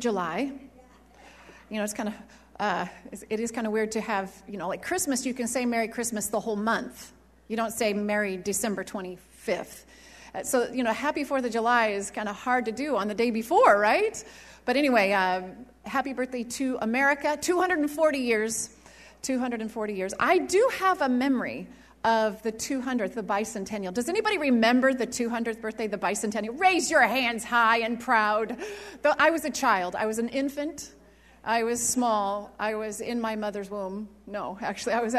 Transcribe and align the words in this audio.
July. 0.00 0.52
You 1.68 1.76
know, 1.76 1.84
it's 1.84 1.94
kind 1.94 2.08
of, 2.08 2.14
uh, 2.58 2.86
it 3.28 3.38
is 3.38 3.50
kind 3.50 3.66
of 3.66 3.72
weird 3.72 3.92
to 3.92 4.00
have, 4.00 4.32
you 4.48 4.56
know, 4.56 4.68
like 4.68 4.82
Christmas, 4.82 5.24
you 5.24 5.34
can 5.34 5.46
say 5.46 5.64
Merry 5.64 5.88
Christmas 5.88 6.26
the 6.26 6.40
whole 6.40 6.56
month. 6.56 7.12
You 7.48 7.56
don't 7.56 7.72
say 7.72 7.92
Merry 7.92 8.36
December 8.36 8.84
25th. 8.84 9.84
Uh, 10.34 10.42
so, 10.42 10.70
you 10.72 10.82
know, 10.82 10.92
happy 10.92 11.24
4th 11.24 11.44
of 11.44 11.52
July 11.52 11.88
is 11.88 12.10
kind 12.10 12.28
of 12.28 12.36
hard 12.36 12.64
to 12.66 12.72
do 12.72 12.96
on 12.96 13.08
the 13.08 13.14
day 13.14 13.30
before, 13.30 13.78
right? 13.78 14.22
But 14.64 14.76
anyway, 14.76 15.12
uh, 15.12 15.42
happy 15.84 16.12
birthday 16.12 16.44
to 16.44 16.78
America. 16.80 17.36
240 17.40 18.18
years. 18.18 18.70
240 19.22 19.94
years. 19.94 20.14
I 20.18 20.38
do 20.38 20.70
have 20.78 21.02
a 21.02 21.08
memory 21.08 21.66
of 22.04 22.42
the 22.42 22.52
200th, 22.52 23.14
the 23.14 23.22
bicentennial. 23.22 23.92
Does 23.92 24.08
anybody 24.08 24.38
remember 24.38 24.94
the 24.94 25.06
200th 25.06 25.60
birthday, 25.60 25.86
the 25.86 25.98
bicentennial? 25.98 26.58
Raise 26.58 26.90
your 26.90 27.02
hands 27.02 27.44
high 27.44 27.78
and 27.78 28.00
proud. 28.00 28.56
Though 29.02 29.14
I 29.18 29.30
was 29.30 29.44
a 29.44 29.50
child, 29.50 29.94
I 29.94 30.06
was 30.06 30.18
an 30.18 30.28
infant. 30.28 30.94
I 31.44 31.62
was 31.62 31.86
small. 31.86 32.52
I 32.58 32.74
was 32.74 33.00
in 33.00 33.20
my 33.20 33.36
mother's 33.36 33.70
womb. 33.70 34.08
No, 34.26 34.58
actually, 34.60 34.94
I 34.94 35.00
was. 35.00 35.14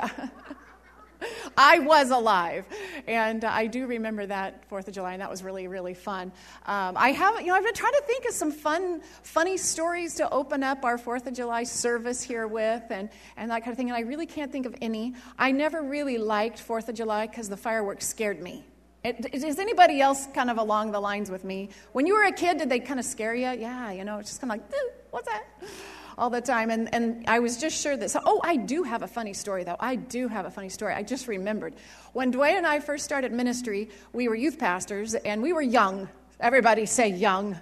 I 1.57 1.79
was 1.79 2.11
alive, 2.11 2.65
and 3.07 3.43
I 3.43 3.67
do 3.67 3.87
remember 3.87 4.25
that 4.25 4.65
Fourth 4.65 4.87
of 4.87 4.93
July, 4.93 5.13
and 5.13 5.21
that 5.21 5.29
was 5.29 5.43
really, 5.43 5.67
really 5.67 5.93
fun. 5.93 6.31
Um, 6.65 6.95
I 6.97 7.11
have, 7.11 7.39
you 7.41 7.47
know, 7.47 7.55
I've 7.55 7.63
been 7.63 7.73
trying 7.73 7.93
to 7.93 8.03
think 8.07 8.25
of 8.25 8.33
some 8.33 8.51
fun, 8.51 9.01
funny 9.23 9.57
stories 9.57 10.15
to 10.15 10.29
open 10.29 10.63
up 10.63 10.83
our 10.85 10.97
Fourth 10.97 11.27
of 11.27 11.33
July 11.33 11.63
service 11.63 12.21
here 12.21 12.47
with, 12.47 12.83
and 12.89 13.09
and 13.37 13.51
that 13.51 13.61
kind 13.61 13.71
of 13.71 13.77
thing. 13.77 13.89
And 13.89 13.97
I 13.97 14.01
really 14.01 14.25
can't 14.25 14.51
think 14.51 14.65
of 14.65 14.75
any. 14.81 15.15
I 15.37 15.51
never 15.51 15.81
really 15.81 16.17
liked 16.17 16.59
Fourth 16.59 16.89
of 16.89 16.95
July 16.95 17.27
because 17.27 17.49
the 17.49 17.57
fireworks 17.57 18.07
scared 18.07 18.41
me. 18.41 18.63
It, 19.03 19.33
is 19.33 19.57
anybody 19.57 19.99
else 19.99 20.27
kind 20.27 20.51
of 20.51 20.57
along 20.57 20.91
the 20.91 20.99
lines 20.99 21.31
with 21.31 21.43
me? 21.43 21.69
When 21.91 22.05
you 22.05 22.13
were 22.13 22.23
a 22.23 22.31
kid, 22.31 22.59
did 22.59 22.69
they 22.69 22.79
kind 22.79 22.99
of 22.99 23.05
scare 23.05 23.33
you? 23.33 23.49
Yeah, 23.49 23.91
you 23.91 24.03
know, 24.03 24.19
it's 24.19 24.29
just 24.29 24.41
kind 24.41 24.51
of 24.51 24.59
like, 24.59 24.81
what's 25.09 25.27
that? 25.27 25.43
All 26.21 26.29
the 26.29 26.39
time. 26.39 26.69
And, 26.69 26.93
and 26.93 27.25
I 27.27 27.39
was 27.39 27.57
just 27.57 27.81
sure 27.81 27.97
that, 27.97 28.11
so, 28.11 28.21
oh, 28.23 28.39
I 28.43 28.55
do 28.55 28.83
have 28.83 29.01
a 29.01 29.07
funny 29.07 29.33
story, 29.33 29.63
though. 29.63 29.75
I 29.79 29.95
do 29.95 30.27
have 30.27 30.45
a 30.45 30.51
funny 30.51 30.69
story. 30.69 30.93
I 30.93 31.01
just 31.01 31.27
remembered. 31.27 31.73
When 32.13 32.31
Dwayne 32.31 32.57
and 32.57 32.67
I 32.67 32.79
first 32.79 33.03
started 33.03 33.31
ministry, 33.31 33.89
we 34.13 34.27
were 34.27 34.35
youth 34.35 34.59
pastors 34.59 35.15
and 35.15 35.41
we 35.41 35.51
were 35.51 35.63
young. 35.63 36.07
Everybody 36.39 36.85
say 36.85 37.09
young. 37.09 37.59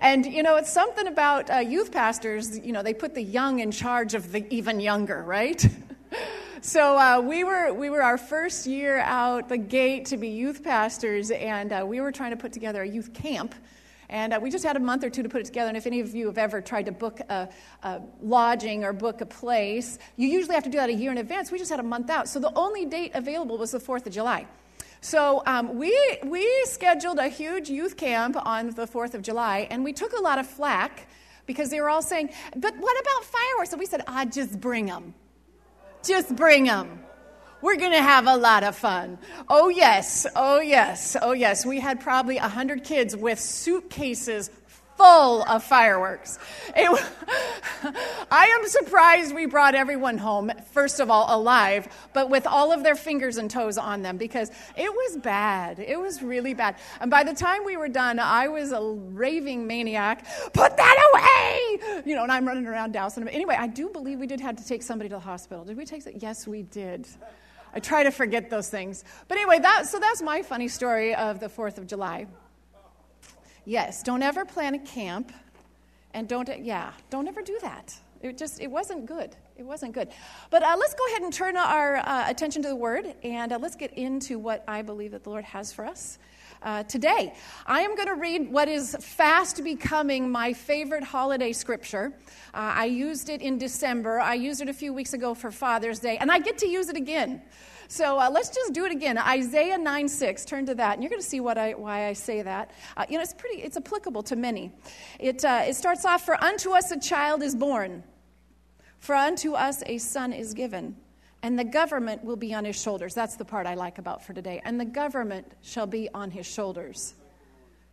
And, 0.00 0.24
you 0.24 0.44
know, 0.44 0.54
it's 0.54 0.72
something 0.72 1.08
about 1.08 1.50
uh, 1.50 1.56
youth 1.56 1.90
pastors, 1.90 2.56
you 2.60 2.72
know, 2.72 2.84
they 2.84 2.94
put 2.94 3.16
the 3.16 3.22
young 3.22 3.58
in 3.58 3.72
charge 3.72 4.14
of 4.14 4.30
the 4.30 4.46
even 4.54 4.78
younger, 4.78 5.24
right? 5.24 5.66
so 6.60 6.96
uh, 6.96 7.20
we 7.20 7.42
were 7.42 7.74
we 7.74 7.90
were 7.90 8.02
our 8.02 8.16
first 8.16 8.66
year 8.66 8.98
out 8.98 9.48
the 9.48 9.58
gate 9.58 10.06
to 10.06 10.16
be 10.16 10.28
youth 10.28 10.62
pastors, 10.62 11.32
and 11.32 11.72
uh, 11.72 11.84
we 11.84 12.00
were 12.00 12.12
trying 12.12 12.30
to 12.30 12.36
put 12.36 12.52
together 12.52 12.82
a 12.82 12.88
youth 12.88 13.12
camp 13.12 13.54
and 14.10 14.34
uh, 14.34 14.40
we 14.42 14.50
just 14.50 14.64
had 14.64 14.76
a 14.76 14.80
month 14.80 15.04
or 15.04 15.08
two 15.08 15.22
to 15.22 15.28
put 15.28 15.40
it 15.40 15.44
together. 15.44 15.68
And 15.68 15.76
if 15.76 15.86
any 15.86 16.00
of 16.00 16.14
you 16.14 16.26
have 16.26 16.36
ever 16.36 16.60
tried 16.60 16.86
to 16.86 16.92
book 16.92 17.20
a, 17.20 17.48
a, 17.84 18.00
lodging 18.20 18.84
or 18.84 18.92
book 18.92 19.20
a 19.20 19.26
place, 19.26 19.98
you 20.16 20.28
usually 20.28 20.54
have 20.54 20.64
to 20.64 20.70
do 20.70 20.78
that 20.78 20.90
a 20.90 20.92
year 20.92 21.12
in 21.12 21.18
advance. 21.18 21.50
We 21.50 21.58
just 21.58 21.70
had 21.70 21.80
a 21.80 21.84
month 21.84 22.10
out. 22.10 22.28
So 22.28 22.40
the 22.40 22.52
only 22.56 22.84
date 22.84 23.12
available 23.14 23.56
was 23.56 23.70
the 23.70 23.78
4th 23.78 24.06
of 24.06 24.12
July. 24.12 24.46
So 25.00 25.42
um, 25.46 25.78
we, 25.78 25.96
we 26.24 26.46
scheduled 26.64 27.18
a 27.18 27.28
huge 27.28 27.70
youth 27.70 27.96
camp 27.96 28.36
on 28.44 28.70
the 28.70 28.86
4th 28.86 29.14
of 29.14 29.22
July, 29.22 29.68
and 29.70 29.82
we 29.82 29.92
took 29.92 30.12
a 30.12 30.20
lot 30.20 30.38
of 30.38 30.46
flack 30.46 31.06
because 31.46 31.70
they 31.70 31.80
were 31.80 31.88
all 31.88 32.02
saying, 32.02 32.30
But 32.56 32.76
what 32.76 33.00
about 33.00 33.24
fireworks? 33.24 33.70
So 33.70 33.76
we 33.76 33.86
said, 33.86 34.02
Ah, 34.06 34.24
just 34.24 34.60
bring 34.60 34.86
them. 34.86 35.14
Just 36.04 36.34
bring 36.34 36.64
them. 36.64 37.00
We're 37.62 37.76
going 37.76 37.92
to 37.92 38.02
have 38.02 38.26
a 38.26 38.36
lot 38.36 38.64
of 38.64 38.76
fun. 38.76 39.18
Oh, 39.48 39.68
yes. 39.68 40.26
Oh, 40.34 40.60
yes. 40.60 41.16
Oh, 41.20 41.32
yes. 41.32 41.66
We 41.66 41.80
had 41.80 42.00
probably 42.00 42.36
100 42.36 42.84
kids 42.84 43.16
with 43.16 43.38
suitcases 43.38 44.50
full 45.00 45.42
of 45.44 45.64
fireworks. 45.64 46.38
It, 46.76 47.10
I 48.30 48.46
am 48.48 48.68
surprised 48.68 49.34
we 49.34 49.46
brought 49.46 49.74
everyone 49.74 50.18
home, 50.18 50.52
first 50.72 51.00
of 51.00 51.10
all, 51.10 51.34
alive, 51.34 51.88
but 52.12 52.28
with 52.28 52.46
all 52.46 52.70
of 52.70 52.82
their 52.82 52.94
fingers 52.94 53.38
and 53.38 53.50
toes 53.50 53.78
on 53.78 54.02
them 54.02 54.18
because 54.18 54.50
it 54.76 54.92
was 54.92 55.16
bad. 55.16 55.78
It 55.78 55.98
was 55.98 56.22
really 56.22 56.52
bad. 56.52 56.76
And 57.00 57.10
by 57.10 57.24
the 57.24 57.32
time 57.32 57.64
we 57.64 57.78
were 57.78 57.88
done, 57.88 58.18
I 58.18 58.48
was 58.48 58.72
a 58.72 58.82
raving 58.82 59.66
maniac. 59.66 60.26
Put 60.52 60.76
that 60.76 61.10
away! 61.12 62.02
You 62.04 62.14
know, 62.14 62.22
and 62.22 62.32
I'm 62.32 62.46
running 62.46 62.66
around 62.66 62.92
dousing 62.92 63.24
them. 63.24 63.32
Anyway, 63.32 63.56
I 63.58 63.68
do 63.68 63.88
believe 63.88 64.18
we 64.18 64.26
did 64.26 64.40
have 64.40 64.56
to 64.56 64.66
take 64.66 64.82
somebody 64.82 65.08
to 65.08 65.14
the 65.14 65.20
hospital. 65.20 65.64
Did 65.64 65.78
we 65.78 65.86
take 65.86 66.06
it? 66.06 66.16
Yes, 66.18 66.46
we 66.46 66.62
did. 66.62 67.08
I 67.72 67.80
try 67.80 68.02
to 68.02 68.10
forget 68.10 68.50
those 68.50 68.68
things. 68.68 69.04
But 69.28 69.38
anyway, 69.38 69.58
that, 69.60 69.86
so 69.86 69.98
that's 69.98 70.22
my 70.22 70.42
funny 70.42 70.68
story 70.68 71.14
of 71.14 71.40
the 71.40 71.48
4th 71.48 71.78
of 71.78 71.86
July. 71.86 72.26
Yes, 73.64 74.02
don't 74.02 74.22
ever 74.22 74.44
plan 74.44 74.74
a 74.74 74.78
camp 74.78 75.32
and 76.12 76.26
don't, 76.28 76.48
yeah, 76.64 76.92
don't 77.10 77.28
ever 77.28 77.42
do 77.42 77.58
that. 77.62 77.94
It 78.20 78.36
just, 78.36 78.60
it 78.60 78.70
wasn't 78.70 79.06
good. 79.06 79.34
It 79.56 79.62
wasn't 79.62 79.92
good. 79.92 80.08
But 80.50 80.62
uh, 80.62 80.76
let's 80.78 80.94
go 80.94 81.06
ahead 81.08 81.22
and 81.22 81.32
turn 81.32 81.56
our 81.56 81.96
uh, 81.98 82.24
attention 82.28 82.62
to 82.62 82.68
the 82.68 82.76
Word 82.76 83.14
and 83.22 83.52
uh, 83.52 83.58
let's 83.58 83.76
get 83.76 83.92
into 83.94 84.38
what 84.38 84.64
I 84.66 84.82
believe 84.82 85.12
that 85.12 85.24
the 85.24 85.30
Lord 85.30 85.44
has 85.44 85.72
for 85.72 85.86
us. 85.86 86.18
Uh, 86.62 86.82
today. 86.82 87.32
I 87.64 87.80
am 87.80 87.96
going 87.96 88.08
to 88.08 88.16
read 88.16 88.52
what 88.52 88.68
is 88.68 88.94
fast 89.00 89.64
becoming 89.64 90.30
my 90.30 90.52
favorite 90.52 91.02
holiday 91.02 91.54
scripture. 91.54 92.12
Uh, 92.52 92.72
I 92.76 92.84
used 92.84 93.30
it 93.30 93.40
in 93.40 93.56
December. 93.56 94.20
I 94.20 94.34
used 94.34 94.60
it 94.60 94.68
a 94.68 94.74
few 94.74 94.92
weeks 94.92 95.14
ago 95.14 95.32
for 95.32 95.50
Father's 95.50 96.00
Day, 96.00 96.18
and 96.18 96.30
I 96.30 96.38
get 96.38 96.58
to 96.58 96.68
use 96.68 96.90
it 96.90 96.96
again. 96.96 97.40
So 97.88 98.20
uh, 98.20 98.28
let's 98.30 98.50
just 98.50 98.74
do 98.74 98.84
it 98.84 98.92
again. 98.92 99.16
Isaiah 99.16 99.78
9 99.78 100.06
6. 100.06 100.44
Turn 100.44 100.66
to 100.66 100.74
that, 100.74 100.94
and 100.94 101.02
you're 101.02 101.08
going 101.08 101.22
to 101.22 101.26
see 101.26 101.40
what 101.40 101.56
I, 101.56 101.72
why 101.72 102.08
I 102.08 102.12
say 102.12 102.42
that. 102.42 102.72
Uh, 102.94 103.06
you 103.08 103.16
know, 103.16 103.22
it's 103.22 103.32
pretty, 103.32 103.62
it's 103.62 103.78
applicable 103.78 104.22
to 104.24 104.36
many. 104.36 104.70
It, 105.18 105.42
uh, 105.42 105.62
it 105.66 105.76
starts 105.76 106.04
off 106.04 106.26
For 106.26 106.42
unto 106.44 106.72
us 106.72 106.90
a 106.90 107.00
child 107.00 107.42
is 107.42 107.54
born, 107.54 108.04
for 108.98 109.14
unto 109.14 109.54
us 109.54 109.82
a 109.86 109.96
son 109.96 110.34
is 110.34 110.52
given 110.52 110.94
and 111.42 111.58
the 111.58 111.64
government 111.64 112.24
will 112.24 112.36
be 112.36 112.54
on 112.54 112.64
his 112.64 112.80
shoulders. 112.80 113.14
That's 113.14 113.36
the 113.36 113.44
part 113.44 113.66
I 113.66 113.74
like 113.74 113.98
about 113.98 114.24
for 114.24 114.32
today. 114.32 114.60
And 114.64 114.78
the 114.78 114.84
government 114.84 115.46
shall 115.62 115.86
be 115.86 116.08
on 116.12 116.30
his 116.30 116.46
shoulders. 116.46 117.14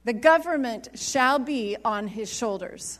The 0.03 0.13
government 0.13 0.89
shall 0.95 1.39
be 1.39 1.77
on 1.83 2.07
his 2.07 2.33
shoulders. 2.33 2.99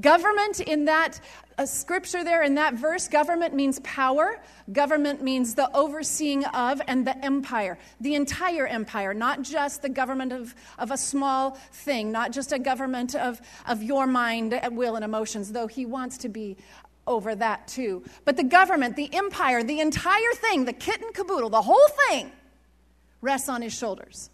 Government 0.00 0.60
in 0.60 0.84
that 0.84 1.20
scripture 1.64 2.22
there, 2.22 2.42
in 2.42 2.54
that 2.54 2.74
verse, 2.74 3.08
government 3.08 3.54
means 3.54 3.80
power. 3.80 4.40
Government 4.72 5.20
means 5.20 5.54
the 5.54 5.68
overseeing 5.76 6.44
of 6.46 6.80
and 6.86 7.06
the 7.06 7.22
empire, 7.24 7.76
the 8.00 8.14
entire 8.14 8.66
empire, 8.66 9.12
not 9.12 9.42
just 9.42 9.82
the 9.82 9.88
government 9.88 10.32
of, 10.32 10.54
of 10.78 10.92
a 10.92 10.96
small 10.96 11.58
thing, 11.72 12.12
not 12.12 12.30
just 12.32 12.52
a 12.52 12.58
government 12.58 13.16
of, 13.16 13.40
of 13.66 13.82
your 13.82 14.06
mind, 14.06 14.58
will, 14.72 14.94
and 14.94 15.04
emotions, 15.04 15.50
though 15.52 15.66
he 15.66 15.86
wants 15.86 16.18
to 16.18 16.28
be 16.28 16.56
over 17.10 17.34
that 17.34 17.68
too. 17.68 18.02
But 18.24 18.36
the 18.36 18.44
government, 18.44 18.96
the 18.96 19.12
empire, 19.12 19.62
the 19.62 19.80
entire 19.80 20.32
thing, 20.34 20.64
the 20.64 20.72
kit 20.72 21.02
and 21.02 21.12
caboodle, 21.12 21.50
the 21.50 21.60
whole 21.60 21.88
thing 22.08 22.30
rests 23.20 23.48
on 23.48 23.60
his 23.60 23.76
shoulders. 23.76 24.30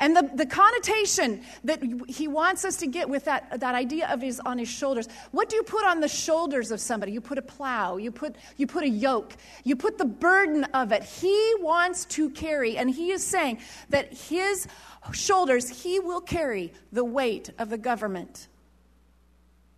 And 0.00 0.16
the, 0.16 0.30
the 0.34 0.46
connotation 0.46 1.42
that 1.64 1.82
he 2.08 2.26
wants 2.26 2.64
us 2.64 2.76
to 2.76 2.86
get 2.86 3.08
with 3.10 3.26
that, 3.26 3.60
that 3.60 3.74
idea 3.74 4.08
of 4.08 4.22
his 4.22 4.40
on 4.40 4.56
his 4.56 4.68
shoulders. 4.68 5.06
What 5.30 5.50
do 5.50 5.56
you 5.56 5.62
put 5.62 5.84
on 5.84 6.00
the 6.00 6.08
shoulders 6.08 6.70
of 6.70 6.80
somebody? 6.80 7.12
You 7.12 7.20
put 7.20 7.36
a 7.36 7.42
plow, 7.42 7.98
you 7.98 8.10
put, 8.10 8.36
you 8.56 8.66
put 8.66 8.82
a 8.82 8.88
yoke, 8.88 9.34
you 9.62 9.76
put 9.76 9.98
the 9.98 10.06
burden 10.06 10.64
of 10.72 10.90
it. 10.92 11.02
He 11.02 11.54
wants 11.58 12.06
to 12.06 12.30
carry, 12.30 12.78
and 12.78 12.88
he 12.90 13.10
is 13.10 13.22
saying 13.22 13.58
that 13.90 14.10
his 14.14 14.66
shoulders, 15.12 15.68
he 15.82 16.00
will 16.00 16.22
carry 16.22 16.72
the 16.92 17.04
weight 17.04 17.50
of 17.58 17.68
the 17.68 17.78
government. 17.78 18.48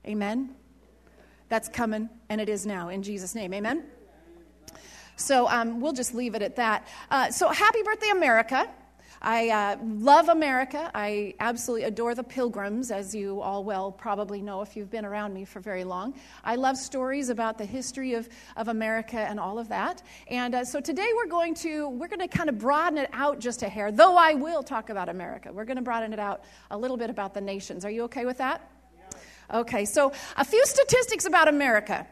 Amen? 0.07 0.55
That's 1.53 1.69
coming, 1.69 2.09
and 2.31 2.41
it 2.41 2.49
is 2.49 2.65
now, 2.65 2.89
in 2.89 3.03
Jesus' 3.03 3.35
name. 3.35 3.53
Amen? 3.53 3.85
So 5.17 5.47
um, 5.49 5.83
we'll 5.83 5.93
just 5.93 6.15
leave 6.15 6.35
it 6.35 6.41
at 6.41 6.57
that. 6.57 6.89
Uh, 7.11 7.31
so, 7.31 7.51
happy 7.51 7.83
birthday, 7.83 8.09
America. 8.09 8.71
I 9.21 9.51
uh, 9.51 9.77
love 9.85 10.31
America. 10.31 10.91
I 10.95 11.35
absolutely 11.41 11.85
adore 11.85 12.15
the 12.15 12.23
pilgrims, 12.25 12.91
as 12.91 13.15
you 13.15 13.43
all 13.43 13.65
well 13.65 13.93
probably 13.93 14.41
know 14.41 14.63
if 14.63 14.75
you've 14.75 14.91
been 14.91 15.05
around 15.05 15.35
me 15.35 15.45
for 15.45 15.61
very 15.61 15.85
long. 15.85 16.15
I 16.43 16.57
love 16.57 16.79
stories 16.79 17.29
about 17.29 17.59
the 17.59 17.67
history 17.67 18.15
of, 18.15 18.31
of 18.57 18.69
America 18.69 19.19
and 19.19 19.39
all 19.39 19.59
of 19.59 19.69
that. 19.69 20.03
And 20.29 20.55
uh, 20.55 20.65
so 20.65 20.81
today 20.81 21.11
we're 21.15 21.27
going 21.27 21.53
to 21.57 21.91
we're 21.91 22.09
going 22.09 22.27
to 22.27 22.29
kind 22.29 22.49
of 22.49 22.59
broaden 22.59 22.97
it 22.97 23.11
out 23.13 23.41
just 23.41 23.63
a 23.63 23.69
hair, 23.69 23.93
though 23.93 24.17
I 24.17 24.33
will 24.33 24.63
talk 24.63 24.89
about 24.89 25.11
America. 25.11 25.53
We're 25.53 25.67
going 25.67 25.77
to 25.77 25.83
broaden 25.83 26.15
it 26.15 26.19
out 26.19 26.45
a 26.71 26.79
little 26.79 26.97
bit 26.97 27.11
about 27.11 27.35
the 27.35 27.43
nations. 27.43 27.85
Are 27.85 27.91
you 27.91 28.05
okay 28.05 28.25
with 28.25 28.39
that? 28.39 28.71
Okay, 29.53 29.85
so 29.85 30.13
a 30.39 30.45
few 30.45 30.65
statistics 30.65 31.27
about 31.27 31.47
America. 31.47 32.07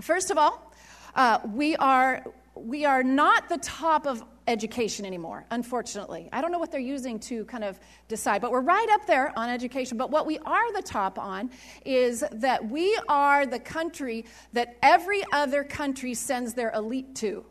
First 0.00 0.30
of 0.30 0.38
all, 0.38 0.72
uh, 1.14 1.38
we, 1.52 1.76
are, 1.76 2.24
we 2.54 2.86
are 2.86 3.02
not 3.02 3.50
the 3.50 3.58
top 3.58 4.06
of 4.06 4.24
education 4.48 5.04
anymore, 5.04 5.44
unfortunately. 5.50 6.30
I 6.32 6.40
don't 6.40 6.50
know 6.50 6.58
what 6.58 6.72
they're 6.72 6.80
using 6.80 7.18
to 7.20 7.44
kind 7.44 7.62
of 7.62 7.78
decide, 8.08 8.40
but 8.40 8.52
we're 8.52 8.62
right 8.62 8.88
up 8.92 9.06
there 9.06 9.38
on 9.38 9.50
education. 9.50 9.98
But 9.98 10.10
what 10.10 10.24
we 10.24 10.38
are 10.38 10.72
the 10.72 10.80
top 10.82 11.18
on 11.18 11.50
is 11.84 12.24
that 12.32 12.70
we 12.70 12.98
are 13.06 13.44
the 13.44 13.60
country 13.60 14.24
that 14.54 14.78
every 14.82 15.22
other 15.32 15.62
country 15.62 16.14
sends 16.14 16.54
their 16.54 16.70
elite 16.72 17.14
to. 17.16 17.44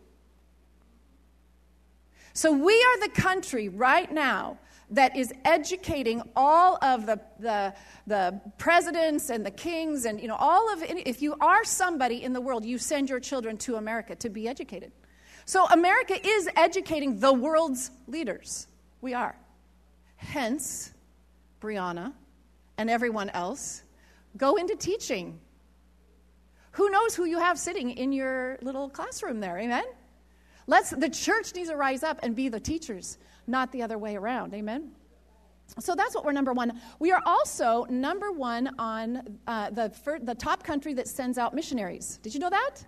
So 2.33 2.51
we 2.51 2.73
are 2.73 3.07
the 3.07 3.21
country 3.21 3.69
right 3.69 4.11
now 4.11 4.57
that 4.91 5.15
is 5.15 5.31
educating 5.45 6.21
all 6.35 6.77
of 6.81 7.05
the, 7.05 7.19
the, 7.39 7.73
the 8.07 8.41
presidents 8.57 9.29
and 9.29 9.45
the 9.45 9.51
kings 9.51 10.05
and 10.05 10.19
you 10.19 10.27
know 10.27 10.35
all 10.35 10.71
of 10.73 10.83
if 10.83 11.21
you 11.21 11.35
are 11.39 11.63
somebody 11.63 12.23
in 12.23 12.33
the 12.33 12.41
world 12.41 12.65
you 12.65 12.77
send 12.77 13.09
your 13.09 13.19
children 13.19 13.57
to 13.57 13.75
america 13.75 14.15
to 14.15 14.29
be 14.29 14.47
educated. 14.47 14.91
So 15.45 15.65
america 15.67 16.15
is 16.25 16.49
educating 16.55 17.19
the 17.19 17.33
world's 17.33 17.91
leaders. 18.07 18.67
We 19.01 19.13
are. 19.13 19.35
Hence 20.15 20.91
brianna 21.61 22.13
and 22.77 22.89
everyone 22.89 23.29
else 23.29 23.83
go 24.37 24.55
into 24.55 24.75
teaching. 24.75 25.39
Who 26.73 26.89
knows 26.89 27.15
who 27.15 27.25
you 27.25 27.39
have 27.39 27.59
sitting 27.59 27.91
in 27.91 28.11
your 28.11 28.57
little 28.61 28.89
classroom 28.89 29.39
there? 29.39 29.57
Amen? 29.57 29.83
Let's 30.65 30.91
the 30.91 31.09
church 31.09 31.53
needs 31.55 31.69
to 31.69 31.75
rise 31.75 32.03
up 32.03 32.19
and 32.23 32.35
be 32.35 32.49
the 32.49 32.59
teachers 32.59 33.17
not 33.49 33.71
the 33.71 33.81
other 33.81 33.97
way 33.97 34.15
around. 34.15 34.53
Amen? 34.53 34.91
So 35.77 35.95
that's 35.95 36.15
what 36.15 36.25
we're 36.25 36.31
number 36.31 36.53
one. 36.53 36.81
We 36.99 37.11
are 37.11 37.21
also 37.25 37.85
number 37.89 38.31
one 38.31 38.73
on 38.79 39.39
uh, 39.45 39.69
the, 39.69 39.89
for, 39.89 40.19
the 40.19 40.35
top 40.35 40.63
country 40.63 40.93
that 40.95 41.07
sends 41.07 41.37
out 41.37 41.53
missionaries. 41.53 42.17
Did 42.23 42.33
you 42.33 42.39
know 42.39 42.49
that? 42.49 42.83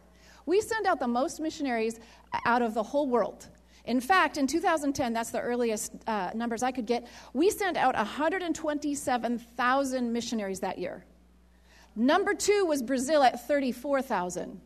We 0.45 0.61
send 0.61 0.87
out 0.87 0.99
the 0.99 1.07
most 1.07 1.39
missionaries 1.39 1.99
out 2.45 2.61
of 2.61 2.73
the 2.73 2.83
whole 2.83 3.07
world. 3.07 3.47
In 3.85 3.99
fact, 3.99 4.37
in 4.37 4.47
2010, 4.47 5.13
that's 5.13 5.31
the 5.31 5.39
earliest 5.39 5.93
uh, 6.07 6.31
numbers 6.35 6.63
I 6.63 6.71
could 6.71 6.85
get, 6.85 7.07
we 7.33 7.49
sent 7.49 7.77
out 7.77 7.95
127,000 7.95 10.13
missionaries 10.13 10.59
that 10.59 10.77
year. 10.77 11.05
Number 11.95 12.33
two 12.33 12.65
was 12.65 12.81
Brazil 12.81 13.23
at 13.23 13.47
34,000. 13.47 14.59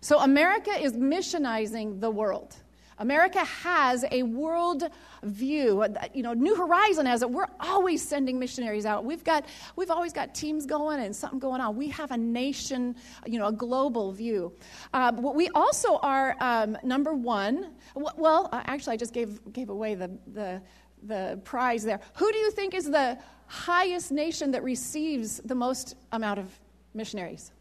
So 0.00 0.20
America 0.20 0.70
is 0.70 0.94
missionizing 0.94 2.00
the 2.00 2.10
world. 2.10 2.56
America 2.98 3.44
has 3.44 4.04
a 4.10 4.22
world 4.22 4.84
view. 5.22 5.84
You 6.12 6.22
know, 6.22 6.32
New 6.32 6.54
Horizon 6.54 7.06
has 7.06 7.22
it. 7.22 7.30
We're 7.30 7.46
always 7.60 8.06
sending 8.06 8.38
missionaries 8.38 8.86
out. 8.86 9.04
We've 9.04 9.24
got, 9.24 9.46
we've 9.76 9.90
always 9.90 10.12
got 10.12 10.34
teams 10.34 10.66
going 10.66 11.00
and 11.00 11.14
something 11.14 11.38
going 11.38 11.60
on. 11.60 11.76
We 11.76 11.88
have 11.88 12.10
a 12.10 12.16
nation, 12.16 12.96
you 13.26 13.38
know, 13.38 13.46
a 13.46 13.52
global 13.52 14.12
view. 14.12 14.52
Uh, 14.92 15.12
we 15.16 15.48
also 15.54 15.96
are 15.98 16.36
um, 16.40 16.76
number 16.82 17.14
one. 17.14 17.72
Well, 17.94 18.48
uh, 18.52 18.62
actually, 18.66 18.94
I 18.94 18.96
just 18.96 19.12
gave 19.12 19.40
gave 19.52 19.70
away 19.70 19.94
the 19.94 20.10
the 20.32 20.62
the 21.02 21.40
prize 21.44 21.84
there. 21.84 22.00
Who 22.14 22.30
do 22.32 22.38
you 22.38 22.50
think 22.50 22.74
is 22.74 22.90
the 22.90 23.18
highest 23.46 24.10
nation 24.10 24.50
that 24.52 24.62
receives 24.62 25.38
the 25.38 25.54
most 25.54 25.96
amount 26.12 26.38
of 26.38 26.58
missionaries? 26.94 27.52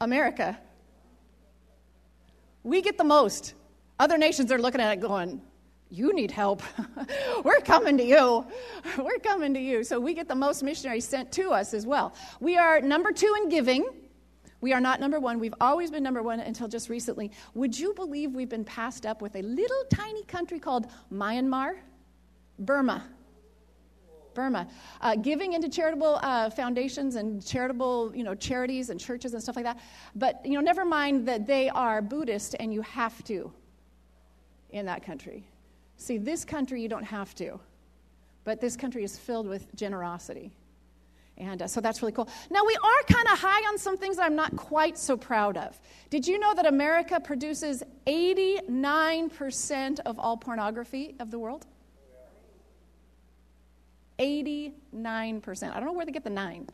America. 0.00 0.58
We 2.62 2.80
get 2.82 2.96
the 2.96 3.04
most. 3.04 3.54
Other 3.98 4.18
nations 4.18 4.50
are 4.50 4.58
looking 4.58 4.80
at 4.80 4.92
it 4.92 5.00
going, 5.00 5.40
You 5.88 6.12
need 6.12 6.30
help. 6.30 6.62
We're 7.44 7.60
coming 7.60 7.96
to 7.98 8.04
you. 8.04 8.46
We're 8.98 9.18
coming 9.18 9.54
to 9.54 9.60
you. 9.60 9.84
So 9.84 10.00
we 10.00 10.14
get 10.14 10.26
the 10.28 10.34
most 10.34 10.62
missionaries 10.62 11.06
sent 11.06 11.30
to 11.32 11.50
us 11.50 11.74
as 11.74 11.86
well. 11.86 12.14
We 12.40 12.56
are 12.56 12.80
number 12.80 13.12
two 13.12 13.32
in 13.42 13.48
giving. 13.48 13.86
We 14.60 14.72
are 14.72 14.80
not 14.80 14.98
number 14.98 15.20
one. 15.20 15.38
We've 15.38 15.54
always 15.60 15.90
been 15.90 16.02
number 16.02 16.22
one 16.22 16.40
until 16.40 16.68
just 16.68 16.88
recently. 16.88 17.30
Would 17.54 17.78
you 17.78 17.92
believe 17.94 18.32
we've 18.32 18.48
been 18.48 18.64
passed 18.64 19.04
up 19.04 19.20
with 19.20 19.36
a 19.36 19.42
little 19.42 19.84
tiny 19.92 20.24
country 20.24 20.58
called 20.58 20.86
Myanmar? 21.12 21.76
Burma. 22.58 23.04
Burma, 24.32 24.66
uh, 25.00 25.14
giving 25.14 25.52
into 25.52 25.68
charitable 25.68 26.18
uh, 26.20 26.50
foundations 26.50 27.14
and 27.14 27.44
charitable, 27.46 28.10
you 28.16 28.24
know, 28.24 28.34
charities 28.34 28.90
and 28.90 28.98
churches 28.98 29.32
and 29.32 29.40
stuff 29.40 29.54
like 29.54 29.64
that. 29.64 29.78
But 30.16 30.44
you 30.44 30.54
know, 30.54 30.60
never 30.60 30.84
mind 30.84 31.28
that 31.28 31.46
they 31.46 31.68
are 31.68 32.02
Buddhist 32.02 32.56
and 32.58 32.74
you 32.74 32.82
have 32.82 33.22
to 33.24 33.52
in 34.74 34.86
that 34.86 35.02
country. 35.04 35.44
See, 35.96 36.18
this 36.18 36.44
country 36.44 36.82
you 36.82 36.88
don't 36.88 37.04
have 37.04 37.32
to, 37.36 37.60
but 38.42 38.60
this 38.60 38.76
country 38.76 39.04
is 39.04 39.16
filled 39.16 39.46
with 39.46 39.74
generosity. 39.74 40.52
And 41.38 41.62
uh, 41.62 41.68
so 41.68 41.80
that's 41.80 42.02
really 42.02 42.12
cool. 42.12 42.28
Now, 42.50 42.64
we 42.64 42.76
are 42.76 43.02
kind 43.08 43.26
of 43.28 43.38
high 43.38 43.68
on 43.68 43.78
some 43.78 43.96
things 43.96 44.16
that 44.16 44.24
I'm 44.24 44.36
not 44.36 44.54
quite 44.56 44.98
so 44.98 45.16
proud 45.16 45.56
of. 45.56 45.80
Did 46.10 46.26
you 46.26 46.38
know 46.38 46.54
that 46.54 46.66
America 46.66 47.20
produces 47.20 47.82
89% 48.06 50.00
of 50.00 50.18
all 50.18 50.36
pornography 50.36 51.14
of 51.20 51.30
the 51.30 51.38
world? 51.38 51.66
89%. 54.18 55.70
I 55.70 55.74
don't 55.74 55.86
know 55.86 55.92
where 55.92 56.06
they 56.06 56.12
get 56.12 56.24
the 56.24 56.30
nine, 56.30 56.68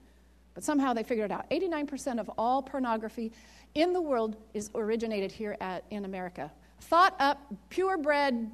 but 0.55 0.65
somehow 0.65 0.93
they 0.93 1.03
figured 1.03 1.31
it 1.31 1.35
out. 1.35 1.49
89% 1.51 2.19
of 2.19 2.31
all 2.37 2.63
pornography 2.63 3.33
in 3.75 3.93
the 3.93 4.01
world 4.01 4.37
is 4.53 4.71
originated 4.75 5.31
here 5.33 5.57
at, 5.61 5.85
in 5.91 6.05
America 6.05 6.51
thought 6.81 7.15
up, 7.21 7.41
purebred, 7.69 8.51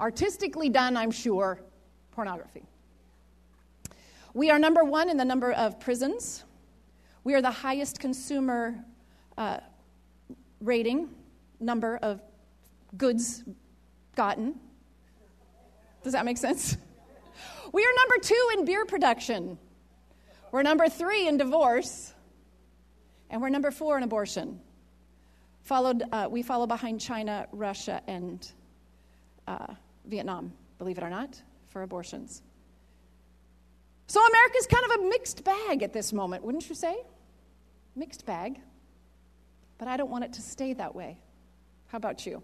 artistically 0.00 0.68
done, 0.68 0.96
I'm 0.96 1.10
sure, 1.10 1.60
pornography. 2.12 2.64
We 4.34 4.50
are 4.50 4.58
number 4.58 4.84
one 4.84 5.08
in 5.08 5.16
the 5.16 5.24
number 5.24 5.52
of 5.52 5.80
prisons. 5.80 6.44
We 7.24 7.34
are 7.34 7.42
the 7.42 7.50
highest 7.50 7.98
consumer 7.98 8.84
uh, 9.36 9.58
rating 10.60 11.08
number 11.60 11.98
of 12.02 12.20
goods 12.96 13.44
gotten. 14.14 14.58
Does 16.02 16.12
that 16.12 16.24
make 16.24 16.38
sense? 16.38 16.76
We 17.72 17.82
are 17.82 17.92
number 17.96 18.24
two 18.24 18.48
in 18.56 18.64
beer 18.64 18.86
production. 18.86 19.58
We're 20.52 20.62
number 20.62 20.88
three 20.88 21.28
in 21.28 21.36
divorce. 21.36 22.14
And 23.30 23.42
we're 23.42 23.50
number 23.50 23.70
four 23.70 23.98
in 23.98 24.02
abortion. 24.02 24.60
Followed, 25.68 26.02
uh, 26.12 26.28
we 26.30 26.40
follow 26.40 26.66
behind 26.66 26.98
China, 26.98 27.46
Russia, 27.52 28.00
and 28.06 28.50
uh, 29.46 29.74
Vietnam, 30.06 30.50
believe 30.78 30.96
it 30.96 31.04
or 31.04 31.10
not, 31.10 31.42
for 31.66 31.82
abortions. 31.82 32.40
So 34.06 34.18
America's 34.24 34.66
kind 34.66 34.84
of 34.86 34.90
a 34.92 35.08
mixed 35.10 35.44
bag 35.44 35.82
at 35.82 35.92
this 35.92 36.10
moment, 36.10 36.42
wouldn't 36.42 36.66
you 36.70 36.74
say? 36.74 36.96
Mixed 37.94 38.24
bag. 38.24 38.58
But 39.76 39.88
I 39.88 39.98
don't 39.98 40.08
want 40.08 40.24
it 40.24 40.32
to 40.32 40.40
stay 40.40 40.72
that 40.72 40.94
way. 40.94 41.18
How 41.88 41.98
about 41.98 42.24
you? 42.24 42.42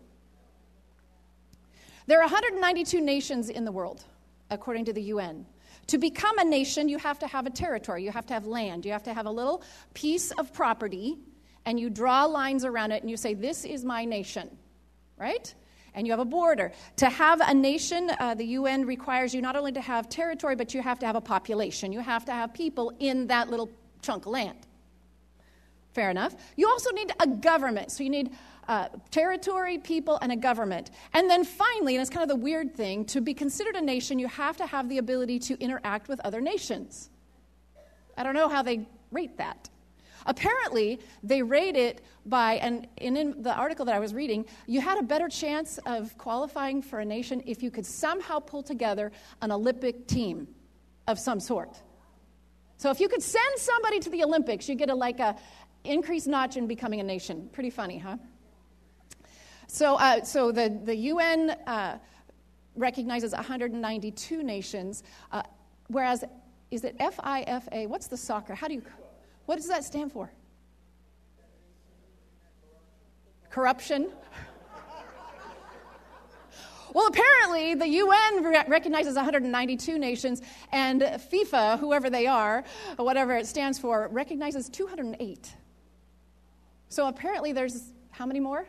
There 2.06 2.18
are 2.18 2.26
192 2.26 3.00
nations 3.00 3.48
in 3.48 3.64
the 3.64 3.72
world, 3.72 4.04
according 4.50 4.84
to 4.84 4.92
the 4.92 5.02
UN. 5.14 5.46
To 5.86 5.96
become 5.96 6.38
a 6.38 6.44
nation, 6.44 6.90
you 6.90 6.98
have 6.98 7.18
to 7.20 7.26
have 7.26 7.46
a 7.46 7.50
territory, 7.50 8.04
you 8.04 8.12
have 8.12 8.26
to 8.26 8.34
have 8.34 8.44
land, 8.44 8.84
you 8.84 8.92
have 8.92 9.04
to 9.04 9.14
have 9.14 9.24
a 9.24 9.30
little 9.30 9.62
piece 9.94 10.30
of 10.32 10.52
property 10.52 11.16
and 11.66 11.78
you 11.78 11.90
draw 11.90 12.24
lines 12.24 12.64
around 12.64 12.92
it 12.92 13.02
and 13.02 13.10
you 13.10 13.16
say, 13.16 13.34
This 13.34 13.64
is 13.64 13.84
my 13.84 14.04
nation, 14.04 14.50
right? 15.16 15.54
And 15.94 16.06
you 16.06 16.12
have 16.12 16.20
a 16.20 16.24
border. 16.24 16.72
To 16.96 17.08
have 17.08 17.40
a 17.40 17.54
nation, 17.54 18.10
uh, 18.18 18.34
the 18.34 18.44
UN 18.46 18.84
requires 18.84 19.32
you 19.32 19.40
not 19.40 19.54
only 19.54 19.72
to 19.72 19.80
have 19.80 20.08
territory, 20.08 20.56
but 20.56 20.74
you 20.74 20.82
have 20.82 20.98
to 20.98 21.06
have 21.06 21.14
a 21.14 21.20
population. 21.20 21.92
You 21.92 22.00
have 22.00 22.24
to 22.24 22.32
have 22.32 22.52
people 22.52 22.92
in 22.98 23.28
that 23.28 23.48
little 23.48 23.70
chunk 24.02 24.26
of 24.26 24.32
land. 24.32 24.58
Fair 25.92 26.10
enough. 26.10 26.34
You 26.56 26.68
also 26.68 26.90
need 26.90 27.12
a 27.20 27.26
government. 27.28 27.92
So 27.92 28.02
you 28.02 28.10
need 28.10 28.32
uh, 28.66 28.88
territory, 29.12 29.78
people, 29.78 30.18
and 30.20 30.32
a 30.32 30.36
government. 30.36 30.90
And 31.12 31.30
then 31.30 31.44
finally, 31.44 31.94
and 31.94 32.02
it's 32.02 32.10
kind 32.10 32.22
of 32.22 32.28
the 32.28 32.42
weird 32.42 32.74
thing, 32.74 33.04
to 33.06 33.20
be 33.20 33.32
considered 33.32 33.76
a 33.76 33.80
nation, 33.80 34.18
you 34.18 34.26
have 34.26 34.56
to 34.56 34.66
have 34.66 34.88
the 34.88 34.98
ability 34.98 35.38
to 35.40 35.60
interact 35.60 36.08
with 36.08 36.20
other 36.24 36.40
nations. 36.40 37.10
I 38.16 38.24
don't 38.24 38.34
know 38.34 38.48
how 38.48 38.62
they 38.62 38.88
rate 39.12 39.36
that. 39.38 39.68
Apparently, 40.26 41.00
they 41.22 41.42
rate 41.42 41.76
it 41.76 42.02
by, 42.26 42.54
and 42.54 42.86
in 42.96 43.42
the 43.42 43.54
article 43.54 43.84
that 43.84 43.94
I 43.94 43.98
was 43.98 44.14
reading, 44.14 44.46
you 44.66 44.80
had 44.80 44.98
a 44.98 45.02
better 45.02 45.28
chance 45.28 45.78
of 45.86 46.16
qualifying 46.18 46.80
for 46.80 47.00
a 47.00 47.04
nation 47.04 47.42
if 47.46 47.62
you 47.62 47.70
could 47.70 47.86
somehow 47.86 48.38
pull 48.38 48.62
together 48.62 49.12
an 49.42 49.52
Olympic 49.52 50.06
team 50.06 50.48
of 51.06 51.18
some 51.18 51.40
sort. 51.40 51.76
So 52.78 52.90
if 52.90 53.00
you 53.00 53.08
could 53.08 53.22
send 53.22 53.58
somebody 53.58 54.00
to 54.00 54.10
the 54.10 54.24
Olympics, 54.24 54.68
you 54.68 54.74
get 54.74 54.90
a 54.90 54.94
like 54.94 55.20
a 55.20 55.36
increased 55.84 56.26
notch 56.26 56.56
in 56.56 56.66
becoming 56.66 57.00
a 57.00 57.04
nation. 57.04 57.48
Pretty 57.52 57.70
funny, 57.70 57.98
huh? 57.98 58.16
So, 59.66 59.96
uh, 59.96 60.22
so 60.24 60.52
the, 60.52 60.80
the 60.84 60.94
UN 60.94 61.50
uh, 61.66 61.98
recognizes 62.76 63.32
192 63.32 64.42
nations, 64.42 65.02
uh, 65.32 65.42
whereas, 65.88 66.24
is 66.70 66.84
it 66.84 66.98
FIFA? 66.98 67.88
What's 67.88 68.08
the 68.08 68.16
soccer? 68.16 68.54
How 68.54 68.68
do 68.68 68.74
you 68.74 68.82
what 69.46 69.56
does 69.56 69.68
that 69.68 69.84
stand 69.84 70.12
for? 70.12 70.30
Corruption? 73.50 74.10
Well, 76.94 77.08
apparently, 77.08 77.74
the 77.74 77.88
UN 77.88 78.44
recognizes 78.68 79.16
192 79.16 79.98
nations, 79.98 80.42
and 80.70 81.02
FIFA, 81.02 81.80
whoever 81.80 82.08
they 82.08 82.28
are, 82.28 82.62
whatever 82.96 83.34
it 83.34 83.48
stands 83.48 83.80
for, 83.80 84.08
recognizes 84.12 84.68
208. 84.68 85.52
So 86.88 87.08
apparently, 87.08 87.52
there's 87.52 87.90
how 88.12 88.26
many 88.26 88.38
more? 88.38 88.64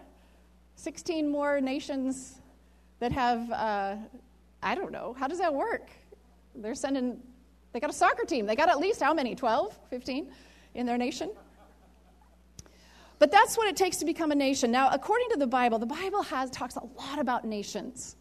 16 0.75 1.29
more 1.29 1.61
nations 1.61 2.41
that 2.97 3.11
have, 3.11 3.51
uh, 3.51 3.95
I 4.63 4.73
don't 4.73 4.91
know, 4.91 5.15
how 5.17 5.27
does 5.27 5.37
that 5.37 5.53
work? 5.53 5.91
They're 6.55 6.73
sending, 6.73 7.19
they 7.73 7.79
got 7.79 7.91
a 7.91 7.93
soccer 7.93 8.25
team. 8.25 8.47
They 8.47 8.55
got 8.55 8.69
at 8.69 8.79
least 8.79 9.01
how 9.01 9.13
many? 9.13 9.35
12, 9.35 9.77
15? 9.91 10.31
In 10.75 10.85
their 10.85 10.97
nation. 10.97 11.31
But 13.17 13.31
that's 13.31 13.57
what 13.57 13.67
it 13.67 13.75
takes 13.75 13.97
to 13.97 14.05
become 14.05 14.31
a 14.31 14.35
nation. 14.35 14.71
Now, 14.71 14.89
according 14.91 15.29
to 15.31 15.37
the 15.37 15.47
Bible, 15.47 15.79
the 15.79 15.85
Bible 15.85 16.21
has 16.23 16.49
talks 16.51 16.75
a 16.75 16.83
lot 16.97 17.19
about 17.19 17.45
nations. 17.45 18.15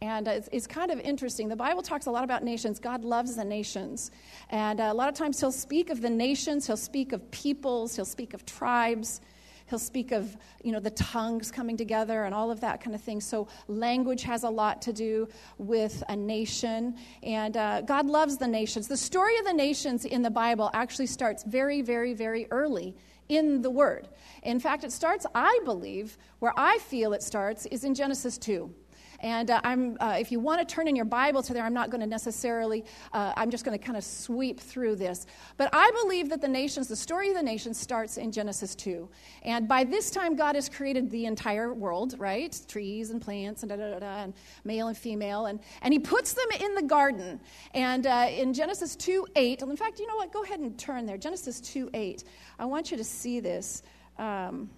And 0.00 0.28
it's, 0.28 0.48
it's, 0.52 0.68
kind 0.68 0.92
of 0.92 1.00
interesting. 1.00 1.48
The 1.48 1.56
Bible 1.56 1.82
talks 1.82 2.06
a 2.06 2.10
lot 2.12 2.22
about 2.22 2.44
nations. 2.44 2.78
God 2.78 3.04
loves 3.04 3.34
the 3.34 3.44
nations. 3.44 4.12
And 4.48 4.80
uh, 4.80 4.84
a 4.84 4.94
lot 4.94 5.08
of 5.08 5.16
times 5.16 5.40
he'll 5.40 5.50
speak 5.50 5.90
of 5.90 6.00
the 6.00 6.10
nations, 6.10 6.68
he'll 6.68 6.76
speak 6.76 7.12
of 7.12 7.28
peoples, 7.32 7.96
he'll 7.96 8.04
speak 8.04 8.32
of 8.32 8.46
tribes. 8.46 9.20
He'll 9.68 9.78
speak 9.78 10.12
of, 10.12 10.36
you 10.62 10.72
know, 10.72 10.80
the 10.80 10.90
tongues 10.90 11.50
coming 11.50 11.76
together 11.76 12.24
and 12.24 12.34
all 12.34 12.50
of 12.50 12.60
that 12.60 12.80
kind 12.80 12.94
of 12.94 13.02
thing. 13.02 13.20
So 13.20 13.48
language 13.66 14.22
has 14.22 14.44
a 14.44 14.50
lot 14.50 14.80
to 14.82 14.92
do 14.92 15.28
with 15.58 16.02
a 16.08 16.16
nation. 16.16 16.96
And 17.22 17.56
uh, 17.56 17.82
God 17.82 18.06
loves 18.06 18.38
the 18.38 18.48
nations. 18.48 18.88
The 18.88 18.96
story 18.96 19.36
of 19.38 19.44
the 19.44 19.52
nations 19.52 20.04
in 20.04 20.22
the 20.22 20.30
Bible 20.30 20.70
actually 20.72 21.06
starts 21.06 21.44
very, 21.44 21.82
very, 21.82 22.14
very 22.14 22.46
early 22.50 22.96
in 23.28 23.60
the 23.62 23.70
Word. 23.70 24.08
In 24.42 24.58
fact, 24.58 24.84
it 24.84 24.92
starts, 24.92 25.26
I 25.34 25.60
believe, 25.64 26.16
where 26.38 26.54
I 26.56 26.78
feel 26.78 27.12
it 27.12 27.22
starts 27.22 27.66
is 27.66 27.84
in 27.84 27.94
Genesis 27.94 28.38
2. 28.38 28.72
And 29.20 29.50
uh, 29.50 29.60
I'm, 29.64 29.96
uh, 30.00 30.16
if 30.18 30.30
you 30.30 30.38
want 30.38 30.66
to 30.66 30.74
turn 30.74 30.86
in 30.86 30.94
your 30.94 31.04
Bible 31.04 31.42
to 31.42 31.52
there, 31.52 31.64
I'm 31.64 31.74
not 31.74 31.90
going 31.90 32.00
to 32.00 32.06
necessarily, 32.06 32.84
uh, 33.12 33.32
I'm 33.36 33.50
just 33.50 33.64
going 33.64 33.76
to 33.76 33.84
kind 33.84 33.96
of 33.96 34.04
sweep 34.04 34.60
through 34.60 34.96
this. 34.96 35.26
But 35.56 35.70
I 35.72 35.90
believe 36.02 36.28
that 36.30 36.40
the 36.40 36.48
nations, 36.48 36.86
the 36.86 36.96
story 36.96 37.30
of 37.30 37.34
the 37.34 37.42
nations 37.42 37.78
starts 37.80 38.16
in 38.16 38.30
Genesis 38.30 38.74
2. 38.76 39.08
And 39.42 39.66
by 39.66 39.82
this 39.82 40.10
time, 40.10 40.36
God 40.36 40.54
has 40.54 40.68
created 40.68 41.10
the 41.10 41.26
entire 41.26 41.74
world, 41.74 42.14
right? 42.18 42.58
Trees 42.68 43.10
and 43.10 43.20
plants 43.20 43.62
and 43.62 43.70
da 43.70 43.76
da 43.76 43.90
da, 43.90 43.98
da 43.98 44.22
and 44.22 44.34
male 44.64 44.88
and 44.88 44.96
female. 44.96 45.46
And, 45.46 45.58
and 45.82 45.92
He 45.92 45.98
puts 45.98 46.34
them 46.34 46.46
in 46.60 46.74
the 46.74 46.82
garden. 46.82 47.40
And 47.74 48.06
uh, 48.06 48.28
in 48.30 48.54
Genesis 48.54 48.94
2 48.94 49.26
8, 49.34 49.62
in 49.62 49.76
fact, 49.76 49.98
you 49.98 50.06
know 50.06 50.16
what? 50.16 50.32
Go 50.32 50.44
ahead 50.44 50.60
and 50.60 50.78
turn 50.78 51.06
there. 51.06 51.18
Genesis 51.18 51.60
2 51.60 51.90
8. 51.92 52.22
I 52.58 52.66
want 52.66 52.90
you 52.92 52.96
to 52.96 53.04
see 53.04 53.40
this. 53.40 53.82
Um, 54.16 54.70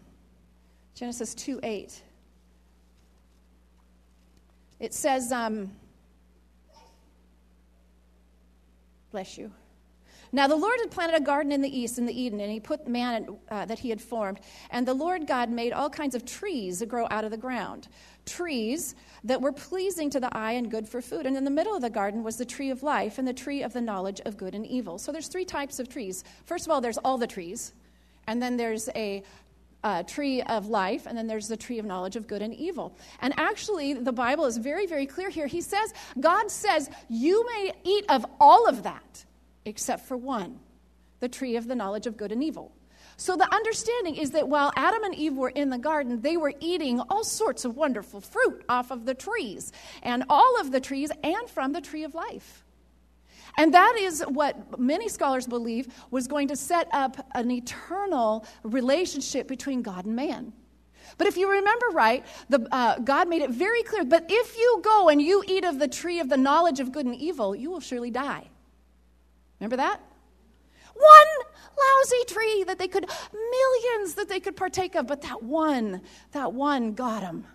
Genesis 0.95 1.35
2 1.35 1.61
8. 1.63 2.03
It 4.81 4.95
says, 4.95 5.31
um, 5.31 5.71
bless 9.13 9.37
you. 9.37 9.53
Now 10.33 10.47
the 10.47 10.57
Lord 10.57 10.79
had 10.81 10.91
planted 10.91 11.17
a 11.17 11.25
garden 11.25 11.53
in 11.53 11.61
the 11.61 11.79
east, 11.79 11.99
in 11.99 12.07
the 12.07 12.19
Eden, 12.19 12.41
and 12.41 12.51
he 12.51 12.61
put 12.61 12.87
man 12.87 13.37
uh, 13.51 13.65
that 13.67 13.81
he 13.81 13.91
had 13.91 14.01
formed. 14.01 14.41
And 14.71 14.87
the 14.87 14.95
Lord 14.95 15.27
God 15.27 15.51
made 15.51 15.73
all 15.73 15.91
kinds 15.91 16.15
of 16.15 16.25
trees 16.25 16.79
that 16.79 16.87
grow 16.87 17.09
out 17.11 17.25
of 17.25 17.31
the 17.31 17.37
ground, 17.37 17.89
trees 18.27 18.95
that 19.25 19.43
were 19.43 19.53
pleasing 19.53 20.09
to 20.11 20.21
the 20.21 20.35
eye 20.35 20.53
and 20.53 20.71
good 20.71 20.89
for 20.89 21.03
food. 21.03 21.27
And 21.27 21.37
in 21.37 21.45
the 21.45 21.51
middle 21.51 21.75
of 21.75 21.83
the 21.83 21.91
garden 21.91 22.23
was 22.23 22.37
the 22.37 22.45
tree 22.45 22.71
of 22.71 22.83
life 22.83 23.19
and 23.19 23.27
the 23.27 23.33
tree 23.35 23.63
of 23.63 23.73
the 23.73 23.81
knowledge 23.81 24.21
of 24.25 24.37
good 24.37 24.55
and 24.55 24.65
evil. 24.65 24.99
So 24.99 25.11
there's 25.11 25.27
three 25.27 25.45
types 25.45 25.81
of 25.81 25.89
trees. 25.89 26.23
First 26.47 26.65
of 26.67 26.71
all, 26.71 26.81
there's 26.81 26.99
all 26.99 27.19
the 27.19 27.27
trees, 27.27 27.75
and 28.29 28.41
then 28.41 28.57
there's 28.57 28.89
a 28.95 29.25
uh, 29.83 30.03
tree 30.03 30.43
of 30.43 30.69
life, 30.69 31.07
and 31.07 31.17
then 31.17 31.27
there's 31.27 31.49
the 31.49 31.57
tree 31.57 31.79
of 31.79 31.87
knowledge 31.87 32.17
of 32.17 32.27
good 32.27 32.43
and 32.43 32.55
evil. 32.55 32.97
And 33.21 33.35
actually, 33.39 33.95
the 33.95 34.13
Bible 34.13 34.47
is 34.47 34.57
very, 34.57 34.87
very 34.87 35.07
clear 35.07 35.31
here. 35.31 35.47
He 35.47 35.61
says, 35.61 35.93
God 36.19 36.51
says, 36.51 36.91
you 37.09 37.47
may 37.47 37.73
eat 37.85 38.05
of 38.09 38.27
all 38.39 38.69
of 38.69 38.83
that 38.83 39.25
except 39.65 40.07
for 40.07 40.17
one 40.17 40.59
the 41.21 41.29
tree 41.29 41.57
of 41.57 41.69
the 41.69 41.75
knowledge 41.75 42.07
of 42.07 42.17
good 42.17 42.33
and 42.33 42.43
evil. 42.43 42.73
So 43.19 43.37
the 43.37 43.55
understanding 43.55 44.17
is 44.17 44.31
that 44.31 44.49
while 44.49 44.73
Adam 44.77 45.05
and 45.05 45.15
Eve 45.15 45.37
were 45.37 45.51
in 45.51 45.69
the 45.69 45.77
garden, 45.77 46.23
they 46.23 46.39
were 46.39 46.55
eating 46.61 47.01
all 47.01 47.23
sorts 47.23 47.67
of 47.67 47.77
wonderful 47.77 48.23
fruit 48.23 48.65
off 48.67 48.91
of 48.91 49.05
the 49.05 49.15
trees, 49.15 49.73
and 50.03 50.25
all 50.31 50.59
of 50.59 50.73
the 50.73 50.81
trees, 50.81 51.11
and 51.23 51.49
from 51.51 51.73
the 51.73 51.83
tree 51.83 52.05
of 52.05 52.15
life. 52.15 52.65
And 53.57 53.75
that 53.75 53.97
is 53.99 54.23
what 54.29 54.79
many 54.79 55.09
scholars 55.09 55.47
believe 55.47 55.89
was 56.11 56.27
going 56.27 56.49
to 56.49 56.57
set 56.57 56.89
up 56.93 57.27
an 57.35 57.51
eternal 57.51 58.47
relationship 58.63 59.49
between 59.49 59.83
God 59.83 60.05
and 60.05 60.15
man. 60.15 60.53
But 61.19 61.27
if 61.27 61.37
you 61.37 61.51
remember 61.51 61.87
right, 61.93 62.25
the, 62.49 62.67
uh, 62.71 62.99
God 62.99 63.29
made 63.29 63.43
it 63.43 63.51
very 63.51 63.83
clear. 63.83 64.05
But 64.05 64.27
if 64.29 64.57
you 64.57 64.81
go 64.83 65.09
and 65.09 65.21
you 65.21 65.43
eat 65.47 65.65
of 65.65 65.79
the 65.79 65.89
tree 65.89 66.21
of 66.21 66.29
the 66.29 66.37
knowledge 66.37 66.81
of 66.81 66.93
good 66.93 67.07
and 67.07 67.15
evil, 67.15 67.55
you 67.55 67.71
will 67.71 67.81
surely 67.81 68.11
die. 68.11 68.49
Remember 69.59 69.77
that? 69.77 70.01
One 70.95 71.47
lousy 71.79 72.25
tree 72.27 72.65
that 72.65 72.79
they 72.79 72.89
could, 72.89 73.07
millions 73.33 74.15
that 74.15 74.29
they 74.29 74.41
could 74.41 74.57
partake 74.57 74.95
of, 74.95 75.07
but 75.07 75.23
that 75.23 75.43
one, 75.43 76.03
that 76.33 76.53
one 76.53 76.93
got 76.93 77.23
them. 77.23 77.47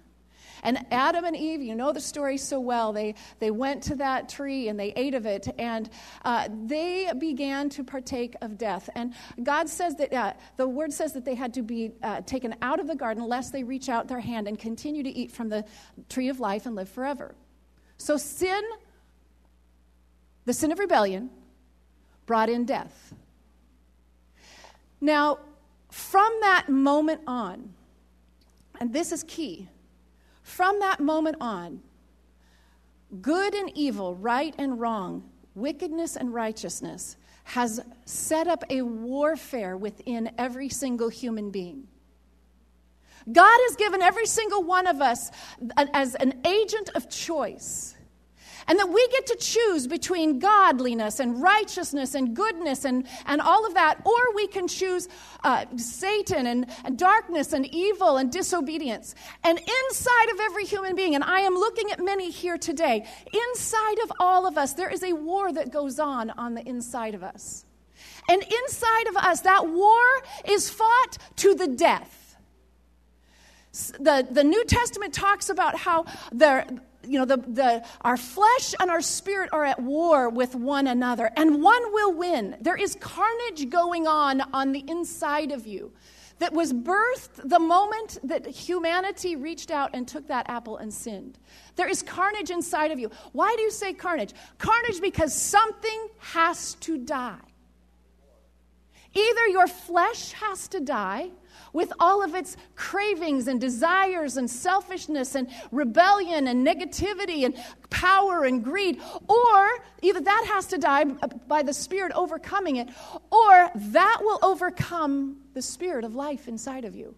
And 0.66 0.84
Adam 0.90 1.26
and 1.26 1.38
Eve, 1.38 1.62
you 1.62 1.76
know 1.76 1.94
the 1.94 2.02
story 2.02 2.38
so 2.38 2.60
well, 2.60 2.92
they, 2.92 3.14
they 3.40 3.52
went 3.52 3.84
to 3.84 3.96
that 3.98 4.28
tree 4.28 4.68
and 4.68 4.80
they 4.80 4.94
ate 4.96 5.14
of 5.14 5.28
it, 5.28 5.48
and 5.60 5.88
uh, 6.26 6.50
they 6.66 7.12
began 7.20 7.70
to 7.70 7.84
partake 7.84 8.36
of 8.42 8.58
death. 8.58 8.90
And 8.96 9.14
God 9.44 9.70
says 9.70 9.96
that, 9.98 10.12
uh, 10.12 10.34
the 10.58 10.68
word 10.68 10.92
says 10.92 11.14
that 11.14 11.24
they 11.24 11.36
had 11.36 11.54
to 11.54 11.62
be 11.62 11.92
uh, 12.02 12.22
taken 12.22 12.56
out 12.64 12.80
of 12.80 12.88
the 12.88 12.96
garden 12.96 13.24
lest 13.28 13.54
they 13.54 13.64
reach 13.64 13.90
out 13.90 14.08
their 14.08 14.20
hand 14.20 14.48
and 14.48 14.58
continue 14.58 15.04
to 15.04 15.10
eat 15.10 15.32
from 15.32 15.50
the 15.50 15.64
tree 16.10 16.30
of 16.30 16.40
life 16.40 16.66
and 16.66 16.76
live 16.76 16.90
forever. 16.90 17.36
So 17.98 18.18
sin, 18.18 18.64
the 20.46 20.54
sin 20.54 20.72
of 20.72 20.80
rebellion, 20.80 21.30
brought 22.26 22.50
in 22.50 22.66
death. 22.66 23.14
Now, 25.00 25.38
from 25.92 26.34
that 26.42 26.70
moment 26.70 27.22
on, 27.28 27.74
and 28.80 28.92
this 28.92 29.12
is 29.12 29.24
key, 29.24 29.70
from 30.46 30.80
that 30.80 31.00
moment 31.00 31.38
on, 31.42 31.82
good 33.20 33.56
and 33.56 33.72
evil, 33.76 34.14
right 34.14 34.54
and 34.60 34.80
wrong, 34.80 35.28
wickedness 35.56 36.16
and 36.16 36.32
righteousness 36.32 37.18
has 37.46 37.82
set 38.06 38.48
up 38.48 38.64
a 38.70 38.84
warfare 38.84 39.76
within 39.76 40.30
every 40.38 40.70
single 40.70 41.10
human 41.10 41.50
being. 41.50 41.88
God 43.32 43.60
has 43.64 43.76
given 43.76 44.04
every 44.04 44.28
single 44.28 44.62
one 44.62 44.86
of 44.86 45.02
us 45.02 45.32
as 45.78 46.14
an 46.14 46.42
agent 46.46 46.92
of 46.94 47.10
choice 47.10 47.95
and 48.68 48.80
that 48.80 48.90
we 48.90 49.08
get 49.10 49.28
to 49.28 49.36
choose 49.36 49.88
between 49.88 50.40
godliness 50.40 51.20
and 51.20 51.42
righteousness 51.42 52.16
and 52.16 52.36
goodness 52.36 52.86
and, 52.86 53.08
and 53.26 53.42
all 53.42 53.66
of 53.66 53.74
that, 53.76 54.02
or 54.06 54.36
we 54.36 54.48
can 54.48 54.68
choose 54.68 55.08
uh, 55.44 55.66
Satan 55.78 56.48
and, 56.48 56.66
and 56.84 56.98
darkness 56.98 57.54
and 57.54 57.66
evil 57.74 58.18
and 58.18 58.32
disobedience. 58.32 59.14
And 59.44 59.60
inside 59.60 60.30
of 60.34 60.40
every 60.40 60.66
human 60.66 60.96
being, 60.96 61.16
and 61.16 61.24
I 61.24 61.42
am 61.42 61.54
looking 61.56 61.92
at 61.92 62.04
many 62.04 62.32
here 62.32 62.58
today, 62.58 63.06
inside 63.32 64.00
of 64.04 64.12
all 64.20 64.48
of 64.48 64.58
us, 64.58 64.74
there 64.74 64.90
is 64.90 65.04
a 65.04 65.14
war 65.14 65.52
that 65.54 65.72
goes 65.72 66.00
on 66.00 66.32
on 66.32 66.56
the 66.56 66.68
inside 66.68 67.14
of 67.14 67.24
us. 67.24 67.66
And 68.28 68.42
inside 68.42 69.08
of 69.08 69.18
us, 69.18 69.42
that 69.42 69.68
war 69.68 70.04
is 70.48 70.70
fought 70.70 71.18
to 71.38 71.54
the 71.54 71.68
death. 71.68 72.36
The, 74.00 74.26
the 74.30 74.44
New 74.44 74.64
Testament 74.66 75.14
talks 75.14 75.50
about 75.50 75.78
how 75.78 76.06
there 76.32 76.66
you 77.08 77.20
know, 77.20 77.26
the, 77.26 77.38
the, 77.38 77.86
our 78.02 78.18
flesh 78.18 78.74
and 78.80 78.90
our 78.90 79.02
spirit 79.02 79.50
are 79.54 79.66
at 79.66 79.82
war 79.82 80.30
with 80.30 80.56
one 80.56 80.88
another, 80.88 81.32
and 81.36 81.62
one 81.62 81.94
will 81.94 82.14
win. 82.14 82.58
There 82.62 82.76
is 82.76 82.96
carnage 83.00 83.70
going 83.70 84.08
on 84.08 84.42
on 84.54 84.72
the 84.72 84.84
inside 84.88 85.52
of 85.52 85.68
you 85.68 85.92
that 86.40 86.54
was 86.54 86.74
birthed 86.74 87.48
the 87.50 87.60
moment 87.60 88.18
that 88.24 88.46
humanity 88.46 89.36
reached 89.36 89.72
out 89.72 89.92
and 89.94 90.08
took 90.08 90.28
that 90.28 90.50
apple 90.50 90.78
and 90.78 90.94
sinned. 90.94 91.40
There 91.76 91.88
is 91.88 92.04
carnage 92.04 92.52
inside 92.52 92.92
of 92.92 93.00
you. 93.00 93.10
Why 93.32 93.54
do 93.56 93.62
you 93.62 93.72
say 93.72 93.94
carnage? 93.94 94.34
Carnage 94.58 95.00
because 95.00 95.34
something 95.34 96.08
has 96.20 96.74
to 96.82 96.98
die. 96.98 97.40
Either 99.14 99.48
your 99.48 99.68
flesh 99.68 100.34
has 100.34 100.68
to 100.68 100.82
die, 100.82 101.30
with 101.76 101.92
all 102.00 102.24
of 102.24 102.34
its 102.34 102.56
cravings 102.76 103.50
and 103.50 103.60
desires 103.60 104.38
and 104.38 104.50
selfishness 104.50 105.36
and 105.36 105.50
rebellion 105.74 106.48
and 106.48 106.66
negativity 106.66 107.44
and 107.44 107.54
power 107.90 108.46
and 108.46 108.64
greed. 108.64 109.02
Or 109.28 109.70
either 110.02 110.22
that 110.22 110.46
has 110.54 110.68
to 110.68 110.78
die 110.78 111.04
by 111.04 111.64
the 111.64 111.74
Spirit 111.74 112.14
overcoming 112.16 112.78
it, 112.78 112.88
or 113.30 113.70
that 113.76 114.20
will 114.22 114.40
overcome 114.42 115.42
the 115.54 115.62
Spirit 115.62 116.06
of 116.06 116.16
life 116.16 116.48
inside 116.48 116.86
of 116.86 116.96
you. 116.96 117.14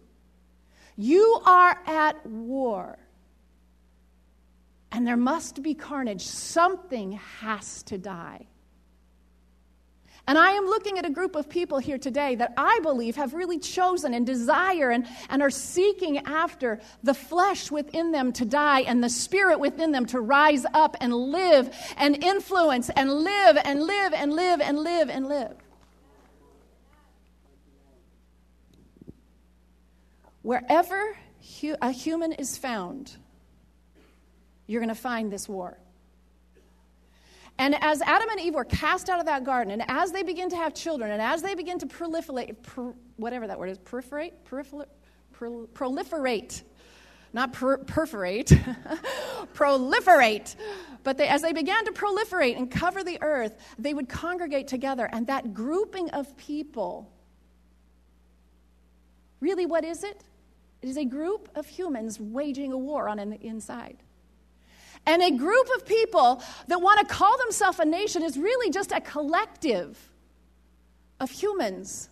You 0.96 1.40
are 1.46 1.78
at 1.86 2.26
war. 2.26 2.98
And 4.90 5.06
there 5.06 5.16
must 5.16 5.62
be 5.62 5.74
carnage. 5.74 6.22
Something 6.22 7.12
has 7.12 7.84
to 7.84 7.96
die. 7.96 8.48
And 10.28 10.36
I 10.36 10.52
am 10.52 10.66
looking 10.66 10.98
at 10.98 11.06
a 11.06 11.10
group 11.10 11.36
of 11.36 11.48
people 11.48 11.78
here 11.78 11.96
today 11.96 12.34
that 12.34 12.52
I 12.58 12.80
believe 12.80 13.16
have 13.16 13.32
really 13.32 13.58
chosen 13.58 14.12
and 14.12 14.26
desire 14.26 14.90
and, 14.90 15.06
and 15.30 15.40
are 15.40 15.48
seeking 15.48 16.18
after 16.18 16.80
the 17.02 17.14
flesh 17.14 17.70
within 17.70 18.12
them 18.12 18.32
to 18.34 18.44
die 18.44 18.80
and 18.80 19.02
the 19.02 19.08
spirit 19.08 19.58
within 19.58 19.90
them 19.90 20.04
to 20.04 20.20
rise 20.20 20.66
up 20.74 20.98
and 21.00 21.14
live 21.14 21.74
and 21.96 22.22
influence 22.22 22.90
and 22.90 23.10
live 23.10 23.56
and 23.64 23.82
live 23.82 24.12
and 24.12 24.34
live 24.34 24.60
and 24.60 24.78
live 24.78 25.08
and 25.08 25.28
live. 25.28 25.56
Wherever 30.42 31.16
a 31.80 31.90
human 31.90 32.32
is 32.32 32.58
found, 32.58 33.16
you're 34.66 34.82
going 34.82 34.94
to 34.94 35.00
find 35.00 35.32
this 35.32 35.48
war. 35.48 35.78
And 37.58 37.74
as 37.82 38.00
Adam 38.02 38.28
and 38.30 38.40
Eve 38.40 38.54
were 38.54 38.64
cast 38.64 39.08
out 39.08 39.18
of 39.18 39.26
that 39.26 39.44
garden, 39.44 39.72
and 39.72 39.84
as 39.88 40.12
they 40.12 40.22
begin 40.22 40.48
to 40.50 40.56
have 40.56 40.74
children, 40.74 41.10
and 41.10 41.20
as 41.20 41.42
they 41.42 41.54
begin 41.54 41.78
to 41.80 41.86
proliferate, 41.86 42.56
whatever 43.16 43.46
that 43.46 43.58
word 43.58 43.70
is, 43.70 43.78
proliferate, 43.78 44.32
proliferate, 44.48 44.86
proliferate 45.32 46.62
not 47.32 47.52
per- 47.52 47.78
perforate, 47.78 48.46
proliferate. 49.54 50.56
But 51.04 51.16
they, 51.16 51.28
as 51.28 51.42
they 51.42 51.52
began 51.52 51.84
to 51.84 51.92
proliferate 51.92 52.56
and 52.56 52.70
cover 52.70 53.04
the 53.04 53.18
earth, 53.22 53.56
they 53.78 53.94
would 53.94 54.08
congregate 54.08 54.68
together. 54.68 55.08
And 55.12 55.26
that 55.26 55.54
grouping 55.54 56.10
of 56.10 56.36
people, 56.36 57.10
really, 59.40 59.66
what 59.66 59.84
is 59.84 60.04
it? 60.04 60.24
It 60.82 60.88
is 60.88 60.96
a 60.96 61.04
group 61.04 61.48
of 61.54 61.66
humans 61.66 62.20
waging 62.20 62.72
a 62.72 62.78
war 62.78 63.08
on 63.08 63.16
the 63.18 63.40
inside. 63.40 63.98
And 65.08 65.22
a 65.22 65.30
group 65.30 65.66
of 65.74 65.86
people 65.86 66.42
that 66.66 66.82
want 66.82 67.00
to 67.00 67.06
call 67.06 67.34
themselves 67.38 67.78
a 67.78 67.86
nation 67.86 68.22
is 68.22 68.36
really 68.36 68.70
just 68.70 68.92
a 68.92 69.00
collective 69.00 69.98
of 71.18 71.30
humans 71.30 72.10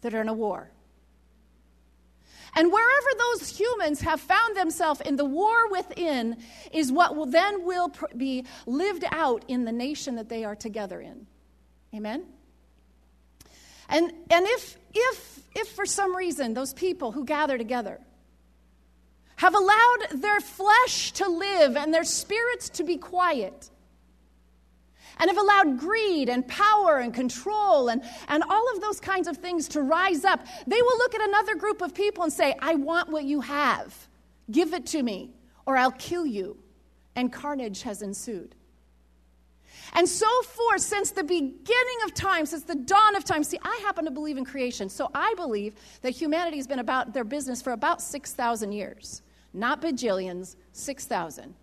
that 0.00 0.12
are 0.12 0.20
in 0.20 0.28
a 0.28 0.34
war. 0.34 0.68
And 2.56 2.72
wherever 2.72 3.06
those 3.16 3.56
humans 3.56 4.00
have 4.00 4.20
found 4.20 4.56
themselves 4.56 5.00
in 5.02 5.14
the 5.14 5.24
war 5.24 5.70
within 5.70 6.38
is 6.72 6.90
what 6.90 7.14
will 7.14 7.26
then 7.26 7.64
will 7.64 7.90
pr- 7.90 8.06
be 8.16 8.46
lived 8.66 9.04
out 9.12 9.44
in 9.46 9.64
the 9.64 9.70
nation 9.70 10.16
that 10.16 10.28
they 10.28 10.42
are 10.42 10.56
together 10.56 11.00
in. 11.00 11.24
Amen. 11.94 12.24
And 13.88 14.10
and 14.28 14.44
if 14.44 14.76
if 14.92 15.40
if 15.54 15.68
for 15.68 15.86
some 15.86 16.16
reason 16.16 16.52
those 16.52 16.74
people 16.74 17.12
who 17.12 17.24
gather 17.24 17.56
together 17.56 18.00
have 19.38 19.54
allowed 19.54 19.98
their 20.10 20.40
flesh 20.40 21.12
to 21.12 21.28
live 21.28 21.76
and 21.76 21.94
their 21.94 22.02
spirits 22.02 22.68
to 22.70 22.82
be 22.82 22.96
quiet, 22.96 23.70
and 25.20 25.30
have 25.30 25.38
allowed 25.38 25.78
greed 25.78 26.28
and 26.28 26.46
power 26.46 26.98
and 26.98 27.14
control 27.14 27.88
and, 27.88 28.02
and 28.26 28.42
all 28.48 28.74
of 28.74 28.80
those 28.80 28.98
kinds 28.98 29.28
of 29.28 29.36
things 29.36 29.68
to 29.68 29.82
rise 29.82 30.24
up, 30.24 30.44
they 30.66 30.82
will 30.82 30.98
look 30.98 31.14
at 31.14 31.20
another 31.20 31.54
group 31.54 31.82
of 31.82 31.94
people 31.94 32.24
and 32.24 32.32
say, 32.32 32.54
I 32.60 32.74
want 32.74 33.10
what 33.10 33.24
you 33.24 33.40
have. 33.40 34.08
Give 34.50 34.74
it 34.74 34.86
to 34.86 35.02
me, 35.02 35.30
or 35.66 35.76
I'll 35.76 35.92
kill 35.92 36.26
you. 36.26 36.56
And 37.14 37.32
carnage 37.32 37.82
has 37.82 38.02
ensued. 38.02 38.56
And 39.92 40.08
so 40.08 40.42
forth 40.42 40.80
since 40.80 41.12
the 41.12 41.24
beginning 41.24 41.98
of 42.04 42.12
time, 42.14 42.44
since 42.44 42.64
the 42.64 42.74
dawn 42.74 43.16
of 43.16 43.24
time. 43.24 43.44
See, 43.44 43.58
I 43.62 43.80
happen 43.82 44.04
to 44.04 44.10
believe 44.10 44.36
in 44.36 44.44
creation, 44.44 44.88
so 44.88 45.10
I 45.14 45.34
believe 45.34 45.74
that 46.02 46.10
humanity 46.10 46.56
has 46.56 46.66
been 46.66 46.78
about 46.80 47.12
their 47.12 47.24
business 47.24 47.62
for 47.62 47.72
about 47.72 48.02
6,000 48.02 48.72
years. 48.72 49.22
Not 49.52 49.80
bajillions, 49.80 50.56
6,000. 50.72 51.54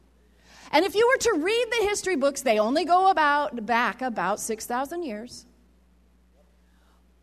And 0.71 0.85
if 0.85 0.95
you 0.95 1.07
were 1.07 1.17
to 1.17 1.43
read 1.43 1.67
the 1.71 1.87
history 1.87 2.15
books, 2.15 2.41
they 2.41 2.59
only 2.59 2.85
go 2.85 3.09
about 3.09 3.65
back 3.65 4.01
about 4.01 4.39
6,000 4.39 5.03
years. 5.03 5.45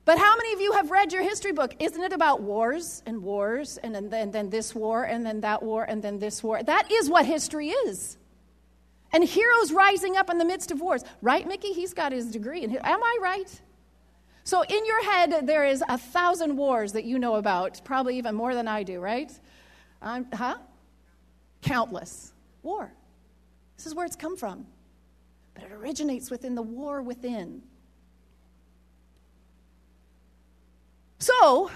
But 0.05 0.19
how 0.19 0.37
many 0.37 0.53
of 0.53 0.61
you 0.61 0.73
have 0.73 0.91
read 0.91 1.13
your 1.13 1.23
history 1.23 1.53
book? 1.53 1.75
Isn't 1.79 2.03
it 2.03 2.13
about 2.13 2.43
wars 2.43 3.03
and 3.07 3.23
wars 3.23 3.79
and 3.79 3.95
then, 3.95 4.09
then, 4.09 4.31
then 4.33 4.51
this 4.51 4.75
war 4.75 5.05
and 5.05 5.25
then 5.25 5.43
that 5.43 5.63
war 5.63 5.85
and 5.85 6.03
then 6.03 6.19
this 6.19 6.43
war? 6.43 6.63
That 6.63 6.91
is 6.91 7.09
what 7.09 7.25
history 7.25 7.69
is. 7.69 8.19
And 9.13 9.23
heroes 9.23 9.73
rising 9.73 10.17
up 10.17 10.31
in 10.31 10.39
the 10.39 10.45
midst 10.45 10.71
of 10.71 10.81
wars. 10.81 11.05
Right, 11.21 11.47
Mickey? 11.47 11.73
He's 11.73 11.95
got 11.95 12.11
his 12.13 12.27
degree. 12.33 12.65
Am 12.65 13.03
I 13.03 13.19
right? 13.23 13.61
So 14.45 14.63
in 14.63 14.87
your 14.87 15.05
head, 15.05 15.47
there 15.47 15.65
is 15.65 15.85
a 15.89 15.99
thousand 15.99 16.57
wars 16.57 16.93
that 16.93 17.05
you 17.05 17.19
know 17.19 17.37
about, 17.37 17.81
probably 17.85 18.19
even 18.19 18.35
more 18.35 18.55
than 18.55 18.67
I 18.67 18.83
do, 18.83 18.99
right? 18.99 19.31
Um, 20.03 20.27
huh? 20.35 20.57
Countless. 21.63 22.33
War. 22.63 22.93
This 23.77 23.87
is 23.87 23.95
where 23.95 24.05
it's 24.05 24.17
come 24.17 24.37
from. 24.37 24.67
But 25.55 25.65
it 25.65 25.73
originates 25.73 26.31
within 26.31 26.55
the 26.55 26.63
war 26.63 27.03
within. 27.03 27.63
So, 31.19 31.71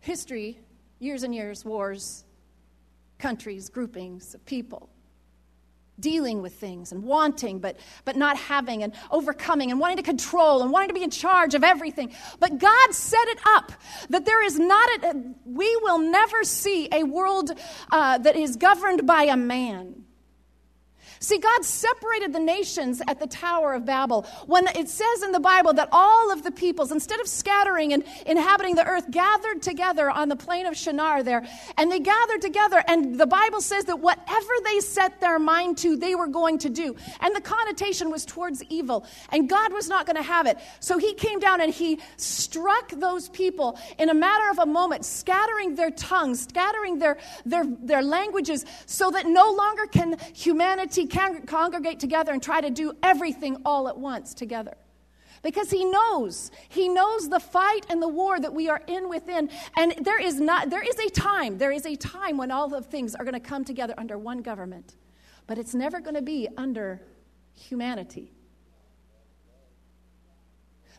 history, 0.00 0.58
years 0.98 1.22
and 1.22 1.34
years, 1.34 1.64
wars, 1.64 2.24
countries, 3.18 3.68
groupings 3.68 4.34
of 4.34 4.44
people 4.44 4.88
dealing 5.98 6.42
with 6.42 6.54
things 6.54 6.92
and 6.92 7.02
wanting 7.02 7.58
but, 7.58 7.78
but 8.04 8.16
not 8.16 8.36
having 8.36 8.82
and 8.82 8.92
overcoming 9.10 9.70
and 9.70 9.80
wanting 9.80 9.96
to 9.96 10.02
control 10.02 10.62
and 10.62 10.70
wanting 10.70 10.88
to 10.88 10.94
be 10.94 11.02
in 11.02 11.10
charge 11.10 11.54
of 11.54 11.64
everything. 11.64 12.14
But 12.40 12.58
god 12.58 12.94
set 12.94 13.26
it 13.28 13.38
up 13.46 13.72
that 14.10 14.24
there 14.24 14.42
is 14.42 14.58
not 14.58 15.04
a, 15.04 15.14
we 15.44 15.76
will 15.82 15.98
never 15.98 16.44
see 16.44 16.88
a 16.92 17.04
world 17.04 17.50
uh, 17.90 18.18
that 18.18 18.36
is 18.36 18.56
governed 18.56 19.06
by 19.06 19.24
a 19.24 19.36
man 19.36 20.05
See, 21.20 21.38
God 21.38 21.64
separated 21.64 22.32
the 22.32 22.40
nations 22.40 23.00
at 23.06 23.18
the 23.20 23.26
Tower 23.26 23.74
of 23.74 23.84
Babel. 23.84 24.26
When 24.46 24.66
it 24.68 24.88
says 24.88 25.22
in 25.22 25.32
the 25.32 25.40
Bible 25.40 25.72
that 25.74 25.88
all 25.92 26.30
of 26.30 26.42
the 26.42 26.50
peoples, 26.50 26.92
instead 26.92 27.20
of 27.20 27.26
scattering 27.26 27.92
and 27.92 28.04
inhabiting 28.26 28.74
the 28.74 28.86
earth, 28.86 29.10
gathered 29.10 29.62
together 29.62 30.10
on 30.10 30.28
the 30.28 30.36
plain 30.36 30.66
of 30.66 30.76
Shinar 30.76 31.22
there, 31.22 31.46
and 31.76 31.90
they 31.90 32.00
gathered 32.00 32.42
together, 32.42 32.82
and 32.86 33.18
the 33.18 33.26
Bible 33.26 33.60
says 33.60 33.84
that 33.86 34.00
whatever 34.00 34.52
they 34.64 34.80
set 34.80 35.20
their 35.20 35.38
mind 35.38 35.78
to, 35.78 35.96
they 35.96 36.14
were 36.14 36.26
going 36.26 36.58
to 36.58 36.70
do. 36.70 36.94
And 37.20 37.34
the 37.34 37.40
connotation 37.40 38.10
was 38.10 38.24
towards 38.24 38.62
evil, 38.64 39.06
and 39.30 39.48
God 39.48 39.72
was 39.72 39.88
not 39.88 40.06
going 40.06 40.16
to 40.16 40.22
have 40.22 40.46
it. 40.46 40.58
So 40.80 40.98
he 40.98 41.14
came 41.14 41.38
down 41.38 41.60
and 41.60 41.72
he 41.72 42.00
struck 42.16 42.90
those 42.90 43.28
people 43.30 43.78
in 43.98 44.10
a 44.10 44.14
matter 44.14 44.50
of 44.50 44.58
a 44.58 44.66
moment, 44.66 45.04
scattering 45.04 45.74
their 45.74 45.90
tongues, 45.90 46.42
scattering 46.42 46.98
their, 46.98 47.18
their, 47.44 47.64
their 47.64 48.02
languages, 48.02 48.64
so 48.86 49.10
that 49.10 49.26
no 49.26 49.52
longer 49.52 49.86
can 49.86 50.16
humanity 50.34 51.06
congregate 51.46 52.00
together 52.00 52.32
and 52.32 52.42
try 52.42 52.60
to 52.60 52.70
do 52.70 52.92
everything 53.02 53.58
all 53.64 53.88
at 53.88 53.98
once 53.98 54.34
together. 54.34 54.76
Because 55.42 55.70
he 55.70 55.84
knows, 55.84 56.50
he 56.68 56.88
knows 56.88 57.28
the 57.28 57.38
fight 57.38 57.86
and 57.88 58.02
the 58.02 58.08
war 58.08 58.40
that 58.40 58.52
we 58.52 58.68
are 58.68 58.82
in 58.86 59.08
within. 59.08 59.50
And 59.76 59.94
there 60.02 60.20
is 60.20 60.40
not, 60.40 60.70
there 60.70 60.82
is 60.82 60.98
a 60.98 61.10
time, 61.10 61.58
there 61.58 61.70
is 61.70 61.86
a 61.86 61.94
time 61.94 62.36
when 62.36 62.50
all 62.50 62.74
of 62.74 62.86
things 62.86 63.14
are 63.14 63.24
going 63.24 63.34
to 63.34 63.40
come 63.40 63.64
together 63.64 63.94
under 63.96 64.18
one 64.18 64.42
government. 64.42 64.96
But 65.46 65.58
it's 65.58 65.74
never 65.74 66.00
going 66.00 66.16
to 66.16 66.22
be 66.22 66.48
under 66.56 67.00
humanity. 67.54 68.32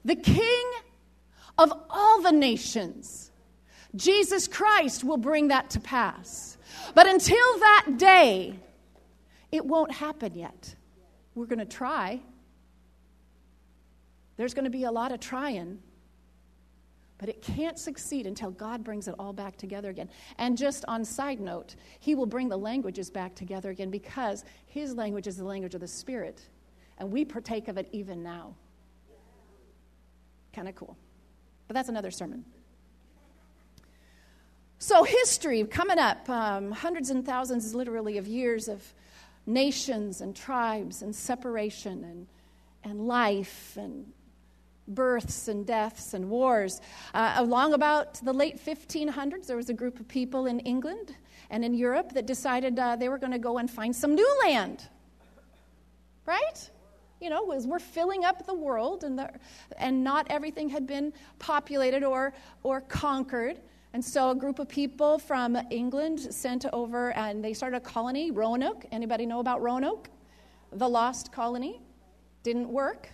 The 0.05 0.15
king 0.15 0.71
of 1.57 1.73
all 1.89 2.21
the 2.21 2.31
nations, 2.31 3.31
Jesus 3.95 4.47
Christ, 4.47 5.03
will 5.03 5.17
bring 5.17 5.49
that 5.49 5.71
to 5.71 5.79
pass. 5.79 6.57
But 6.95 7.07
until 7.07 7.59
that 7.59 7.95
day, 7.97 8.59
it 9.51 9.65
won't 9.65 9.91
happen 9.91 10.35
yet. 10.35 10.75
We're 11.35 11.45
going 11.45 11.59
to 11.59 11.65
try. 11.65 12.19
There's 14.37 14.53
going 14.53 14.65
to 14.65 14.71
be 14.71 14.83
a 14.83 14.91
lot 14.91 15.11
of 15.11 15.19
trying, 15.19 15.79
but 17.17 17.29
it 17.29 17.41
can't 17.41 17.77
succeed 17.77 18.27
until 18.27 18.51
God 18.51 18.83
brings 18.83 19.07
it 19.07 19.15
all 19.17 19.33
back 19.33 19.57
together 19.57 19.89
again. 19.89 20.09
And 20.37 20.57
just 20.57 20.85
on 20.87 21.03
side 21.03 21.39
note, 21.39 21.75
He 21.99 22.15
will 22.15 22.25
bring 22.25 22.49
the 22.49 22.57
languages 22.57 23.09
back 23.09 23.35
together 23.35 23.71
again 23.71 23.89
because 23.89 24.43
His 24.67 24.93
language 24.95 25.27
is 25.27 25.37
the 25.37 25.45
language 25.45 25.75
of 25.75 25.81
the 25.81 25.87
Spirit, 25.87 26.41
and 26.99 27.11
we 27.11 27.25
partake 27.25 27.67
of 27.67 27.77
it 27.77 27.87
even 27.91 28.21
now. 28.21 28.55
Kind 30.53 30.67
of 30.67 30.75
cool. 30.75 30.97
But 31.67 31.73
that's 31.73 31.89
another 31.89 32.11
sermon. 32.11 32.45
So, 34.79 35.03
history 35.03 35.63
coming 35.63 35.97
up, 35.97 36.29
um, 36.29 36.71
hundreds 36.71 37.09
and 37.09 37.25
thousands, 37.25 37.73
literally, 37.73 38.19
of 38.19 38.27
years 38.27 38.67
of 38.67 38.83
nations 39.47 40.21
and 40.21 40.35
tribes 40.35 41.01
and 41.01 41.15
separation 41.15 42.03
and, 42.03 42.27
and 42.83 43.07
life 43.07 43.75
and 43.77 44.05
births 44.87 45.47
and 45.47 45.65
deaths 45.65 46.13
and 46.13 46.29
wars. 46.29 46.81
Uh, 47.13 47.33
along 47.37 47.73
about 47.73 48.15
the 48.23 48.33
late 48.33 48.63
1500s, 48.63 49.47
there 49.47 49.57
was 49.57 49.69
a 49.69 49.73
group 49.73 49.99
of 49.99 50.07
people 50.07 50.45
in 50.45 50.59
England 50.61 51.15
and 51.49 51.63
in 51.63 51.73
Europe 51.73 52.13
that 52.13 52.25
decided 52.25 52.77
uh, 52.77 52.95
they 52.95 53.09
were 53.09 53.17
going 53.17 53.31
to 53.31 53.39
go 53.39 53.57
and 53.57 53.69
find 53.69 53.95
some 53.95 54.15
new 54.15 54.39
land. 54.43 54.87
Right? 56.25 56.69
You 57.21 57.29
know, 57.29 57.51
as 57.51 57.65
we're 57.65 57.79
filling 57.79 58.25
up 58.25 58.45
the 58.45 58.53
world 58.53 59.03
and, 59.03 59.17
the, 59.17 59.31
and 59.77 60.03
not 60.03 60.27
everything 60.29 60.69
had 60.69 60.85
been 60.85 61.13
populated 61.39 62.03
or, 62.03 62.33
or 62.63 62.81
conquered. 62.81 63.59
And 63.93 64.03
so 64.03 64.29
a 64.29 64.35
group 64.35 64.59
of 64.59 64.67
people 64.67 65.17
from 65.17 65.57
England 65.71 66.19
sent 66.19 66.65
over 66.73 67.11
and 67.13 67.43
they 67.43 67.53
started 67.53 67.77
a 67.77 67.81
colony, 67.81 68.31
Roanoke. 68.31 68.85
Anybody 68.91 69.25
know 69.25 69.39
about 69.39 69.61
Roanoke? 69.61 70.09
The 70.71 70.87
lost 70.87 71.31
colony. 71.31 71.81
Didn't 72.43 72.69
work. 72.69 73.09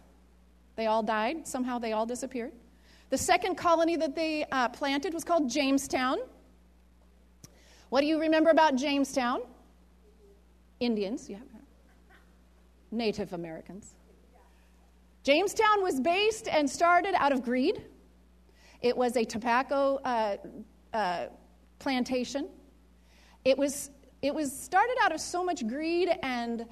They 0.75 0.87
all 0.87 1.03
died. 1.03 1.47
Somehow 1.47 1.79
they 1.79 1.93
all 1.93 2.05
disappeared. 2.05 2.51
The 3.09 3.17
second 3.17 3.55
colony 3.55 3.95
that 3.97 4.15
they 4.15 4.45
uh, 4.51 4.69
planted 4.69 5.13
was 5.13 5.23
called 5.23 5.49
Jamestown. 5.49 6.17
What 7.89 8.01
do 8.01 8.07
you 8.07 8.19
remember 8.19 8.49
about 8.49 8.75
Jamestown? 8.75 9.41
Indians, 10.79 11.29
yeah. 11.29 11.37
Native 12.91 13.33
Americans. 13.33 13.95
Jamestown 15.23 15.81
was 15.81 15.99
based 15.99 16.47
and 16.47 16.69
started 16.69 17.13
out 17.17 17.31
of 17.31 17.43
greed. 17.43 17.83
It 18.83 18.95
was 18.95 19.15
a 19.15 19.23
tobacco 19.23 19.95
uh, 20.03 20.35
uh, 20.93 21.27
plantation. 21.79 22.49
It 23.45 23.57
was, 23.57 23.89
it 24.21 24.35
was 24.35 24.51
started 24.51 24.97
out 25.01 25.13
of 25.13 25.21
so 25.21 25.43
much 25.43 25.65
greed 25.65 26.09
and 26.21 26.65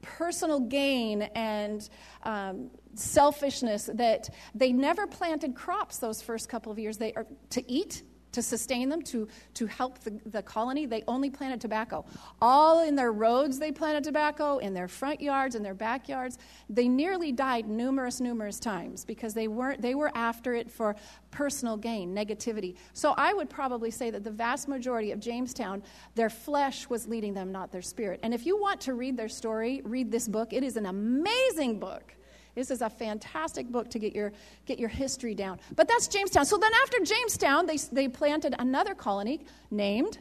personal 0.00 0.60
gain 0.60 1.22
and 1.34 1.88
um, 2.22 2.70
selfishness 2.94 3.90
that 3.94 4.30
they 4.54 4.72
never 4.72 5.08
planted 5.08 5.56
crops 5.56 5.98
those 5.98 6.22
first 6.22 6.48
couple 6.48 6.70
of 6.70 6.78
years 6.78 6.98
they, 6.98 7.12
to 7.50 7.70
eat. 7.70 8.04
To 8.32 8.42
sustain 8.42 8.88
them, 8.88 9.02
to, 9.02 9.28
to 9.54 9.66
help 9.66 9.98
the, 10.00 10.20
the 10.26 10.42
colony, 10.42 10.86
they 10.86 11.02
only 11.08 11.30
planted 11.30 11.60
tobacco. 11.60 12.04
All 12.40 12.82
in 12.86 12.94
their 12.94 13.12
roads, 13.12 13.58
they 13.58 13.72
planted 13.72 14.04
tobacco, 14.04 14.58
in 14.58 14.74
their 14.74 14.88
front 14.88 15.20
yards, 15.20 15.54
in 15.54 15.62
their 15.62 15.74
backyards. 15.74 16.38
They 16.68 16.88
nearly 16.88 17.32
died 17.32 17.68
numerous, 17.68 18.20
numerous 18.20 18.60
times 18.60 19.04
because 19.04 19.32
they, 19.34 19.48
weren't, 19.48 19.80
they 19.80 19.94
were 19.94 20.10
after 20.14 20.54
it 20.54 20.70
for 20.70 20.96
personal 21.30 21.76
gain, 21.76 22.14
negativity. 22.14 22.76
So 22.92 23.14
I 23.16 23.32
would 23.32 23.48
probably 23.48 23.90
say 23.90 24.10
that 24.10 24.24
the 24.24 24.30
vast 24.30 24.68
majority 24.68 25.12
of 25.12 25.20
Jamestown, 25.20 25.82
their 26.14 26.30
flesh 26.30 26.88
was 26.88 27.06
leading 27.06 27.34
them, 27.34 27.52
not 27.52 27.72
their 27.72 27.82
spirit. 27.82 28.20
And 28.22 28.34
if 28.34 28.44
you 28.44 28.60
want 28.60 28.80
to 28.82 28.94
read 28.94 29.16
their 29.16 29.28
story, 29.28 29.82
read 29.84 30.10
this 30.10 30.28
book. 30.28 30.52
It 30.52 30.62
is 30.62 30.76
an 30.76 30.86
amazing 30.86 31.78
book. 31.78 32.12
This 32.56 32.70
is 32.70 32.80
a 32.80 32.88
fantastic 32.88 33.68
book 33.68 33.90
to 33.90 33.98
get 33.98 34.14
your, 34.14 34.32
get 34.64 34.78
your 34.78 34.88
history 34.88 35.34
down. 35.34 35.60
But 35.76 35.88
that's 35.88 36.08
Jamestown. 36.08 36.46
So 36.46 36.56
then 36.56 36.72
after 36.82 36.98
Jamestown, 37.00 37.66
they, 37.66 37.76
they 37.76 38.08
planted 38.08 38.54
another 38.58 38.94
colony 38.94 39.44
named. 39.70 40.18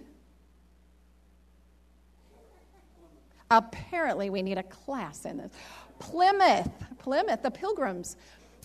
Apparently, 3.50 4.30
we 4.30 4.42
need 4.42 4.58
a 4.58 4.64
class 4.64 5.24
in 5.24 5.38
this. 5.38 5.52
Plymouth. 5.98 6.70
Plymouth, 7.00 7.42
the 7.42 7.52
Pilgrims. 7.52 8.18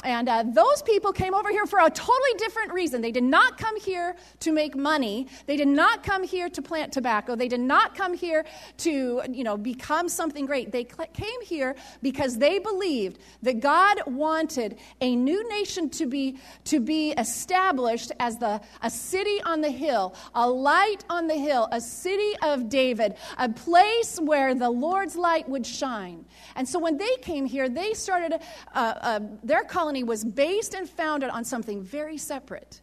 And 0.02 0.28
uh, 0.28 0.44
those 0.46 0.82
people 0.82 1.12
came 1.12 1.34
over 1.34 1.50
here 1.50 1.66
for 1.66 1.78
a 1.78 1.90
totally 1.90 2.34
different 2.38 2.72
reason. 2.72 3.02
They 3.02 3.12
did 3.12 3.24
not 3.24 3.58
come 3.58 3.78
here 3.78 4.16
to 4.40 4.52
make 4.52 4.74
money. 4.74 5.26
They 5.46 5.56
did 5.56 5.68
not 5.68 6.02
come 6.02 6.22
here 6.22 6.48
to 6.48 6.62
plant 6.62 6.92
tobacco. 6.92 7.36
They 7.36 7.48
did 7.48 7.60
not 7.60 7.94
come 7.94 8.14
here 8.14 8.44
to, 8.78 9.22
you 9.28 9.44
know, 9.44 9.56
become 9.56 10.08
something 10.08 10.46
great. 10.46 10.72
They 10.72 10.84
came 10.84 11.42
here 11.42 11.76
because 12.02 12.38
they 12.38 12.58
believed 12.58 13.18
that 13.42 13.60
God 13.60 14.00
wanted 14.06 14.78
a 15.00 15.14
new 15.14 15.46
nation 15.48 15.90
to 15.90 16.06
be, 16.06 16.38
to 16.64 16.80
be 16.80 17.12
established 17.12 18.12
as 18.20 18.38
the, 18.38 18.60
a 18.82 18.90
city 18.90 19.42
on 19.42 19.60
the 19.60 19.70
hill, 19.70 20.14
a 20.34 20.48
light 20.48 21.04
on 21.10 21.26
the 21.26 21.34
hill, 21.34 21.68
a 21.72 21.80
city 21.80 22.32
of 22.42 22.68
David, 22.68 23.16
a 23.38 23.48
place 23.48 24.18
where 24.18 24.54
the 24.54 24.70
Lord's 24.70 25.16
light 25.16 25.48
would 25.48 25.66
shine. 25.66 26.24
And 26.56 26.68
so 26.68 26.78
when 26.78 26.96
they 26.96 27.16
came 27.16 27.44
here, 27.44 27.68
they 27.68 27.92
started 27.92 28.34
uh, 28.74 28.94
uh, 29.00 29.20
their 29.42 29.64
colony 29.90 30.05
was 30.05 30.24
based 30.24 30.74
and 30.74 30.88
founded 30.88 31.31
on 31.31 31.44
something 31.44 31.83
very 31.83 32.16
separate. 32.16 32.81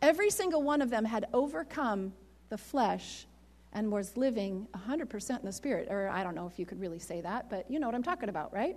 Every 0.00 0.30
single 0.30 0.62
one 0.62 0.80
of 0.80 0.88
them 0.88 1.04
had 1.04 1.26
overcome 1.34 2.14
the 2.48 2.56
flesh 2.56 3.26
and 3.74 3.92
was 3.92 4.16
living 4.16 4.66
100% 4.74 5.40
in 5.40 5.44
the 5.44 5.52
spirit. 5.52 5.88
Or 5.90 6.08
I 6.08 6.22
don't 6.22 6.34
know 6.34 6.46
if 6.46 6.58
you 6.58 6.64
could 6.64 6.80
really 6.80 6.98
say 6.98 7.20
that, 7.20 7.50
but 7.50 7.70
you 7.70 7.78
know 7.78 7.86
what 7.86 7.94
I'm 7.94 8.02
talking 8.02 8.30
about, 8.30 8.50
right? 8.50 8.76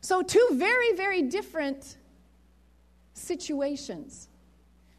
So, 0.00 0.22
two 0.22 0.48
very, 0.52 0.94
very 0.94 1.20
different 1.20 1.98
situations. 3.12 4.28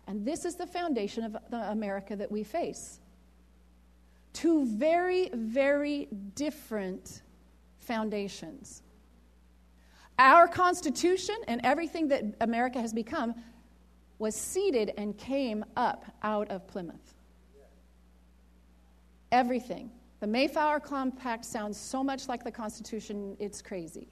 And 0.05 0.23
this 0.23 0.45
is 0.45 0.53
the 0.53 0.67
foundation 0.67 1.23
of 1.23 1.35
the 1.49 1.71
America 1.71 2.15
that 2.15 2.31
we 2.31 2.43
face. 2.43 2.99
Two 4.33 4.67
very, 4.67 5.31
very 5.33 6.09
different 6.35 7.23
foundations. 7.79 8.83
Our 10.21 10.47
Constitution 10.47 11.35
and 11.47 11.59
everything 11.63 12.07
that 12.09 12.23
America 12.41 12.79
has 12.79 12.93
become 12.93 13.33
was 14.19 14.35
seeded 14.35 14.93
and 14.95 15.17
came 15.17 15.65
up 15.75 16.05
out 16.21 16.47
of 16.51 16.67
Plymouth. 16.67 17.15
Everything. 19.31 19.89
The 20.19 20.27
Mayflower 20.27 20.79
Compact 20.79 21.43
sounds 21.43 21.75
so 21.75 22.03
much 22.03 22.27
like 22.27 22.43
the 22.43 22.51
Constitution, 22.51 23.35
it's 23.39 23.63
crazy. 23.63 24.09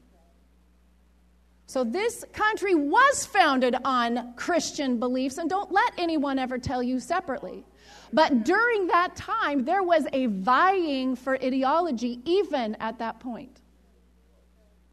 So, 1.67 1.84
this 1.84 2.26
country 2.34 2.74
was 2.74 3.28
founded 3.28 3.76
on 3.86 4.34
Christian 4.34 5.00
beliefs, 5.00 5.38
and 5.38 5.48
don't 5.48 5.72
let 5.72 5.93
anyone 6.00 6.39
ever 6.39 6.58
tell 6.58 6.82
you 6.82 7.00
separately. 7.00 7.63
But 8.12 8.43
during 8.43 8.88
that 8.88 9.15
time, 9.15 9.63
there 9.63 9.84
was 9.84 10.08
a 10.12 10.26
vying 10.26 11.15
for 11.15 11.36
ideology, 11.36 12.22
even 12.26 12.74
at 12.80 12.98
that 12.98 13.19
point. 13.19 13.59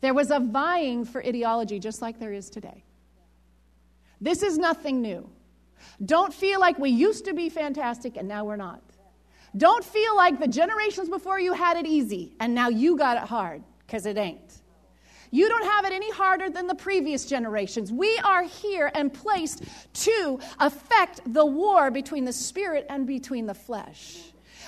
There 0.01 0.15
was 0.15 0.31
a 0.31 0.41
vying 0.41 1.05
for 1.05 1.25
ideology, 1.25 1.79
just 1.79 2.03
like 2.03 2.19
there 2.19 2.33
is 2.33 2.51
today. 2.51 2.85
This 4.21 4.43
is 4.43 4.59
nothing 4.59 5.01
new. 5.03 5.29
Don't 6.05 6.33
feel 6.33 6.61
like 6.61 6.79
we 6.79 6.91
used 6.91 7.25
to 7.27 7.35
be 7.35 7.49
fantastic 7.49 8.17
and 8.17 8.27
now 8.29 8.45
we're 8.45 8.57
not. 8.57 8.83
Don't 9.57 9.85
feel 9.85 10.17
like 10.17 10.39
the 10.39 10.49
generations 10.49 11.09
before 11.09 11.41
you 11.41 11.53
had 11.53 11.77
it 11.77 11.87
easy 11.87 12.35
and 12.41 12.55
now 12.55 12.69
you 12.69 12.97
got 12.97 13.17
it 13.17 13.25
hard, 13.25 13.63
because 13.87 14.07
it 14.07 14.17
ain't. 14.17 14.63
You 15.31 15.49
don't 15.49 15.65
have 15.65 15.85
it 15.85 15.93
any 15.93 16.11
harder 16.11 16.51
than 16.51 16.67
the 16.67 16.75
previous 16.75 17.27
generations. 17.27 17.93
We 17.93 18.19
are 18.19 18.45
here 18.45 18.91
and 18.95 19.13
placed 19.13 19.65
to 20.05 20.39
affect 20.61 21.21
the 21.33 21.45
war 21.45 21.91
between 21.91 22.25
the 22.25 22.33
spirit 22.33 22.87
and 22.89 23.07
between 23.07 23.47
the 23.47 23.55
flesh. 23.55 24.19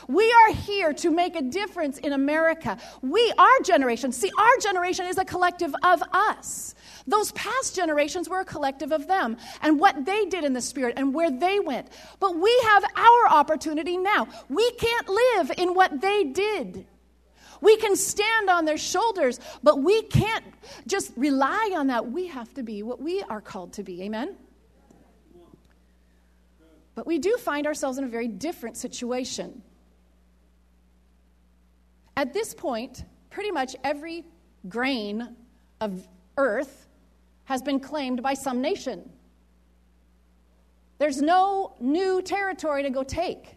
We 0.07 0.33
are 0.33 0.53
here 0.53 0.93
to 0.95 1.11
make 1.11 1.35
a 1.37 1.43
difference 1.43 1.99
in 1.99 2.13
America. 2.13 2.79
We, 3.03 3.33
our 3.37 3.61
generation, 3.65 4.13
see, 4.13 4.31
our 4.39 4.57
generation 4.61 5.07
is 5.07 5.19
a 5.19 5.25
collective 5.25 5.75
of 5.83 6.03
us. 6.13 6.75
Those 7.07 7.33
past 7.33 7.75
generations 7.75 8.29
were 8.29 8.41
a 8.41 8.45
collective 8.45 8.93
of 8.93 9.09
them 9.09 9.39
and 9.63 9.81
what 9.81 10.05
they 10.05 10.27
did 10.27 10.45
in 10.45 10.53
the 10.53 10.61
spirit 10.61 10.95
and 10.97 11.15
where 11.15 11.31
they 11.31 11.59
went. 11.59 11.89
But 12.21 12.37
we 12.37 12.57
have 12.65 12.85
our 12.95 13.29
opportunity 13.31 13.97
now. 13.97 14.29
We 14.49 14.71
can't 14.73 15.09
live 15.09 15.53
in 15.57 15.75
what 15.75 16.01
they 16.01 16.25
did. 16.25 16.87
We 17.61 17.77
can 17.77 17.97
stand 17.97 18.51
on 18.51 18.65
their 18.67 18.79
shoulders, 18.79 19.41
but 19.63 19.83
we 19.83 20.03
can't 20.03 20.45
just 20.87 21.13
rely 21.17 21.73
on 21.77 21.89
that. 21.89 22.11
We 22.11 22.29
have 22.29 22.53
to 22.55 22.63
be 22.63 22.83
what 22.83 23.01
we 23.01 23.23
are 23.23 23.41
called 23.41 23.73
to 23.75 23.83
be. 23.83 24.03
Amen? 24.03 24.37
But 26.95 27.07
we 27.07 27.19
do 27.19 27.37
find 27.37 27.67
ourselves 27.67 27.99
in 27.99 28.05
a 28.05 28.09
very 28.09 28.29
different 28.29 28.77
situation. 28.77 29.63
At 32.19 32.33
this 32.33 32.53
point, 32.53 33.05
pretty 33.31 33.53
much 33.53 33.77
every 33.85 34.25
grain 34.69 35.37
of 35.81 36.05
earth 36.37 36.89
has 37.45 37.63
been 37.63 37.79
claimed 37.79 38.25
by 38.25 38.35
some 38.35 38.61
nation. 38.61 39.09
There's 40.99 41.23
no 41.23 41.77
new 41.79 42.21
territory 42.21 42.83
to 42.83 42.91
go 42.91 43.05
take. 43.05 43.55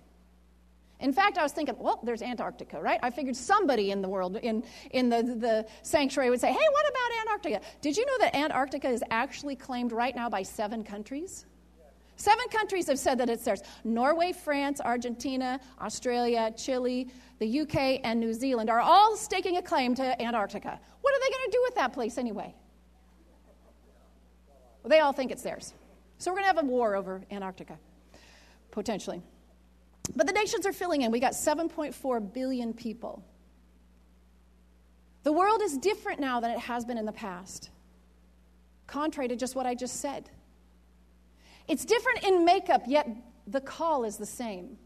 In 0.99 1.11
fact, 1.11 1.39
I 1.39 1.41
was 1.41 1.53
thinking, 1.53 1.73
well, 1.79 2.01
there's 2.03 2.21
Antarctica, 2.21 2.79
right? 2.79 2.99
I 3.01 3.09
figured 3.09 3.35
somebody 3.35 3.89
in 3.89 4.03
the 4.03 4.07
world, 4.07 4.35
in, 4.35 4.63
in 4.91 5.09
the, 5.09 5.23
the 5.23 5.65
sanctuary, 5.81 6.29
would 6.29 6.39
say, 6.39 6.51
hey, 6.51 6.67
what 6.71 6.85
about 6.87 7.19
Antarctica? 7.21 7.61
Did 7.81 7.97
you 7.97 8.05
know 8.05 8.19
that 8.19 8.35
Antarctica 8.35 8.89
is 8.89 9.03
actually 9.09 9.55
claimed 9.55 9.91
right 9.91 10.15
now 10.15 10.29
by 10.29 10.43
seven 10.43 10.83
countries? 10.83 11.47
Seven 12.21 12.49
countries 12.49 12.85
have 12.85 12.99
said 12.99 13.17
that 13.17 13.31
it's 13.31 13.43
theirs 13.43 13.63
Norway, 13.83 14.31
France, 14.31 14.79
Argentina, 14.79 15.59
Australia, 15.81 16.53
Chile, 16.55 17.09
the 17.39 17.61
UK, 17.61 17.99
and 18.03 18.19
New 18.19 18.31
Zealand 18.31 18.69
are 18.69 18.79
all 18.79 19.17
staking 19.17 19.57
a 19.57 19.61
claim 19.61 19.95
to 19.95 20.21
Antarctica. 20.21 20.79
What 21.01 21.15
are 21.15 21.19
they 21.19 21.33
going 21.35 21.45
to 21.45 21.51
do 21.51 21.61
with 21.63 21.75
that 21.75 21.93
place 21.93 22.19
anyway? 22.19 22.53
Well, 24.83 24.89
they 24.89 24.99
all 24.99 25.13
think 25.13 25.31
it's 25.31 25.41
theirs. 25.41 25.73
So 26.19 26.29
we're 26.29 26.35
going 26.35 26.43
to 26.43 26.55
have 26.55 26.63
a 26.63 26.67
war 26.67 26.95
over 26.95 27.23
Antarctica, 27.31 27.79
potentially. 28.69 29.23
But 30.15 30.27
the 30.27 30.33
nations 30.33 30.67
are 30.67 30.73
filling 30.73 31.01
in. 31.01 31.09
We 31.09 31.19
got 31.19 31.33
7.4 31.33 32.33
billion 32.33 32.75
people. 32.75 33.25
The 35.23 35.33
world 35.33 35.63
is 35.63 35.75
different 35.75 36.19
now 36.19 36.39
than 36.39 36.51
it 36.51 36.59
has 36.59 36.85
been 36.85 36.99
in 36.99 37.05
the 37.07 37.11
past, 37.11 37.71
contrary 38.85 39.27
to 39.29 39.35
just 39.35 39.55
what 39.55 39.65
I 39.65 39.73
just 39.73 40.01
said. 40.01 40.29
It's 41.71 41.85
different 41.85 42.25
in 42.25 42.43
makeup, 42.43 42.81
yet 42.85 43.07
the 43.47 43.61
call 43.61 44.03
is 44.03 44.17
the 44.17 44.25
same. 44.25 44.77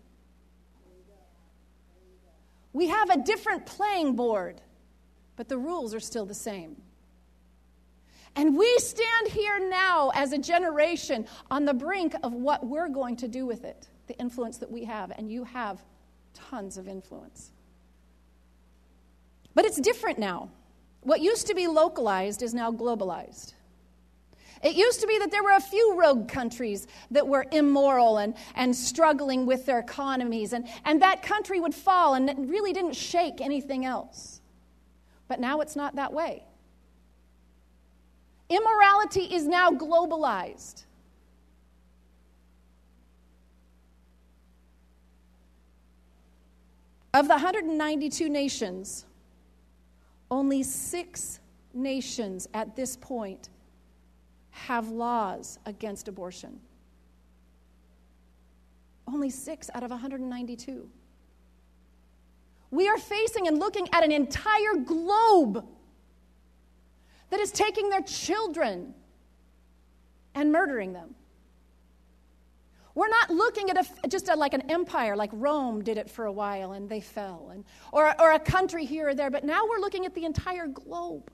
We 2.74 2.90
have 2.90 3.10
a 3.10 3.18
different 3.18 3.66
playing 3.66 4.16
board, 4.16 4.62
but 5.36 5.50
the 5.50 5.58
rules 5.58 5.96
are 5.96 6.00
still 6.00 6.28
the 6.28 6.36
same. 6.36 6.80
And 8.36 8.56
we 8.56 8.72
stand 8.78 9.30
here 9.30 9.68
now 9.68 10.12
as 10.14 10.32
a 10.32 10.38
generation 10.38 11.26
on 11.50 11.66
the 11.66 11.74
brink 11.74 12.14
of 12.22 12.34
what 12.34 12.64
we're 12.64 12.90
going 12.90 13.16
to 13.18 13.28
do 13.28 13.48
with 13.48 13.64
it 13.64 13.88
the 14.06 14.16
influence 14.20 14.60
that 14.60 14.70
we 14.70 14.84
have, 14.84 15.10
and 15.18 15.32
you 15.32 15.44
have 15.44 15.84
tons 16.36 16.78
of 16.78 16.88
influence. 16.88 17.50
But 19.56 19.66
it's 19.66 19.82
different 19.82 20.20
now. 20.20 20.52
What 21.02 21.20
used 21.22 21.48
to 21.48 21.56
be 21.56 21.66
localized 21.66 22.44
is 22.44 22.54
now 22.54 22.72
globalized. 22.72 23.56
It 24.66 24.76
used 24.76 25.00
to 25.02 25.08
be 25.08 25.20
that 25.20 25.30
there 25.30 25.44
were 25.44 25.52
a 25.52 25.62
few 25.62 25.96
rogue 25.96 26.28
countries 26.28 26.88
that 27.12 27.28
were 27.28 27.46
immoral 27.52 28.18
and, 28.18 28.34
and 28.56 28.76
struggling 28.76 29.46
with 29.46 29.68
their 29.68 29.78
economies, 29.78 30.54
and, 30.54 30.68
and 30.86 31.04
that 31.04 31.22
country 31.22 31.60
would 31.60 31.76
fall 31.76 32.16
and 32.16 32.28
it 32.28 32.36
really 32.40 32.74
didn't 32.74 32.96
shake 32.96 33.42
anything 33.42 33.86
else. 33.86 34.42
But 35.28 35.40
now 35.40 35.62
it's 35.62 35.76
not 35.76 35.98
that 35.98 36.12
way. 36.12 36.46
Immorality 38.50 39.26
is 39.36 39.48
now 39.48 39.70
globalized. 39.70 40.86
Of 47.14 47.28
the 47.28 47.36
192 47.36 48.30
nations, 48.30 49.06
only 50.32 50.64
six 50.64 51.40
nations 51.72 52.48
at 52.56 52.76
this 52.76 52.98
point 52.98 53.50
have 54.56 54.88
laws 54.88 55.60
against 55.66 56.08
abortion. 56.08 56.60
Only 59.06 59.30
six 59.30 59.70
out 59.74 59.84
of 59.84 59.92
192. 59.92 60.90
We 62.72 62.88
are 62.88 62.98
facing 62.98 63.48
and 63.48 63.60
looking 63.60 63.88
at 63.92 64.04
an 64.04 64.12
entire 64.12 64.76
globe 64.84 65.66
that 67.30 67.40
is 67.40 67.52
taking 67.52 67.90
their 67.90 68.02
children 68.02 68.94
and 70.34 70.52
murdering 70.52 70.94
them. 70.94 71.16
We're 72.96 73.10
not 73.10 73.30
looking 73.30 73.70
at 73.70 73.78
a, 73.78 74.08
just 74.08 74.30
a, 74.30 74.36
like 74.36 74.54
an 74.54 74.72
empire, 74.72 75.18
like 75.18 75.32
Rome 75.34 75.84
did 75.84 75.98
it 75.98 76.10
for 76.10 76.26
a 76.26 76.32
while 76.32 76.72
and 76.72 76.90
they 76.90 77.02
fell, 77.02 77.50
and, 77.52 77.66
or, 77.92 78.20
or 78.22 78.32
a 78.32 78.40
country 78.40 78.86
here 78.86 79.10
or 79.10 79.14
there, 79.14 79.30
but 79.30 79.44
now 79.44 79.68
we're 79.68 79.80
looking 79.80 80.06
at 80.06 80.16
the 80.16 80.24
entire 80.24 80.68
globe. 80.68 81.30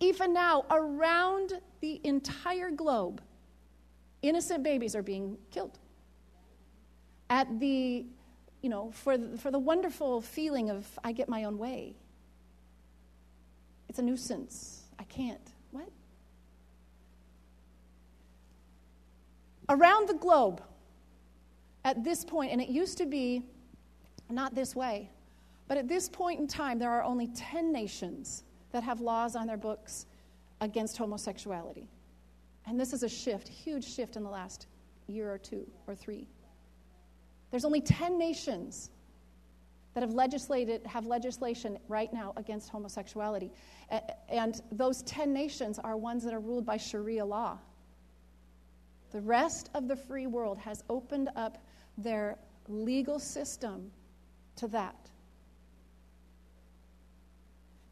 Even 0.00 0.32
now, 0.32 0.64
around 0.70 1.60
the 1.80 2.00
entire 2.04 2.70
globe, 2.70 3.22
innocent 4.22 4.62
babies 4.62 4.94
are 4.94 5.02
being 5.02 5.38
killed. 5.50 5.78
At 7.30 7.58
the, 7.58 8.04
you 8.62 8.68
know, 8.68 8.90
for 8.92 9.16
the, 9.16 9.38
for 9.38 9.50
the 9.50 9.58
wonderful 9.58 10.20
feeling 10.20 10.70
of 10.70 10.86
I 11.02 11.12
get 11.12 11.28
my 11.28 11.44
own 11.44 11.58
way. 11.58 11.96
It's 13.88 13.98
a 13.98 14.02
nuisance. 14.02 14.82
I 14.98 15.04
can't. 15.04 15.40
What? 15.70 15.88
Around 19.68 20.08
the 20.08 20.14
globe, 20.14 20.62
at 21.84 22.04
this 22.04 22.24
point, 22.24 22.52
and 22.52 22.60
it 22.60 22.68
used 22.68 22.98
to 22.98 23.06
be 23.06 23.42
not 24.28 24.54
this 24.54 24.76
way, 24.76 25.10
but 25.68 25.78
at 25.78 25.88
this 25.88 26.08
point 26.08 26.38
in 26.38 26.46
time, 26.46 26.78
there 26.78 26.90
are 26.90 27.02
only 27.02 27.28
10 27.28 27.72
nations 27.72 28.44
that 28.76 28.84
have 28.84 29.00
laws 29.00 29.36
on 29.36 29.46
their 29.46 29.56
books 29.56 30.04
against 30.60 30.98
homosexuality. 30.98 31.88
And 32.66 32.78
this 32.78 32.92
is 32.92 33.02
a 33.04 33.08
shift, 33.08 33.48
huge 33.48 33.86
shift 33.90 34.16
in 34.16 34.22
the 34.22 34.28
last 34.28 34.66
year 35.06 35.32
or 35.32 35.38
two 35.38 35.66
or 35.86 35.94
three. 35.94 36.28
There's 37.50 37.64
only 37.64 37.80
10 37.80 38.18
nations 38.18 38.90
that 39.94 40.02
have 40.02 40.12
legislated 40.12 40.86
have 40.86 41.06
legislation 41.06 41.78
right 41.88 42.12
now 42.12 42.34
against 42.36 42.68
homosexuality. 42.68 43.50
And 44.28 44.60
those 44.70 45.00
10 45.04 45.32
nations 45.32 45.78
are 45.78 45.96
ones 45.96 46.22
that 46.24 46.34
are 46.34 46.40
ruled 46.40 46.66
by 46.66 46.76
Sharia 46.76 47.24
law. 47.24 47.56
The 49.10 49.22
rest 49.22 49.70
of 49.72 49.88
the 49.88 49.96
free 49.96 50.26
world 50.26 50.58
has 50.58 50.84
opened 50.90 51.30
up 51.34 51.64
their 51.96 52.36
legal 52.68 53.18
system 53.18 53.90
to 54.56 54.68
that. 54.68 55.05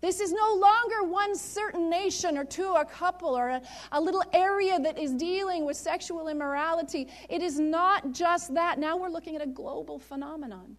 This 0.05 0.21
is 0.21 0.33
no 0.33 0.55
longer 0.57 1.11
one 1.11 1.35
certain 1.35 1.89
nation 1.89 2.37
or 2.37 2.45
two, 2.45 2.75
a 2.75 2.85
couple, 2.85 3.31
or 3.31 3.49
a, 3.49 3.63
a, 3.91 3.99
little 3.99 4.23
area 4.35 4.79
that 4.79 4.99
is 4.99 5.15
dealing 5.15 5.65
with 5.65 5.79
sexual 5.79 6.29
immorality. 6.29 7.09
It 7.31 7.41
is 7.41 7.59
not 7.59 8.13
just 8.13 8.53
that. 8.53 8.79
Now 8.79 8.99
we're 8.99 9.09
looking 9.09 9.35
at 9.35 9.41
a 9.41 9.47
global 9.47 9.99
phenomenon. 9.99 10.77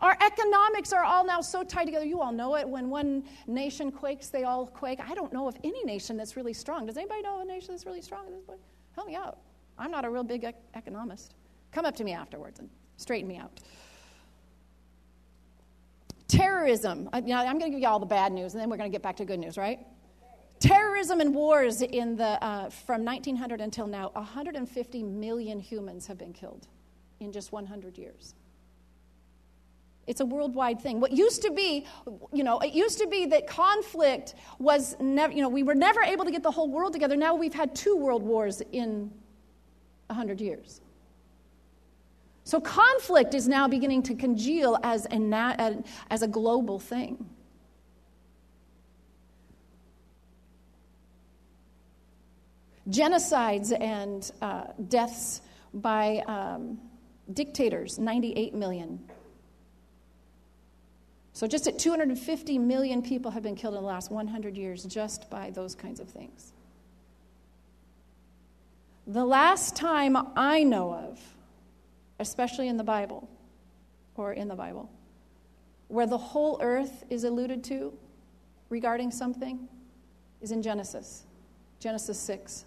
Our 0.00 0.16
economics 0.24 0.94
are 0.94 1.04
all 1.04 1.26
now 1.26 1.42
so 1.42 1.62
tied 1.62 1.84
together. 1.84 2.06
You 2.06 2.22
all 2.22 2.32
know 2.32 2.56
it. 2.56 2.66
When 2.66 2.88
one 2.88 3.22
nation 3.46 3.92
quakes, 3.92 4.28
they 4.28 4.44
all 4.44 4.66
quake. 4.68 5.00
I 5.06 5.14
don't 5.14 5.34
know 5.34 5.46
of 5.46 5.58
any 5.64 5.84
nation 5.84 6.16
that's 6.16 6.34
really 6.34 6.54
strong. 6.54 6.86
Does 6.86 6.96
anybody 6.96 7.20
know 7.20 7.34
of 7.34 7.42
a 7.42 7.44
nation 7.44 7.72
that's 7.72 7.84
really 7.84 8.00
strong 8.00 8.24
at 8.24 8.32
this 8.32 8.42
point? 8.42 8.60
Help 8.94 9.06
me 9.06 9.16
out. 9.16 9.36
I'm 9.78 9.90
not 9.90 10.06
a 10.06 10.10
real 10.10 10.24
big 10.24 10.44
ec- 10.44 10.62
economist. 10.74 11.34
Come 11.72 11.84
up 11.84 11.94
to 11.96 12.04
me 12.04 12.14
afterwards 12.14 12.58
and 12.58 12.70
straighten 12.96 13.28
me 13.28 13.36
out. 13.36 13.60
Terrorism. 16.28 17.08
I, 17.12 17.18
I'm 17.18 17.58
going 17.58 17.60
to 17.60 17.70
give 17.70 17.80
you 17.80 17.88
all 17.88 18.00
the 18.00 18.06
bad 18.06 18.32
news, 18.32 18.54
and 18.54 18.60
then 18.60 18.68
we're 18.68 18.76
going 18.76 18.90
to 18.90 18.94
get 18.94 19.02
back 19.02 19.16
to 19.16 19.24
good 19.24 19.38
news, 19.38 19.56
right? 19.56 19.80
Terrorism 20.58 21.20
and 21.20 21.34
wars 21.34 21.82
in 21.82 22.16
the, 22.16 22.42
uh, 22.42 22.70
from 22.70 23.04
1900 23.04 23.60
until 23.60 23.86
now, 23.86 24.10
150 24.14 25.02
million 25.02 25.60
humans 25.60 26.06
have 26.06 26.18
been 26.18 26.32
killed 26.32 26.66
in 27.20 27.30
just 27.30 27.52
100 27.52 27.98
years. 27.98 28.34
It's 30.06 30.20
a 30.20 30.24
worldwide 30.24 30.80
thing. 30.80 31.00
What 31.00 31.12
used 31.12 31.42
to 31.42 31.50
be, 31.50 31.84
you 32.32 32.44
know, 32.44 32.58
it 32.60 32.72
used 32.72 32.98
to 32.98 33.08
be 33.08 33.26
that 33.26 33.46
conflict 33.46 34.34
was 34.58 34.96
never, 35.00 35.32
you 35.32 35.42
know, 35.42 35.48
we 35.48 35.64
were 35.64 35.74
never 35.74 36.00
able 36.02 36.24
to 36.24 36.30
get 36.30 36.42
the 36.42 36.50
whole 36.50 36.70
world 36.70 36.92
together. 36.92 37.16
Now 37.16 37.34
we've 37.34 37.54
had 37.54 37.74
two 37.74 37.96
world 37.96 38.22
wars 38.22 38.62
in 38.72 39.10
100 40.06 40.40
years. 40.40 40.80
So 42.46 42.60
conflict 42.60 43.34
is 43.34 43.48
now 43.48 43.66
beginning 43.66 44.04
to 44.04 44.14
congeal 44.14 44.78
as 44.84 45.04
a, 45.06 45.82
as 46.10 46.22
a 46.22 46.28
global 46.28 46.78
thing. 46.78 47.28
Genocides 52.88 53.76
and 53.80 54.30
uh, 54.40 54.66
deaths 54.86 55.40
by 55.74 56.22
um, 56.28 56.78
dictators, 57.32 57.98
98 57.98 58.54
million. 58.54 59.00
So, 61.32 61.48
just 61.48 61.66
at 61.66 61.80
250 61.80 62.58
million 62.60 63.02
people 63.02 63.32
have 63.32 63.42
been 63.42 63.56
killed 63.56 63.74
in 63.74 63.82
the 63.82 63.88
last 63.88 64.12
100 64.12 64.56
years 64.56 64.84
just 64.84 65.28
by 65.28 65.50
those 65.50 65.74
kinds 65.74 65.98
of 65.98 66.08
things. 66.08 66.52
The 69.08 69.24
last 69.24 69.74
time 69.74 70.16
I 70.36 70.62
know 70.62 70.94
of, 70.94 71.35
especially 72.18 72.68
in 72.68 72.76
the 72.76 72.84
Bible 72.84 73.28
or 74.14 74.32
in 74.32 74.48
the 74.48 74.54
Bible, 74.54 74.90
where 75.88 76.06
the 76.06 76.18
whole 76.18 76.58
earth 76.62 77.04
is 77.10 77.24
alluded 77.24 77.62
to 77.64 77.92
regarding 78.68 79.10
something 79.10 79.68
is 80.40 80.52
in 80.52 80.62
Genesis, 80.62 81.24
Genesis 81.80 82.18
6, 82.18 82.64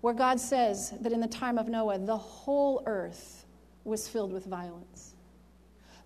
where 0.00 0.14
God 0.14 0.40
says 0.40 0.92
that 1.00 1.12
in 1.12 1.20
the 1.20 1.26
time 1.26 1.58
of 1.58 1.68
Noah, 1.68 1.98
the 1.98 2.16
whole 2.16 2.82
earth 2.86 3.46
was 3.84 4.08
filled 4.08 4.32
with 4.32 4.46
violence. 4.46 5.14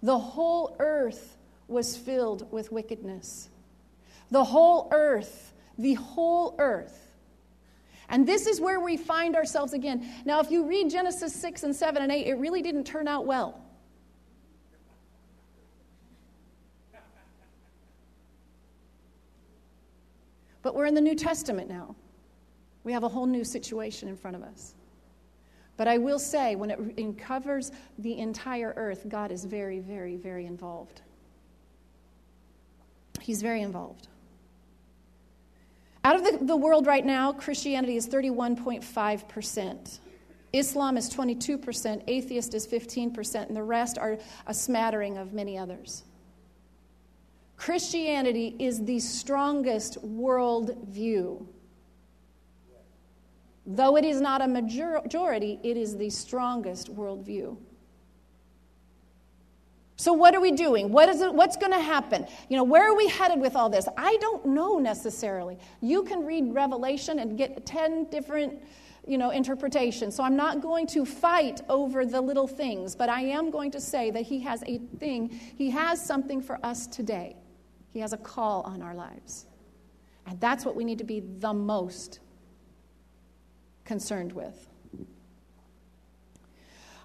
The 0.03 0.19
whole 0.19 0.77
earth 0.79 1.37
was 1.69 1.97
filled 1.97 2.51
with 2.51 2.73
wickedness. 2.73 3.49
The 4.31 4.45
whole 4.45 4.89
earth, 4.93 5.53
the 5.79 5.95
whole 5.95 6.55
earth. 6.59 7.10
And 8.11 8.27
this 8.27 8.47
is 8.47 8.61
where 8.61 8.81
we 8.81 8.97
find 8.97 9.37
ourselves 9.37 9.73
again. 9.73 10.07
Now, 10.25 10.41
if 10.41 10.51
you 10.51 10.67
read 10.67 10.91
Genesis 10.91 11.33
6 11.35 11.63
and 11.63 11.75
7 11.75 12.03
and 12.03 12.11
8, 12.11 12.27
it 12.27 12.35
really 12.35 12.61
didn't 12.61 12.85
turn 12.85 13.07
out 13.09 13.25
well. 13.25 13.63
But 20.63 20.75
we're 20.75 20.87
in 20.87 20.95
the 20.95 21.01
New 21.01 21.15
Testament 21.15 21.71
now. 21.71 21.95
We 22.85 22.93
have 22.93 23.05
a 23.05 23.09
whole 23.09 23.27
new 23.27 23.45
situation 23.45 24.09
in 24.09 24.17
front 24.17 24.37
of 24.37 24.43
us. 24.43 24.75
But 25.77 25.89
I 25.89 25.97
will 25.97 26.19
say, 26.19 26.57
when 26.57 26.71
it 26.71 27.19
covers 27.19 27.73
the 27.99 28.19
entire 28.19 28.75
earth, 28.77 29.07
God 29.09 29.31
is 29.31 29.45
very, 29.45 29.79
very, 29.79 30.17
very 30.17 30.45
involved. 30.45 31.01
He's 33.21 33.41
very 33.41 33.63
involved. 33.63 34.09
Out 36.03 36.17
of 36.17 36.25
the, 36.25 36.45
the 36.45 36.57
world 36.57 36.87
right 36.87 37.05
now, 37.05 37.33
Christianity 37.33 37.97
is 37.97 38.09
31.5%. 38.09 39.99
Islam 40.53 40.97
is 40.97 41.09
22%, 41.11 42.03
atheist 42.09 42.55
is 42.55 42.67
15%, 42.67 43.47
and 43.47 43.57
the 43.57 43.63
rest 43.63 43.99
are 43.99 44.19
a 44.47 44.55
smattering 44.55 45.19
of 45.19 45.33
many 45.33 45.57
others. 45.57 46.05
Christianity 47.57 48.57
is 48.59 48.85
the 48.85 48.99
strongest 48.99 50.03
world 50.03 50.77
view. 50.89 51.47
Though 53.67 53.97
it 53.97 54.05
is 54.05 54.21
not 54.21 54.43
a 54.43 54.49
majority, 54.49 55.61
it 55.63 55.77
is 55.77 55.97
the 55.97 56.11
strongest 56.11 56.93
worldview. 56.97 57.57
So, 60.01 60.15
what 60.15 60.35
are 60.35 60.41
we 60.41 60.53
doing? 60.53 60.93
What 60.93 61.11
is 61.11 61.21
it, 61.21 61.35
what's 61.35 61.59
going 61.59 61.73
to 61.73 61.79
happen? 61.79 62.27
You 62.49 62.57
know, 62.57 62.65
where 62.65 62.91
are 62.91 62.97
we 62.97 63.07
headed 63.07 63.39
with 63.39 63.55
all 63.55 63.69
this? 63.69 63.87
I 63.99 64.17
don't 64.23 64.47
know 64.47 64.79
necessarily. 64.79 65.59
You 65.83 66.05
can 66.05 66.25
read 66.25 66.55
Revelation 66.55 67.19
and 67.19 67.37
get 67.37 67.67
10 67.67 68.05
different 68.05 68.63
you 69.07 69.19
know, 69.19 69.29
interpretations. 69.29 70.17
So 70.17 70.23
I'm 70.23 70.37
not 70.37 70.63
going 70.63 70.87
to 70.87 71.05
fight 71.05 71.61
over 71.69 72.07
the 72.07 72.19
little 72.19 72.47
things, 72.47 72.97
but 72.97 73.11
I 73.11 73.21
am 73.21 73.51
going 73.51 73.73
to 73.73 73.81
say 73.81 74.11
that 74.13 74.23
he 74.23 74.41
has 74.41 74.65
a 74.67 74.79
thing, 74.79 75.39
he 75.59 75.69
has 75.69 76.03
something 76.03 76.41
for 76.41 76.59
us 76.65 76.87
today. 76.87 77.37
He 77.93 78.01
has 78.01 78.15
a 78.15 78.19
call 78.19 78.63
on 78.63 78.81
our 78.81 78.95
lives. 78.95 79.45
And 80.27 80.41
that's 80.41 80.65
what 80.65 80.77
we 80.77 80.85
need 80.85 80.97
to 80.99 81.05
be 81.05 81.21
the 81.21 81.53
most 81.53 82.21
concerned 83.85 84.33
with. 84.33 84.67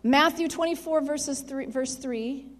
Matthew 0.01 0.47
24, 0.47 1.01
verses 1.01 1.41
3, 1.41 1.65
verse 1.65 1.95
3 1.95 2.54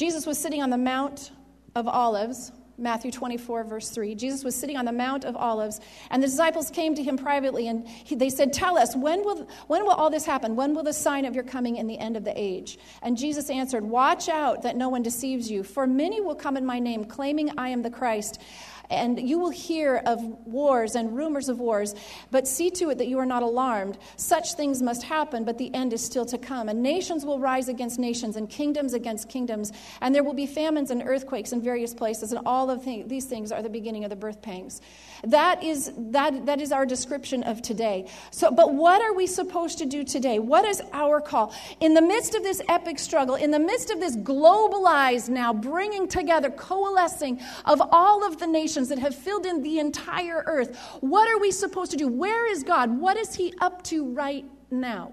Jesus 0.00 0.24
was 0.24 0.38
sitting 0.38 0.62
on 0.62 0.70
the 0.70 0.78
Mount 0.78 1.30
of 1.74 1.86
Olives, 1.86 2.52
Matthew 2.78 3.10
24, 3.10 3.64
verse 3.64 3.90
3. 3.90 4.14
Jesus 4.14 4.42
was 4.42 4.56
sitting 4.56 4.78
on 4.78 4.86
the 4.86 4.92
Mount 4.92 5.26
of 5.26 5.36
Olives, 5.36 5.78
and 6.10 6.22
the 6.22 6.26
disciples 6.26 6.70
came 6.70 6.94
to 6.94 7.02
him 7.02 7.18
privately, 7.18 7.68
and 7.68 7.86
he, 7.86 8.14
they 8.14 8.30
said, 8.30 8.50
Tell 8.50 8.78
us, 8.78 8.96
when 8.96 9.22
will, 9.22 9.46
when 9.66 9.84
will 9.84 9.92
all 9.92 10.08
this 10.08 10.24
happen? 10.24 10.56
When 10.56 10.74
will 10.74 10.84
the 10.84 10.94
sign 10.94 11.26
of 11.26 11.34
your 11.34 11.44
coming 11.44 11.76
in 11.76 11.86
the 11.86 11.98
end 11.98 12.16
of 12.16 12.24
the 12.24 12.32
age? 12.34 12.78
And 13.02 13.18
Jesus 13.18 13.50
answered, 13.50 13.84
Watch 13.84 14.30
out 14.30 14.62
that 14.62 14.74
no 14.74 14.88
one 14.88 15.02
deceives 15.02 15.50
you, 15.50 15.62
for 15.62 15.86
many 15.86 16.22
will 16.22 16.34
come 16.34 16.56
in 16.56 16.64
my 16.64 16.78
name, 16.78 17.04
claiming 17.04 17.50
I 17.58 17.68
am 17.68 17.82
the 17.82 17.90
Christ 17.90 18.40
and 18.90 19.20
you 19.20 19.38
will 19.38 19.50
hear 19.50 20.02
of 20.04 20.20
wars 20.46 20.94
and 20.94 21.16
rumors 21.16 21.48
of 21.48 21.60
wars, 21.60 21.94
but 22.30 22.46
see 22.46 22.70
to 22.70 22.90
it 22.90 22.98
that 22.98 23.06
you 23.06 23.18
are 23.18 23.26
not 23.26 23.42
alarmed. 23.42 23.96
Such 24.16 24.54
things 24.54 24.82
must 24.82 25.04
happen, 25.04 25.44
but 25.44 25.58
the 25.58 25.72
end 25.74 25.92
is 25.92 26.04
still 26.04 26.26
to 26.26 26.38
come. 26.38 26.68
And 26.68 26.82
nations 26.82 27.24
will 27.24 27.38
rise 27.38 27.68
against 27.68 27.98
nations, 27.98 28.36
and 28.36 28.50
kingdoms 28.50 28.92
against 28.92 29.28
kingdoms, 29.28 29.72
and 30.00 30.14
there 30.14 30.24
will 30.24 30.34
be 30.34 30.46
famines 30.46 30.90
and 30.90 31.02
earthquakes 31.04 31.52
in 31.52 31.62
various 31.62 31.94
places, 31.94 32.32
and 32.32 32.40
all 32.44 32.70
of 32.70 32.84
these 32.84 33.24
things 33.24 33.52
are 33.52 33.62
the 33.62 33.70
beginning 33.70 34.04
of 34.04 34.10
the 34.10 34.16
birth 34.16 34.42
pangs. 34.42 34.80
That 35.24 35.62
is, 35.62 35.92
that, 35.96 36.46
that 36.46 36.60
is 36.60 36.72
our 36.72 36.86
description 36.86 37.42
of 37.42 37.62
today. 37.62 38.08
So, 38.30 38.50
but 38.50 38.74
what 38.74 39.02
are 39.02 39.12
we 39.12 39.26
supposed 39.26 39.78
to 39.78 39.86
do 39.86 40.04
today? 40.04 40.38
What 40.38 40.64
is 40.64 40.82
our 40.92 41.20
call? 41.20 41.54
In 41.80 41.94
the 41.94 42.02
midst 42.02 42.34
of 42.34 42.42
this 42.42 42.62
epic 42.68 42.98
struggle, 42.98 43.34
in 43.34 43.50
the 43.50 43.58
midst 43.58 43.90
of 43.90 44.00
this 44.00 44.16
globalized 44.16 45.28
now 45.28 45.52
bringing 45.52 46.08
together, 46.08 46.50
coalescing 46.50 47.40
of 47.64 47.82
all 47.92 48.24
of 48.24 48.38
the 48.38 48.46
nations 48.46 48.88
that 48.88 48.98
have 48.98 49.14
filled 49.14 49.46
in 49.46 49.62
the 49.62 49.78
entire 49.78 50.42
earth, 50.46 50.76
what 51.00 51.28
are 51.28 51.38
we 51.38 51.50
supposed 51.50 51.90
to 51.90 51.96
do? 51.96 52.08
Where 52.08 52.50
is 52.50 52.62
God? 52.62 52.98
What 52.98 53.16
is 53.16 53.34
He 53.34 53.52
up 53.60 53.82
to 53.84 54.12
right 54.12 54.44
now? 54.70 55.12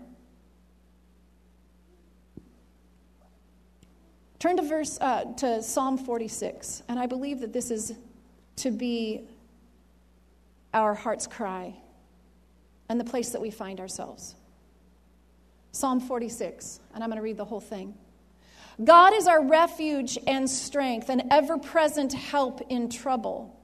Turn 4.39 4.55
to 4.57 4.63
verse 4.63 4.99
uh, 5.01 5.25
to 5.37 5.63
Psalm 5.63 5.97
46, 5.97 6.83
and 6.87 6.99
I 6.99 7.07
believe 7.07 7.39
that 7.39 7.53
this 7.53 7.71
is 7.71 7.93
to 8.57 8.69
be 8.69 9.27
our 10.83 10.93
heart's 10.93 11.27
cry 11.27 11.73
and 12.89 12.99
the 12.99 13.03
place 13.03 13.31
that 13.31 13.41
we 13.41 13.51
find 13.51 13.79
ourselves. 13.79 14.35
Psalm 15.71 15.99
46, 15.99 16.79
and 16.93 17.03
I'm 17.03 17.09
going 17.09 17.17
to 17.17 17.23
read 17.23 17.37
the 17.37 17.45
whole 17.45 17.59
thing. 17.59 17.93
God 18.83 19.13
is 19.13 19.27
our 19.27 19.43
refuge 19.43 20.17
and 20.27 20.49
strength, 20.49 21.09
an 21.09 21.29
ever 21.31 21.57
present 21.57 22.13
help 22.13 22.61
in 22.69 22.89
trouble. 22.89 23.56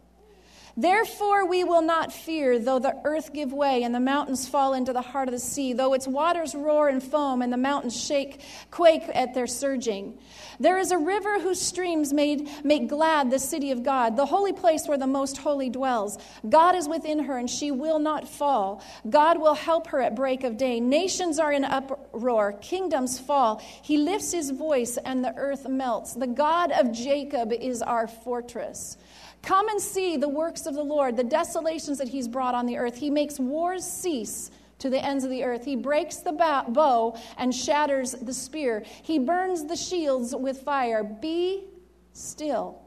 Therefore, 0.75 1.45
we 1.45 1.63
will 1.63 1.83
not 1.83 2.11
fear, 2.11 2.57
though 2.57 2.79
the 2.79 2.99
earth 3.03 3.31
give 3.31 3.53
way 3.53 3.83
and 3.83 3.93
the 3.93 3.99
mountains 3.99 4.47
fall 4.47 4.73
into 4.73 4.91
the 4.91 5.03
heart 5.03 5.27
of 5.27 5.33
the 5.33 5.39
sea, 5.39 5.73
though 5.73 5.93
its 5.93 6.07
waters 6.07 6.55
roar 6.55 6.89
and 6.89 7.01
foam 7.01 7.43
and 7.43 7.53
the 7.53 7.57
mountains 7.57 7.95
shake, 7.95 8.41
quake 8.71 9.03
at 9.13 9.35
their 9.35 9.45
surging. 9.45 10.17
There 10.59 10.79
is 10.79 10.91
a 10.91 10.97
river 10.97 11.39
whose 11.39 11.61
streams 11.61 12.11
made, 12.11 12.49
make 12.63 12.87
glad 12.87 13.29
the 13.29 13.37
city 13.37 13.69
of 13.69 13.83
God, 13.83 14.15
the 14.15 14.25
holy 14.25 14.53
place 14.53 14.87
where 14.87 14.97
the 14.97 15.05
most 15.05 15.37
holy 15.37 15.69
dwells. 15.69 16.17
God 16.49 16.75
is 16.75 16.87
within 16.87 17.19
her, 17.25 17.37
and 17.37 17.49
she 17.49 17.69
will 17.69 17.99
not 17.99 18.27
fall. 18.27 18.81
God 19.07 19.39
will 19.39 19.55
help 19.55 19.87
her 19.87 20.01
at 20.01 20.15
break 20.15 20.43
of 20.43 20.57
day. 20.57 20.79
Nations 20.79 21.37
are 21.37 21.51
in 21.51 21.65
uproar, 21.65 22.53
kingdoms 22.53 23.19
fall. 23.19 23.61
He 23.83 23.97
lifts 23.97 24.31
his 24.31 24.49
voice, 24.49 24.97
and 25.05 25.23
the 25.23 25.35
earth 25.35 25.67
melts. 25.67 26.13
The 26.15 26.27
God 26.27 26.71
of 26.71 26.91
Jacob 26.91 27.51
is 27.51 27.83
our 27.83 28.07
fortress. 28.07 28.97
Come 29.43 29.67
and 29.67 29.79
see 29.79 30.15
the 30.15 30.29
works 30.29 30.65
of 30.65 30.73
the 30.73 30.83
Lord, 30.83 31.17
the 31.17 31.23
desolations 31.23 31.97
that 31.97 32.07
he's 32.07 32.29
brought 32.29 32.55
on 32.55 32.65
the 32.65 32.77
earth. 32.77 32.95
He 32.95 33.09
makes 33.09 33.39
wars 33.39 33.85
cease 33.85 34.49
to 34.79 34.89
the 34.89 35.03
ends 35.03 35.25
of 35.25 35.29
the 35.29 35.43
earth. 35.43 35.65
He 35.65 35.75
breaks 35.75 36.17
the 36.17 36.31
bow 36.31 37.17
and 37.37 37.53
shatters 37.53 38.13
the 38.13 38.33
spear. 38.33 38.83
He 38.85 39.19
burns 39.19 39.65
the 39.65 39.75
shields 39.75 40.33
with 40.33 40.61
fire. 40.61 41.03
Be 41.03 41.65
still 42.13 42.81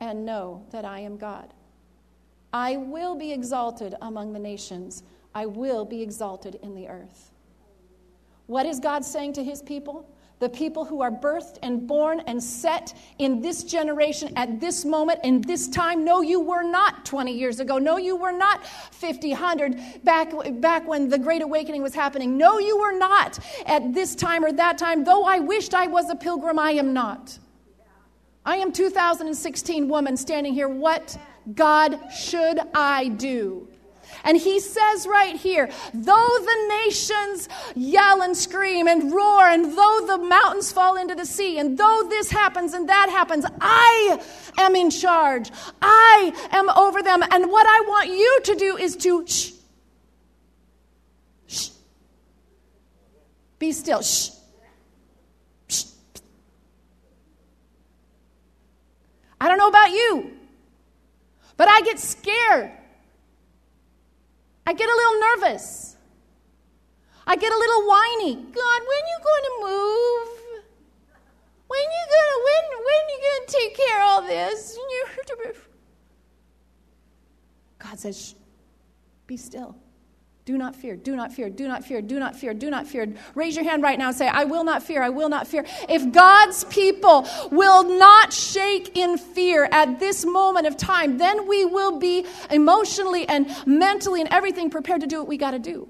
and 0.00 0.24
know 0.24 0.64
that 0.70 0.84
I 0.84 1.00
am 1.00 1.16
God. 1.16 1.52
I 2.52 2.76
will 2.76 3.16
be 3.16 3.32
exalted 3.32 3.94
among 4.00 4.32
the 4.32 4.38
nations, 4.38 5.02
I 5.34 5.46
will 5.46 5.84
be 5.84 6.02
exalted 6.02 6.54
in 6.62 6.74
the 6.74 6.88
earth. 6.88 7.32
What 8.46 8.64
is 8.64 8.80
God 8.80 9.04
saying 9.04 9.34
to 9.34 9.44
his 9.44 9.60
people? 9.60 10.08
The 10.38 10.48
people 10.48 10.84
who 10.84 11.00
are 11.00 11.10
birthed 11.10 11.58
and 11.62 11.86
born 11.86 12.20
and 12.26 12.42
set 12.42 12.94
in 13.18 13.40
this 13.40 13.64
generation 13.64 14.32
at 14.36 14.60
this 14.60 14.84
moment 14.84 15.20
in 15.24 15.40
this 15.42 15.68
time. 15.68 16.04
No, 16.04 16.20
you 16.20 16.40
were 16.40 16.62
not 16.62 17.04
20 17.04 17.32
years 17.32 17.60
ago. 17.60 17.78
No, 17.78 17.96
you 17.96 18.16
were 18.16 18.32
not 18.32 18.64
50, 18.66 19.30
100 19.30 20.04
back, 20.04 20.32
back 20.60 20.86
when 20.86 21.08
the 21.08 21.18
Great 21.18 21.42
Awakening 21.42 21.82
was 21.82 21.94
happening. 21.94 22.36
No, 22.36 22.58
you 22.58 22.78
were 22.78 22.96
not 22.96 23.38
at 23.66 23.92
this 23.92 24.14
time 24.14 24.44
or 24.44 24.52
that 24.52 24.78
time. 24.78 25.04
Though 25.04 25.24
I 25.24 25.38
wished 25.38 25.74
I 25.74 25.86
was 25.86 26.08
a 26.10 26.16
pilgrim, 26.16 26.58
I 26.58 26.72
am 26.72 26.92
not. 26.92 27.38
I 28.44 28.56
am 28.56 28.72
2016 28.72 29.88
woman 29.88 30.16
standing 30.16 30.54
here. 30.54 30.68
What 30.68 31.18
God 31.54 31.98
should 32.12 32.60
I 32.74 33.08
do? 33.08 33.67
And 34.24 34.36
he 34.36 34.60
says 34.60 35.06
right 35.06 35.36
here, 35.36 35.68
though 35.94 36.38
the 36.40 36.66
nations 36.84 37.48
yell 37.74 38.22
and 38.22 38.36
scream 38.36 38.86
and 38.86 39.12
roar, 39.12 39.48
and 39.48 39.76
though 39.76 40.04
the 40.06 40.18
mountains 40.18 40.72
fall 40.72 40.96
into 40.96 41.14
the 41.14 41.26
sea, 41.26 41.58
and 41.58 41.78
though 41.78 42.06
this 42.08 42.30
happens 42.30 42.74
and 42.74 42.88
that 42.88 43.08
happens, 43.10 43.44
I 43.60 44.20
am 44.58 44.74
in 44.74 44.90
charge. 44.90 45.50
I 45.80 46.32
am 46.52 46.68
over 46.70 47.02
them. 47.02 47.22
And 47.30 47.50
what 47.50 47.66
I 47.66 47.80
want 47.86 48.08
you 48.08 48.40
to 48.44 48.54
do 48.54 48.76
is 48.76 48.96
to 48.96 49.26
shh. 49.26 49.52
Shh. 51.46 51.68
Be 53.58 53.72
still. 53.72 54.02
Shh. 54.02 54.30
Shh. 55.68 55.84
I 59.40 59.48
don't 59.48 59.58
know 59.58 59.68
about 59.68 59.90
you, 59.90 60.32
but 61.56 61.68
I 61.68 61.82
get 61.82 61.98
scared 61.98 62.72
I 64.68 64.74
get 64.74 64.86
a 64.86 64.94
little 64.94 65.20
nervous. 65.20 65.96
I 67.26 67.36
get 67.36 67.50
a 67.50 67.56
little 67.56 67.88
whiny. 67.88 68.34
God, 68.34 68.80
when 68.88 69.00
are 69.02 69.10
you 69.14 69.18
going 69.30 69.44
to 69.48 69.54
move? 69.62 70.28
When 71.68 71.80
you 71.80 72.02
gonna 72.14 72.38
when 72.48 72.62
when 72.84 73.00
are 73.00 73.10
you 73.10 73.20
gonna 73.28 73.46
take 73.46 73.76
care 73.76 74.02
of 74.02 74.08
all 74.08 74.22
this? 74.22 74.78
God 77.78 77.98
says, 77.98 78.34
be 79.26 79.38
still. 79.38 79.74
Do 80.48 80.56
not 80.56 80.74
fear, 80.74 80.96
do 80.96 81.14
not 81.14 81.30
fear, 81.30 81.50
do 81.50 81.68
not 81.68 81.84
fear, 81.84 82.00
do 82.00 82.18
not 82.18 82.34
fear, 82.34 82.54
do 82.54 82.70
not 82.70 82.86
fear. 82.86 83.14
Raise 83.34 83.54
your 83.54 83.66
hand 83.66 83.82
right 83.82 83.98
now 83.98 84.08
and 84.08 84.16
say, 84.16 84.28
I 84.28 84.44
will 84.44 84.64
not 84.64 84.82
fear, 84.82 85.02
I 85.02 85.10
will 85.10 85.28
not 85.28 85.46
fear. 85.46 85.66
If 85.90 86.10
God's 86.10 86.64
people 86.64 87.28
will 87.50 87.84
not 87.98 88.32
shake 88.32 88.96
in 88.96 89.18
fear 89.18 89.68
at 89.70 90.00
this 90.00 90.24
moment 90.24 90.66
of 90.66 90.78
time, 90.78 91.18
then 91.18 91.46
we 91.46 91.66
will 91.66 91.98
be 91.98 92.24
emotionally 92.50 93.28
and 93.28 93.54
mentally 93.66 94.22
and 94.22 94.32
everything 94.32 94.70
prepared 94.70 95.02
to 95.02 95.06
do 95.06 95.18
what 95.18 95.28
we 95.28 95.36
got 95.36 95.50
to 95.50 95.58
do. 95.58 95.86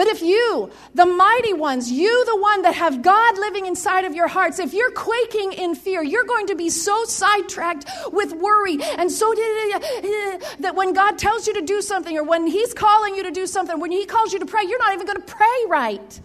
But 0.00 0.08
if 0.08 0.22
you, 0.22 0.70
the 0.94 1.04
mighty 1.04 1.52
ones, 1.52 1.92
you, 1.92 2.24
the 2.24 2.38
one 2.38 2.62
that 2.62 2.72
have 2.72 3.02
God 3.02 3.36
living 3.36 3.66
inside 3.66 4.06
of 4.06 4.14
your 4.14 4.28
hearts, 4.28 4.58
if 4.58 4.72
you're 4.72 4.92
quaking 4.92 5.52
in 5.52 5.74
fear, 5.74 6.02
you're 6.02 6.24
going 6.24 6.46
to 6.46 6.54
be 6.54 6.70
so 6.70 7.04
sidetracked 7.04 7.84
with 8.10 8.32
worry 8.32 8.78
and 8.80 9.12
so 9.12 9.30
uh, 9.30 9.76
uh, 9.76 10.38
that 10.60 10.72
when 10.74 10.94
God 10.94 11.18
tells 11.18 11.46
you 11.46 11.52
to 11.52 11.60
do 11.60 11.82
something 11.82 12.16
or 12.16 12.24
when 12.24 12.46
He's 12.46 12.72
calling 12.72 13.14
you 13.14 13.24
to 13.24 13.30
do 13.30 13.46
something, 13.46 13.78
when 13.78 13.90
He 13.90 14.06
calls 14.06 14.32
you 14.32 14.38
to 14.38 14.46
pray, 14.46 14.62
you're 14.66 14.78
not 14.78 14.94
even 14.94 15.04
going 15.04 15.20
to 15.20 15.34
pray 15.34 15.64
right. 15.68 16.20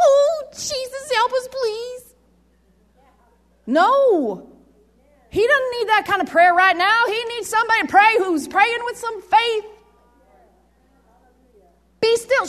Oh, 0.00 0.44
Jesus, 0.50 1.12
help 1.14 1.30
us, 1.30 1.48
please. 1.48 2.14
No. 3.66 4.48
He 5.28 5.46
doesn't 5.46 5.70
need 5.78 5.88
that 5.88 6.04
kind 6.06 6.22
of 6.22 6.30
prayer 6.30 6.54
right 6.54 6.74
now. 6.74 7.04
He 7.06 7.22
needs 7.36 7.50
somebody 7.50 7.82
to 7.82 7.88
pray 7.88 8.16
who's 8.16 8.48
praying 8.48 8.80
with 8.86 8.96
some 8.96 9.20
faith. 9.20 9.73
Be 12.04 12.16
still. 12.18 12.46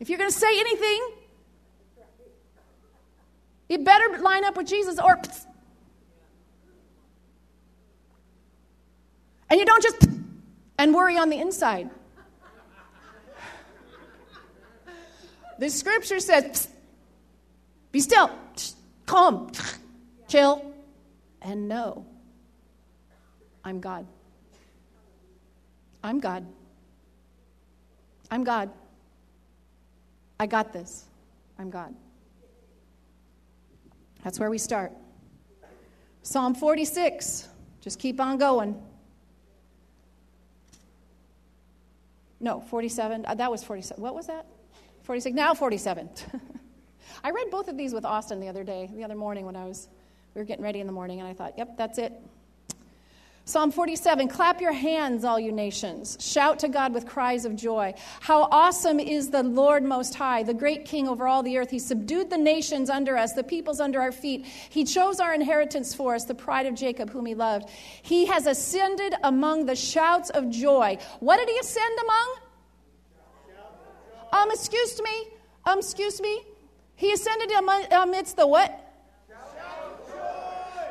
If 0.00 0.08
you're 0.08 0.16
going 0.16 0.30
to 0.30 0.36
say 0.36 0.58
anything, 0.58 1.10
you 3.68 3.78
better 3.80 4.16
line 4.18 4.46
up 4.46 4.56
with 4.56 4.66
Jesus 4.66 4.98
or. 4.98 5.20
And 9.50 9.60
you 9.60 9.66
don't 9.66 9.82
just 9.82 10.08
and 10.78 10.94
worry 10.94 11.18
on 11.18 11.28
the 11.28 11.38
inside. 11.38 11.90
The 15.58 15.68
scripture 15.68 16.20
says, 16.20 16.68
be 17.92 18.00
still, 18.00 18.30
calm, 19.04 19.52
chill, 20.28 20.74
and 21.42 21.68
know 21.68 22.06
I'm 23.62 23.80
God. 23.80 24.06
I'm 26.02 26.20
God. 26.20 26.46
I'm 28.34 28.42
God. 28.42 28.68
I 30.40 30.46
got 30.46 30.72
this. 30.72 31.04
I'm 31.56 31.70
God. 31.70 31.94
That's 34.24 34.40
where 34.40 34.50
we 34.50 34.58
start. 34.58 34.90
Psalm 36.22 36.56
46. 36.56 37.48
Just 37.80 38.00
keep 38.00 38.20
on 38.20 38.36
going. 38.36 38.82
No, 42.40 42.60
47. 42.60 43.24
Uh, 43.24 43.36
that 43.36 43.52
was 43.52 43.62
47. 43.62 44.02
What 44.02 44.16
was 44.16 44.26
that? 44.26 44.46
46. 45.04 45.36
Now 45.36 45.54
47. 45.54 46.10
I 47.22 47.30
read 47.30 47.52
both 47.52 47.68
of 47.68 47.76
these 47.76 47.94
with 47.94 48.04
Austin 48.04 48.40
the 48.40 48.48
other 48.48 48.64
day, 48.64 48.90
the 48.96 49.04
other 49.04 49.14
morning 49.14 49.46
when 49.46 49.54
I 49.54 49.64
was, 49.64 49.86
we 50.34 50.40
were 50.40 50.44
getting 50.44 50.64
ready 50.64 50.80
in 50.80 50.88
the 50.88 50.92
morning, 50.92 51.20
and 51.20 51.28
I 51.28 51.34
thought, 51.34 51.56
yep, 51.56 51.76
that's 51.76 51.98
it. 51.98 52.12
Psalm 53.46 53.70
47 53.70 54.28
Clap 54.28 54.62
your 54.62 54.72
hands, 54.72 55.22
all 55.22 55.38
you 55.38 55.52
nations. 55.52 56.16
Shout 56.18 56.58
to 56.60 56.68
God 56.68 56.94
with 56.94 57.06
cries 57.06 57.44
of 57.44 57.54
joy. 57.54 57.92
How 58.20 58.48
awesome 58.50 58.98
is 58.98 59.28
the 59.28 59.42
Lord 59.42 59.84
Most 59.84 60.14
High, 60.14 60.42
the 60.42 60.54
great 60.54 60.86
King 60.86 61.06
over 61.08 61.28
all 61.28 61.42
the 61.42 61.58
earth. 61.58 61.70
He 61.70 61.78
subdued 61.78 62.30
the 62.30 62.38
nations 62.38 62.88
under 62.88 63.18
us, 63.18 63.34
the 63.34 63.44
peoples 63.44 63.80
under 63.80 64.00
our 64.00 64.12
feet. 64.12 64.46
He 64.46 64.84
chose 64.84 65.20
our 65.20 65.34
inheritance 65.34 65.94
for 65.94 66.14
us, 66.14 66.24
the 66.24 66.34
pride 66.34 66.64
of 66.64 66.74
Jacob, 66.74 67.10
whom 67.10 67.26
He 67.26 67.34
loved. 67.34 67.68
He 68.00 68.24
has 68.26 68.46
ascended 68.46 69.14
among 69.22 69.66
the 69.66 69.76
shouts 69.76 70.30
of 70.30 70.48
joy. 70.48 70.96
What 71.20 71.36
did 71.36 71.50
He 71.50 71.58
ascend 71.58 71.98
among? 72.02 72.36
Um, 74.32 74.50
excuse 74.52 75.00
me. 75.02 75.28
Um, 75.66 75.80
excuse 75.80 76.18
me. 76.18 76.40
He 76.96 77.12
ascended 77.12 77.50
amidst 77.92 78.36
the 78.36 78.46
what? 78.46 78.83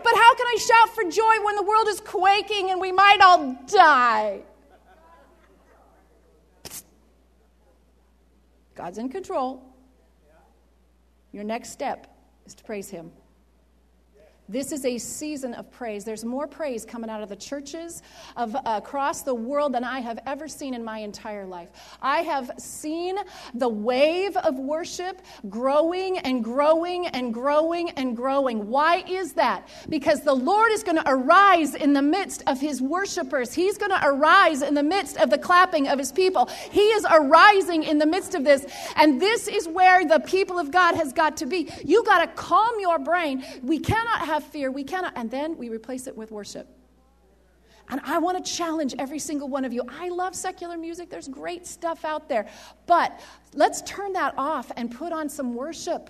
But 0.03 0.15
how 0.15 0.35
can 0.35 0.45
I 0.47 0.57
shout 0.59 0.95
for 0.95 1.03
joy 1.03 1.43
when 1.43 1.55
the 1.55 1.63
world 1.63 1.87
is 1.87 2.01
quaking 2.01 2.71
and 2.71 2.81
we 2.81 2.91
might 2.91 3.21
all 3.21 3.57
die? 3.67 4.41
God's 8.75 8.97
in 8.97 9.09
control. 9.09 9.63
Your 11.31 11.43
next 11.43 11.71
step 11.71 12.07
is 12.45 12.53
to 12.55 12.63
praise 12.63 12.89
Him. 12.89 13.11
This 14.49 14.73
is 14.73 14.83
a 14.83 14.97
season 14.97 15.53
of 15.53 15.71
praise. 15.71 16.03
There's 16.03 16.25
more 16.25 16.47
praise 16.47 16.83
coming 16.83 17.09
out 17.09 17.23
of 17.23 17.29
the 17.29 17.35
churches 17.35 18.01
of, 18.35 18.53
uh, 18.55 18.61
across 18.65 19.21
the 19.21 19.33
world 19.33 19.73
than 19.73 19.85
I 19.85 20.01
have 20.01 20.19
ever 20.25 20.49
seen 20.49 20.73
in 20.73 20.83
my 20.83 20.97
entire 20.97 21.45
life. 21.45 21.69
I 22.01 22.23
have 22.23 22.51
seen 22.57 23.15
the 23.53 23.69
wave 23.69 24.35
of 24.35 24.59
worship 24.59 25.21
growing 25.47 26.17
and 26.17 26.43
growing 26.43 27.07
and 27.07 27.33
growing 27.33 27.91
and 27.91 28.17
growing. 28.17 28.67
Why 28.67 28.97
is 29.07 29.31
that? 29.33 29.69
Because 29.87 30.23
the 30.23 30.33
Lord 30.33 30.73
is 30.73 30.83
going 30.83 30.97
to 30.97 31.09
arise 31.09 31.73
in 31.73 31.93
the 31.93 32.01
midst 32.01 32.43
of 32.45 32.59
his 32.59 32.81
worshipers. 32.81 33.53
He's 33.53 33.77
going 33.77 33.91
to 33.91 34.01
arise 34.03 34.61
in 34.61 34.73
the 34.73 34.83
midst 34.83 35.17
of 35.17 35.29
the 35.29 35.37
clapping 35.37 35.87
of 35.87 35.97
his 35.97 36.11
people. 36.11 36.47
He 36.69 36.81
is 36.81 37.05
arising 37.09 37.83
in 37.83 37.97
the 37.97 38.05
midst 38.05 38.35
of 38.35 38.43
this. 38.43 38.65
And 38.97 39.21
this 39.21 39.47
is 39.47 39.69
where 39.69 40.05
the 40.05 40.19
people 40.19 40.59
of 40.59 40.69
God 40.69 40.95
has 40.95 41.13
got 41.13 41.37
to 41.37 41.45
be. 41.45 41.69
You 41.85 42.03
got 42.03 42.19
to 42.19 42.27
calm 42.27 42.73
your 42.81 42.99
brain. 42.99 43.45
We 43.61 43.79
cannot 43.79 44.25
have 44.25 44.32
have 44.33 44.43
fear. 44.43 44.71
We 44.71 44.83
cannot. 44.83 45.13
And 45.15 45.29
then 45.29 45.57
we 45.57 45.69
replace 45.69 46.07
it 46.07 46.15
with 46.15 46.31
worship. 46.31 46.67
And 47.89 47.99
I 48.05 48.17
want 48.17 48.43
to 48.43 48.51
challenge 48.51 48.95
every 48.97 49.19
single 49.19 49.49
one 49.49 49.65
of 49.65 49.73
you. 49.73 49.83
I 49.87 50.09
love 50.09 50.35
secular 50.35 50.77
music, 50.77 51.09
there's 51.09 51.27
great 51.27 51.67
stuff 51.67 52.05
out 52.05 52.29
there. 52.29 52.47
But 52.85 53.19
let's 53.53 53.81
turn 53.81 54.13
that 54.13 54.33
off 54.37 54.71
and 54.77 54.89
put 54.89 55.11
on 55.11 55.27
some 55.27 55.53
worship. 55.53 56.09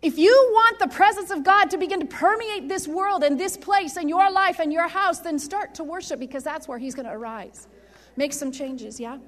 If 0.00 0.18
you 0.18 0.32
want 0.52 0.78
the 0.78 0.88
presence 0.88 1.30
of 1.30 1.42
God 1.42 1.70
to 1.70 1.78
begin 1.78 1.98
to 2.00 2.06
permeate 2.06 2.68
this 2.68 2.86
world 2.86 3.24
and 3.24 3.40
this 3.40 3.56
place 3.56 3.96
and 3.96 4.08
your 4.08 4.30
life 4.30 4.60
and 4.60 4.72
your 4.72 4.86
house, 4.86 5.20
then 5.20 5.38
start 5.38 5.74
to 5.76 5.84
worship 5.84 6.20
because 6.20 6.44
that's 6.44 6.68
where 6.68 6.78
He's 6.78 6.94
going 6.94 7.06
to 7.06 7.12
arise. 7.12 7.66
Make 8.16 8.32
some 8.32 8.52
changes, 8.52 9.00
yeah? 9.00 9.18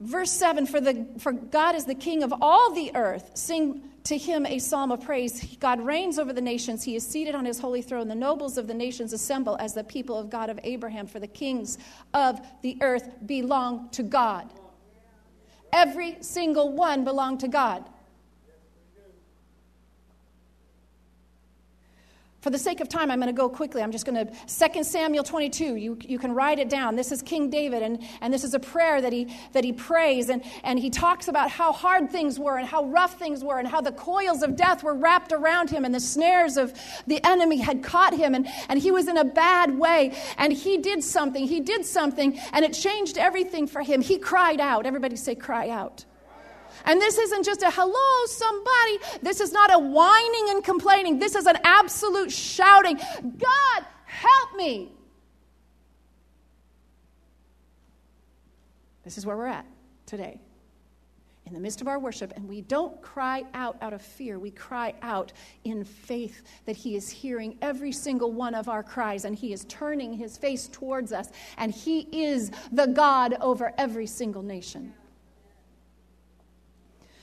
Verse 0.00 0.30
7 0.30 0.66
for, 0.66 0.80
the, 0.80 1.06
for 1.18 1.32
God 1.32 1.74
is 1.74 1.84
the 1.84 1.94
king 1.94 2.22
of 2.22 2.32
all 2.40 2.72
the 2.72 2.92
earth. 2.94 3.32
Sing 3.34 3.82
to 4.04 4.16
him 4.16 4.46
a 4.46 4.58
psalm 4.58 4.92
of 4.92 5.02
praise. 5.02 5.56
God 5.58 5.84
reigns 5.84 6.18
over 6.18 6.32
the 6.32 6.40
nations. 6.40 6.84
He 6.84 6.96
is 6.96 7.06
seated 7.06 7.34
on 7.34 7.44
his 7.44 7.58
holy 7.58 7.82
throne. 7.82 8.08
The 8.08 8.14
nobles 8.14 8.56
of 8.56 8.66
the 8.66 8.74
nations 8.74 9.12
assemble 9.12 9.56
as 9.58 9.74
the 9.74 9.84
people 9.84 10.16
of 10.16 10.30
God 10.30 10.50
of 10.50 10.60
Abraham, 10.62 11.06
for 11.06 11.20
the 11.20 11.26
kings 11.26 11.78
of 12.14 12.40
the 12.62 12.78
earth 12.80 13.10
belong 13.26 13.90
to 13.90 14.02
God. 14.02 14.48
Every 15.72 16.16
single 16.22 16.72
one 16.72 17.04
belong 17.04 17.38
to 17.38 17.48
God. 17.48 17.84
For 22.40 22.50
the 22.50 22.58
sake 22.58 22.80
of 22.80 22.88
time, 22.88 23.10
I'm 23.10 23.18
going 23.18 23.34
to 23.34 23.36
go 23.36 23.48
quickly. 23.48 23.82
I'm 23.82 23.90
just 23.90 24.06
going 24.06 24.26
to, 24.26 24.68
2 24.68 24.84
Samuel 24.84 25.24
22, 25.24 25.74
you, 25.74 25.98
you 26.02 26.20
can 26.20 26.32
write 26.32 26.60
it 26.60 26.68
down. 26.68 26.94
This 26.94 27.10
is 27.10 27.20
King 27.20 27.50
David, 27.50 27.82
and, 27.82 28.00
and 28.20 28.32
this 28.32 28.44
is 28.44 28.54
a 28.54 28.60
prayer 28.60 29.00
that 29.00 29.12
he, 29.12 29.34
that 29.54 29.64
he 29.64 29.72
prays, 29.72 30.28
and, 30.28 30.44
and 30.62 30.78
he 30.78 30.88
talks 30.88 31.26
about 31.26 31.50
how 31.50 31.72
hard 31.72 32.12
things 32.12 32.38
were, 32.38 32.56
and 32.56 32.64
how 32.64 32.84
rough 32.84 33.18
things 33.18 33.42
were, 33.42 33.58
and 33.58 33.66
how 33.66 33.80
the 33.80 33.90
coils 33.90 34.44
of 34.44 34.54
death 34.54 34.84
were 34.84 34.94
wrapped 34.94 35.32
around 35.32 35.68
him, 35.68 35.84
and 35.84 35.92
the 35.92 35.98
snares 35.98 36.56
of 36.56 36.72
the 37.08 37.20
enemy 37.26 37.58
had 37.58 37.82
caught 37.82 38.14
him, 38.14 38.36
and, 38.36 38.46
and 38.68 38.78
he 38.78 38.92
was 38.92 39.08
in 39.08 39.16
a 39.16 39.24
bad 39.24 39.76
way. 39.76 40.16
And 40.36 40.52
he 40.52 40.78
did 40.78 41.02
something, 41.02 41.44
he 41.44 41.58
did 41.58 41.84
something, 41.84 42.38
and 42.52 42.64
it 42.64 42.72
changed 42.72 43.18
everything 43.18 43.66
for 43.66 43.82
him. 43.82 44.00
He 44.00 44.16
cried 44.16 44.60
out. 44.60 44.86
Everybody 44.86 45.16
say, 45.16 45.34
cry 45.34 45.70
out. 45.70 46.04
And 46.84 47.00
this 47.00 47.18
isn't 47.18 47.44
just 47.44 47.62
a 47.62 47.70
hello, 47.70 48.26
somebody. 48.26 48.98
This 49.22 49.40
is 49.40 49.52
not 49.52 49.72
a 49.72 49.78
whining 49.78 50.46
and 50.50 50.64
complaining. 50.64 51.18
This 51.18 51.34
is 51.34 51.46
an 51.46 51.58
absolute 51.64 52.30
shouting 52.30 52.96
God, 52.96 53.84
help 54.06 54.56
me. 54.56 54.92
This 59.04 59.16
is 59.16 59.24
where 59.24 59.36
we're 59.36 59.46
at 59.46 59.64
today. 60.06 60.40
In 61.46 61.54
the 61.54 61.60
midst 61.60 61.80
of 61.80 61.88
our 61.88 61.98
worship, 61.98 62.34
and 62.36 62.46
we 62.46 62.60
don't 62.60 63.00
cry 63.00 63.42
out 63.54 63.78
out 63.80 63.94
of 63.94 64.02
fear. 64.02 64.38
We 64.38 64.50
cry 64.50 64.92
out 65.00 65.32
in 65.64 65.82
faith 65.82 66.42
that 66.66 66.76
He 66.76 66.94
is 66.94 67.08
hearing 67.08 67.56
every 67.62 67.90
single 67.90 68.32
one 68.32 68.54
of 68.54 68.68
our 68.68 68.82
cries 68.82 69.24
and 69.24 69.34
He 69.34 69.54
is 69.54 69.64
turning 69.64 70.12
His 70.12 70.36
face 70.36 70.68
towards 70.68 71.10
us, 71.10 71.30
and 71.56 71.72
He 71.72 72.00
is 72.12 72.50
the 72.70 72.86
God 72.86 73.34
over 73.40 73.72
every 73.78 74.06
single 74.06 74.42
nation. 74.42 74.92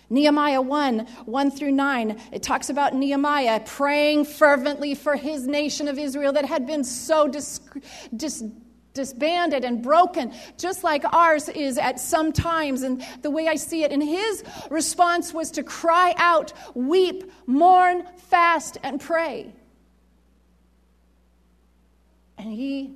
Nehemiah 0.09 0.61
1 0.61 0.99
1 1.25 1.51
through 1.51 1.71
9, 1.71 2.21
it 2.31 2.43
talks 2.43 2.69
about 2.69 2.93
Nehemiah 2.93 3.59
praying 3.65 4.25
fervently 4.25 4.95
for 4.95 5.15
his 5.15 5.47
nation 5.47 5.87
of 5.87 5.97
Israel 5.97 6.33
that 6.33 6.45
had 6.45 6.67
been 6.67 6.83
so 6.83 7.27
dis, 7.27 7.59
dis, 8.15 8.43
disbanded 8.95 9.63
and 9.63 9.83
broken, 9.83 10.33
just 10.57 10.83
like 10.83 11.03
ours 11.13 11.49
is 11.49 11.77
at 11.77 11.99
some 11.99 12.31
times. 12.31 12.81
And 12.81 13.05
the 13.21 13.29
way 13.29 13.47
I 13.47 13.55
see 13.55 13.83
it, 13.83 13.91
and 13.91 14.01
his 14.01 14.43
response 14.71 15.33
was 15.33 15.51
to 15.51 15.63
cry 15.63 16.15
out, 16.17 16.53
weep, 16.73 17.31
mourn, 17.45 18.05
fast, 18.29 18.77
and 18.81 18.99
pray. 18.99 19.53
And 22.37 22.51
he 22.51 22.95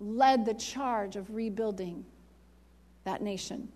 led 0.00 0.44
the 0.44 0.54
charge 0.54 1.16
of 1.16 1.32
rebuilding 1.34 2.04
that 3.04 3.22
nation. 3.22 3.68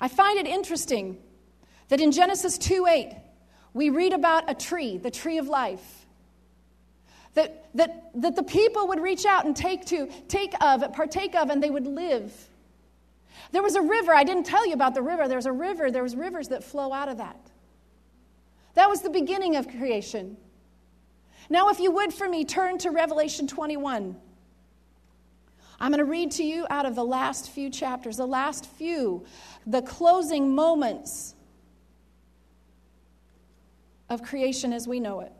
I 0.00 0.08
find 0.08 0.38
it 0.38 0.46
interesting 0.46 1.18
that 1.88 2.00
in 2.00 2.12
Genesis 2.12 2.58
2 2.58 2.86
8, 2.86 3.16
we 3.74 3.90
read 3.90 4.12
about 4.12 4.50
a 4.50 4.54
tree, 4.54 4.98
the 4.98 5.10
tree 5.10 5.38
of 5.38 5.48
life. 5.48 6.06
That, 7.34 7.68
that, 7.74 8.10
that 8.14 8.34
the 8.34 8.42
people 8.42 8.88
would 8.88 9.00
reach 9.00 9.26
out 9.26 9.44
and 9.44 9.54
take 9.54 9.84
to, 9.86 10.08
take 10.26 10.54
of, 10.62 10.90
partake 10.94 11.34
of, 11.34 11.50
and 11.50 11.62
they 11.62 11.68
would 11.68 11.86
live. 11.86 12.32
There 13.52 13.62
was 13.62 13.76
a 13.76 13.82
river, 13.82 14.14
I 14.14 14.24
didn't 14.24 14.44
tell 14.44 14.66
you 14.66 14.72
about 14.72 14.94
the 14.94 15.02
river. 15.02 15.28
There's 15.28 15.44
a 15.44 15.52
river, 15.52 15.90
there 15.90 16.02
was 16.02 16.16
rivers 16.16 16.48
that 16.48 16.64
flow 16.64 16.92
out 16.94 17.10
of 17.10 17.18
that. 17.18 17.38
That 18.74 18.88
was 18.88 19.02
the 19.02 19.10
beginning 19.10 19.56
of 19.56 19.68
creation. 19.68 20.36
Now, 21.48 21.68
if 21.68 21.78
you 21.78 21.90
would 21.92 22.12
for 22.12 22.28
me, 22.28 22.44
turn 22.44 22.78
to 22.78 22.90
Revelation 22.90 23.46
21. 23.46 24.16
I'm 25.86 25.92
going 25.92 26.04
to 26.04 26.04
read 26.04 26.32
to 26.32 26.42
you 26.42 26.66
out 26.68 26.84
of 26.84 26.96
the 26.96 27.04
last 27.04 27.48
few 27.48 27.70
chapters, 27.70 28.16
the 28.16 28.26
last 28.26 28.66
few, 28.66 29.24
the 29.64 29.82
closing 29.82 30.52
moments 30.52 31.36
of 34.10 34.24
creation 34.24 34.72
as 34.72 34.88
we 34.88 34.98
know 34.98 35.20
it. 35.20 35.30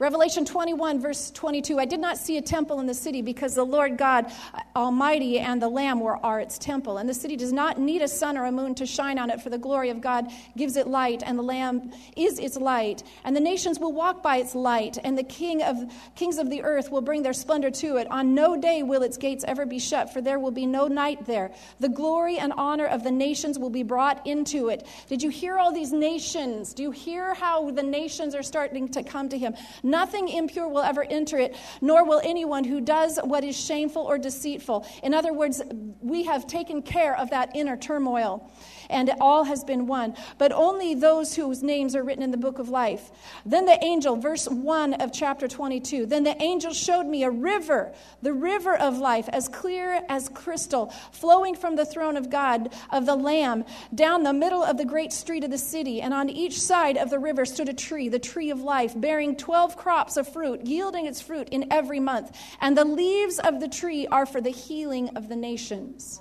Revelation 0.00 0.44
21, 0.44 1.00
verse 1.00 1.32
22 1.32 1.80
I 1.80 1.84
did 1.84 1.98
not 1.98 2.18
see 2.18 2.36
a 2.36 2.42
temple 2.42 2.78
in 2.78 2.86
the 2.86 2.94
city 2.94 3.20
because 3.20 3.56
the 3.56 3.64
Lord 3.64 3.98
God 3.98 4.26
uh, 4.54 4.60
Almighty 4.76 5.40
and 5.40 5.60
the 5.60 5.68
Lamb 5.68 5.98
were, 5.98 6.24
are 6.24 6.38
its 6.38 6.56
temple. 6.56 6.98
And 6.98 7.08
the 7.08 7.14
city 7.14 7.34
does 7.34 7.52
not 7.52 7.80
need 7.80 8.00
a 8.02 8.06
sun 8.06 8.38
or 8.38 8.44
a 8.44 8.52
moon 8.52 8.76
to 8.76 8.86
shine 8.86 9.18
on 9.18 9.28
it, 9.28 9.40
for 9.40 9.50
the 9.50 9.58
glory 9.58 9.90
of 9.90 10.00
God 10.00 10.30
gives 10.56 10.76
it 10.76 10.86
light, 10.86 11.24
and 11.26 11.36
the 11.36 11.42
Lamb 11.42 11.90
is 12.16 12.38
its 12.38 12.56
light. 12.56 13.02
And 13.24 13.34
the 13.34 13.40
nations 13.40 13.80
will 13.80 13.92
walk 13.92 14.22
by 14.22 14.36
its 14.36 14.54
light, 14.54 14.98
and 15.02 15.18
the 15.18 15.24
king 15.24 15.64
of, 15.64 15.76
kings 16.14 16.38
of 16.38 16.48
the 16.48 16.62
earth 16.62 16.92
will 16.92 17.00
bring 17.00 17.24
their 17.24 17.32
splendor 17.32 17.72
to 17.72 17.96
it. 17.96 18.08
On 18.08 18.36
no 18.36 18.56
day 18.56 18.84
will 18.84 19.02
its 19.02 19.16
gates 19.16 19.44
ever 19.48 19.66
be 19.66 19.80
shut, 19.80 20.12
for 20.12 20.20
there 20.20 20.38
will 20.38 20.52
be 20.52 20.64
no 20.66 20.86
night 20.86 21.26
there. 21.26 21.50
The 21.80 21.88
glory 21.88 22.38
and 22.38 22.52
honor 22.56 22.86
of 22.86 23.02
the 23.02 23.10
nations 23.10 23.58
will 23.58 23.70
be 23.70 23.82
brought 23.82 24.24
into 24.24 24.68
it. 24.68 24.86
Did 25.08 25.24
you 25.24 25.30
hear 25.30 25.58
all 25.58 25.72
these 25.72 25.92
nations? 25.92 26.72
Do 26.72 26.84
you 26.84 26.92
hear 26.92 27.34
how 27.34 27.72
the 27.72 27.82
nations 27.82 28.36
are 28.36 28.44
starting 28.44 28.88
to 28.90 29.02
come 29.02 29.28
to 29.30 29.36
him? 29.36 29.56
Nothing 29.88 30.28
impure 30.28 30.68
will 30.68 30.82
ever 30.82 31.04
enter 31.04 31.38
it, 31.38 31.56
nor 31.80 32.04
will 32.04 32.20
anyone 32.22 32.64
who 32.64 32.80
does 32.80 33.18
what 33.24 33.42
is 33.42 33.58
shameful 33.58 34.02
or 34.02 34.18
deceitful. 34.18 34.86
In 35.02 35.14
other 35.14 35.32
words, 35.32 35.62
we 36.00 36.24
have 36.24 36.46
taken 36.46 36.82
care 36.82 37.16
of 37.16 37.30
that 37.30 37.56
inner 37.56 37.76
turmoil. 37.76 38.50
And 38.90 39.10
all 39.20 39.44
has 39.44 39.64
been 39.64 39.86
won, 39.86 40.14
but 40.38 40.52
only 40.52 40.94
those 40.94 41.34
whose 41.34 41.62
names 41.62 41.94
are 41.94 42.02
written 42.02 42.22
in 42.22 42.30
the 42.30 42.36
book 42.36 42.58
of 42.58 42.68
life. 42.68 43.10
Then 43.44 43.66
the 43.66 43.82
angel, 43.84 44.16
verse 44.16 44.48
1 44.48 44.94
of 44.94 45.12
chapter 45.12 45.48
22, 45.48 46.06
then 46.06 46.24
the 46.24 46.40
angel 46.42 46.72
showed 46.72 47.06
me 47.06 47.24
a 47.24 47.30
river, 47.30 47.92
the 48.22 48.32
river 48.32 48.76
of 48.76 48.98
life, 48.98 49.28
as 49.30 49.48
clear 49.48 50.02
as 50.08 50.28
crystal, 50.28 50.92
flowing 51.12 51.54
from 51.54 51.76
the 51.76 51.84
throne 51.84 52.16
of 52.16 52.30
God, 52.30 52.72
of 52.90 53.06
the 53.06 53.16
Lamb, 53.16 53.64
down 53.94 54.22
the 54.22 54.32
middle 54.32 54.62
of 54.62 54.76
the 54.76 54.84
great 54.84 55.12
street 55.12 55.44
of 55.44 55.50
the 55.50 55.58
city. 55.58 56.00
And 56.00 56.14
on 56.14 56.28
each 56.28 56.60
side 56.60 56.96
of 56.96 57.10
the 57.10 57.18
river 57.18 57.44
stood 57.44 57.68
a 57.68 57.74
tree, 57.74 58.08
the 58.08 58.18
tree 58.18 58.50
of 58.50 58.60
life, 58.60 58.98
bearing 58.98 59.36
12 59.36 59.76
crops 59.76 60.16
of 60.16 60.32
fruit, 60.32 60.66
yielding 60.66 61.06
its 61.06 61.20
fruit 61.20 61.48
in 61.50 61.72
every 61.72 62.00
month. 62.00 62.36
And 62.60 62.76
the 62.76 62.84
leaves 62.84 63.38
of 63.38 63.60
the 63.60 63.68
tree 63.68 64.06
are 64.06 64.26
for 64.26 64.40
the 64.40 64.50
healing 64.50 65.16
of 65.16 65.28
the 65.28 65.36
nations. 65.36 66.20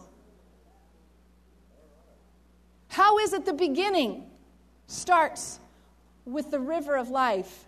How 2.89 3.17
is 3.19 3.33
it 3.33 3.45
the 3.45 3.53
beginning 3.53 4.29
starts 4.87 5.59
with 6.25 6.51
the 6.51 6.59
river 6.59 6.95
of 6.95 7.09
life 7.09 7.65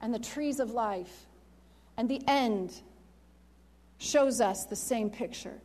and 0.00 0.14
the 0.14 0.18
trees 0.18 0.60
of 0.60 0.70
life, 0.70 1.26
and 1.96 2.08
the 2.08 2.22
end 2.26 2.80
shows 3.98 4.40
us 4.40 4.64
the 4.64 4.76
same 4.76 5.10
picture? 5.10 5.60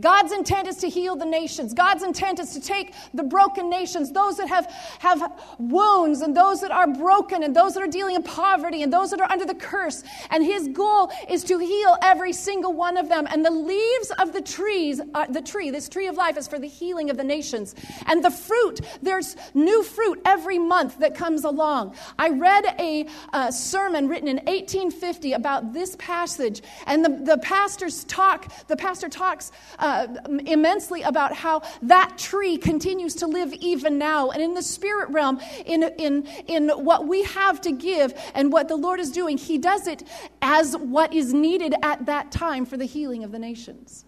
God's 0.00 0.32
intent 0.32 0.68
is 0.68 0.76
to 0.78 0.88
heal 0.88 1.16
the 1.16 1.24
nations. 1.24 1.74
God's 1.74 2.02
intent 2.02 2.38
is 2.38 2.52
to 2.54 2.60
take 2.60 2.94
the 3.14 3.22
broken 3.22 3.68
nations, 3.70 4.12
those 4.12 4.36
that 4.36 4.48
have, 4.48 4.66
have 4.98 5.32
wounds, 5.58 6.20
and 6.20 6.36
those 6.36 6.60
that 6.60 6.70
are 6.70 6.86
broken, 6.86 7.42
and 7.42 7.54
those 7.54 7.74
that 7.74 7.82
are 7.82 7.88
dealing 7.88 8.14
in 8.14 8.22
poverty, 8.22 8.82
and 8.82 8.92
those 8.92 9.10
that 9.10 9.20
are 9.20 9.30
under 9.30 9.44
the 9.44 9.54
curse. 9.54 10.04
And 10.30 10.44
His 10.44 10.68
goal 10.68 11.10
is 11.28 11.44
to 11.44 11.58
heal 11.58 11.96
every 12.02 12.32
single 12.32 12.72
one 12.72 12.96
of 12.96 13.08
them. 13.08 13.26
And 13.30 13.44
the 13.44 13.50
leaves 13.50 14.12
of 14.18 14.32
the 14.32 14.42
trees, 14.42 15.00
uh, 15.14 15.26
the 15.26 15.42
tree, 15.42 15.70
this 15.70 15.88
tree 15.88 16.06
of 16.06 16.16
life, 16.16 16.36
is 16.36 16.46
for 16.46 16.58
the 16.58 16.68
healing 16.68 17.10
of 17.10 17.16
the 17.16 17.24
nations. 17.24 17.74
And 18.06 18.24
the 18.24 18.30
fruit, 18.30 18.80
there's 19.02 19.36
new 19.54 19.82
fruit 19.82 20.20
every 20.24 20.58
month 20.58 20.98
that 20.98 21.14
comes 21.14 21.44
along. 21.44 21.94
I 22.18 22.30
read 22.30 22.64
a 22.78 23.06
uh, 23.32 23.50
sermon 23.50 24.08
written 24.08 24.28
in 24.28 24.36
1850 24.36 25.32
about 25.32 25.72
this 25.72 25.96
passage, 25.96 26.62
and 26.86 27.04
the, 27.04 27.08
the 27.08 27.38
pastors 27.38 28.04
talk, 28.04 28.52
the 28.66 28.76
pastor 28.76 29.08
talks. 29.08 29.50
Uh, 29.78 29.87
uh, 29.88 30.06
immensely 30.46 31.02
about 31.02 31.32
how 31.32 31.62
that 31.82 32.18
tree 32.18 32.56
continues 32.56 33.14
to 33.16 33.26
live 33.26 33.52
even 33.54 33.98
now. 33.98 34.30
And 34.30 34.42
in 34.42 34.54
the 34.54 34.62
spirit 34.62 35.08
realm, 35.10 35.40
in, 35.64 35.82
in, 35.98 36.26
in 36.46 36.68
what 36.68 37.06
we 37.06 37.22
have 37.24 37.60
to 37.62 37.72
give 37.72 38.14
and 38.34 38.52
what 38.52 38.68
the 38.68 38.76
Lord 38.76 39.00
is 39.00 39.10
doing, 39.10 39.38
He 39.38 39.58
does 39.58 39.86
it 39.86 40.02
as 40.42 40.76
what 40.76 41.12
is 41.14 41.32
needed 41.32 41.74
at 41.82 42.06
that 42.06 42.30
time 42.30 42.66
for 42.66 42.76
the 42.76 42.84
healing 42.84 43.24
of 43.24 43.32
the 43.32 43.38
nations. 43.38 44.04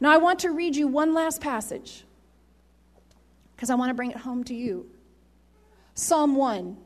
Now, 0.00 0.12
I 0.12 0.18
want 0.18 0.40
to 0.40 0.50
read 0.50 0.76
you 0.76 0.86
one 0.88 1.14
last 1.14 1.40
passage 1.40 2.04
because 3.54 3.70
I 3.70 3.74
want 3.74 3.90
to 3.90 3.94
bring 3.94 4.10
it 4.10 4.18
home 4.18 4.44
to 4.44 4.54
you. 4.54 4.86
Psalm 5.94 6.36
1. 6.36 6.76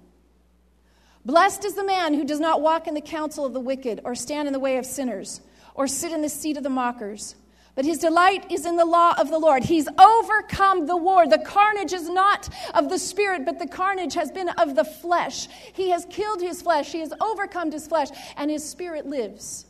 Blessed 1.25 1.65
is 1.65 1.75
the 1.75 1.85
man 1.85 2.15
who 2.15 2.25
does 2.25 2.41
not 2.41 2.63
walk 2.63 2.87
in 2.87 2.95
the 2.95 3.01
counsel 3.01 3.45
of 3.45 3.53
the 3.53 3.61
wicked, 3.61 4.01
or 4.05 4.15
stand 4.15 4.47
in 4.47 4.53
the 4.53 4.61
way 4.61 4.79
of 4.79 4.87
sinners, 4.87 5.41
or 5.75 5.87
sit 5.87 6.13
in 6.13 6.23
the 6.23 6.29
seat 6.29 6.57
of 6.57 6.63
the 6.63 6.71
mockers. 6.71 7.35
But 7.75 7.85
his 7.85 7.99
delight 7.99 8.51
is 8.51 8.67
in 8.67 8.77
the 8.77 8.85
law 8.85 9.15
of 9.17 9.31
the 9.31 9.39
Lord. 9.39 9.63
He's 9.65 9.87
overcome 9.99 10.87
the 10.87 10.97
war. 10.97 11.29
The 11.29 11.39
carnage 11.39 11.93
is 11.93 12.09
not 12.09 12.49
of 12.75 12.89
the 12.89 12.99
spirit, 12.99 13.45
but 13.45 13.59
the 13.59 13.69
carnage 13.69 14.15
has 14.15 14.31
been 14.31 14.49
of 14.51 14.75
the 14.75 14.85
flesh. 14.85 15.49
He 15.73 15.91
has 15.91 16.05
killed 16.11 16.41
his 16.41 16.63
flesh, 16.63 16.93
he 16.93 17.01
has 17.01 17.13
overcome 17.21 17.71
his 17.71 17.87
flesh, 17.87 18.09
and 18.37 18.51
his 18.51 18.69
spirit 18.69 19.07
lives. 19.07 19.67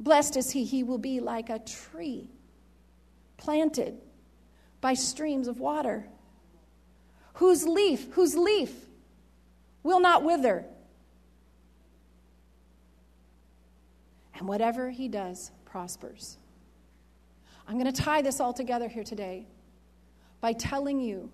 Blessed 0.00 0.36
is 0.36 0.50
he, 0.50 0.64
he 0.64 0.82
will 0.82 0.98
be 0.98 1.20
like 1.20 1.50
a 1.50 1.58
tree 1.60 2.28
planted 3.36 4.00
by 4.80 4.94
streams 4.94 5.46
of 5.46 5.60
water, 5.60 6.06
whose 7.34 7.66
leaf, 7.66 8.12
whose 8.12 8.34
leaf 8.34 8.72
will 9.82 10.00
not 10.00 10.24
wither. 10.24 10.64
And 14.34 14.48
whatever 14.48 14.90
he 14.90 15.08
does 15.08 15.50
prospers. 15.66 16.38
I'm 17.70 17.78
going 17.78 17.92
to 17.92 18.02
tie 18.02 18.20
this 18.20 18.40
all 18.40 18.52
together 18.52 18.88
here 18.88 19.04
today 19.04 19.46
by 20.40 20.54
telling 20.54 20.98
you 20.98 21.30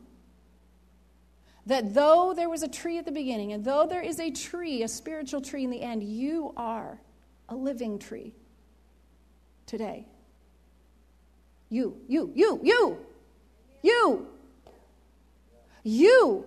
that 1.64 1.95
though 1.95 2.34
there 2.37 2.51
was 2.51 2.62
a 2.62 2.68
tree 2.68 2.99
at 2.99 3.07
the 3.07 3.11
beginning, 3.11 3.55
and 3.55 3.64
though 3.64 3.87
there 3.87 4.03
is 4.03 4.20
a 4.20 4.30
tree, 4.30 4.82
a 4.82 4.89
spiritual 4.89 5.41
tree 5.41 5.64
in 5.64 5.70
the 5.70 5.80
end, 5.80 6.03
you 6.03 6.53
are 6.55 7.01
a 7.49 7.55
living 7.55 7.99
tree 7.99 8.34
today. 9.64 10.07
You, 11.70 11.97
you, 12.07 12.30
you, 12.34 12.61
you, 12.62 12.99
you, 13.82 14.26
you, 15.84 16.45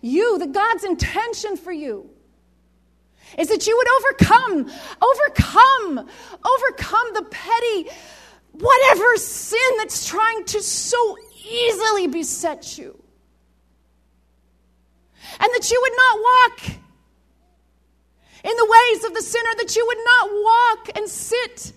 you, 0.00 0.38
the 0.38 0.46
God's 0.46 0.84
intention 0.84 1.58
for 1.58 1.70
you 1.70 2.08
is 3.36 3.48
that 3.48 3.66
you 3.66 3.76
would 3.76 3.88
overcome, 3.98 4.72
overcome, 5.02 6.08
overcome 6.46 7.08
the 7.12 7.26
petty 7.30 7.90
whatever 8.52 9.16
sin 9.16 9.76
that's 9.78 10.06
trying 10.06 10.44
to 10.44 10.62
so 10.62 11.16
easily 11.44 12.06
beset 12.06 12.78
you. 12.78 12.98
And 15.40 15.50
that 15.54 15.70
you 15.70 15.80
would 15.80 15.96
not 15.96 16.18
walk 16.20 16.76
in 18.44 18.56
the 18.56 18.66
ways 18.66 19.04
of 19.04 19.14
the 19.14 19.22
sinner, 19.22 19.50
that 19.58 19.76
you 19.76 19.86
would 19.86 19.98
not 20.04 20.30
walk 20.32 20.98
and 20.98 21.08
sit 21.08 21.72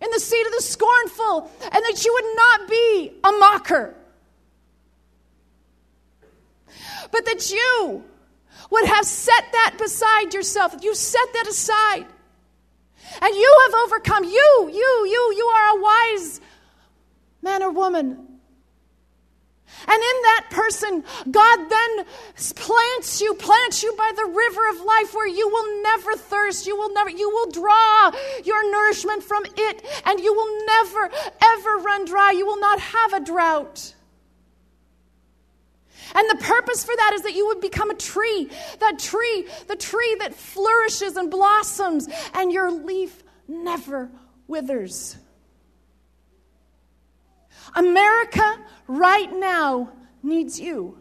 in 0.00 0.10
the 0.10 0.20
seat 0.20 0.46
of 0.46 0.52
the 0.52 0.62
scornful, 0.62 1.50
and 1.62 1.72
that 1.72 2.04
you 2.04 2.12
would 2.12 2.36
not 2.36 2.68
be 2.68 3.12
a 3.24 3.32
mocker. 3.32 3.94
But 7.10 7.24
that 7.26 7.50
you 7.50 8.04
would 8.70 8.86
have 8.86 9.04
set 9.04 9.44
that 9.52 9.74
beside 9.78 10.34
yourself, 10.34 10.74
you 10.82 10.94
set 10.94 11.32
that 11.34 11.46
aside 11.46 12.06
and 13.20 13.34
you 13.34 13.58
have 13.64 13.74
overcome. 13.84 14.24
You, 14.24 14.70
you, 14.72 15.06
you, 15.06 15.34
you 15.36 15.44
are 15.46 15.76
a 15.76 15.82
wise 15.82 16.40
man 17.42 17.62
or 17.62 17.70
woman. 17.70 18.28
And 19.88 19.96
in 19.96 20.22
that 20.22 20.46
person, 20.50 21.04
God 21.30 21.68
then 21.68 22.04
plants 22.54 23.20
you, 23.20 23.34
plants 23.34 23.82
you 23.82 23.92
by 23.96 24.12
the 24.14 24.26
river 24.26 24.68
of 24.70 24.80
life 24.80 25.14
where 25.14 25.26
you 25.26 25.48
will 25.48 25.82
never 25.82 26.14
thirst. 26.14 26.66
You 26.66 26.76
will 26.76 26.92
never, 26.92 27.10
you 27.10 27.28
will 27.28 27.50
draw 27.50 28.12
your 28.44 28.70
nourishment 28.70 29.22
from 29.22 29.44
it, 29.44 29.84
and 30.04 30.20
you 30.20 30.32
will 30.34 30.66
never, 30.66 31.10
ever 31.42 31.76
run 31.78 32.04
dry. 32.04 32.32
You 32.32 32.46
will 32.46 32.60
not 32.60 32.78
have 32.80 33.12
a 33.14 33.20
drought. 33.20 33.94
And 36.14 36.30
the 36.30 36.44
purpose 36.44 36.84
for 36.84 36.94
that 36.96 37.12
is 37.14 37.22
that 37.22 37.34
you 37.34 37.46
would 37.46 37.60
become 37.60 37.90
a 37.90 37.94
tree, 37.94 38.50
that 38.80 38.98
tree, 38.98 39.46
the 39.66 39.76
tree 39.76 40.16
that 40.20 40.34
flourishes 40.34 41.16
and 41.16 41.30
blossoms, 41.30 42.08
and 42.34 42.52
your 42.52 42.70
leaf 42.70 43.22
never 43.48 44.10
withers. 44.46 45.16
America 47.74 48.58
right 48.86 49.32
now 49.32 49.92
needs 50.22 50.60
you. 50.60 50.98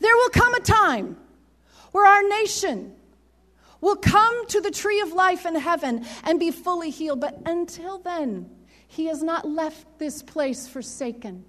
There 0.00 0.16
will 0.16 0.30
come 0.30 0.54
a 0.54 0.60
time 0.60 1.16
where 1.92 2.06
our 2.06 2.28
nation 2.28 2.94
will 3.80 3.96
come 3.96 4.46
to 4.48 4.60
the 4.60 4.70
tree 4.70 5.00
of 5.00 5.12
life 5.12 5.46
in 5.46 5.54
heaven 5.54 6.04
and 6.24 6.40
be 6.40 6.50
fully 6.50 6.90
healed. 6.90 7.20
But 7.20 7.40
until 7.46 7.98
then, 7.98 8.50
He 8.88 9.06
has 9.06 9.22
not 9.22 9.48
left 9.48 9.98
this 9.98 10.22
place 10.22 10.66
forsaken. 10.66 11.44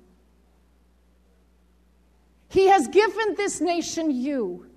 He 2.53 2.67
has 2.67 2.87
given 2.87 3.33
this 3.33 3.61
nation 3.61 4.11
you. 4.11 4.67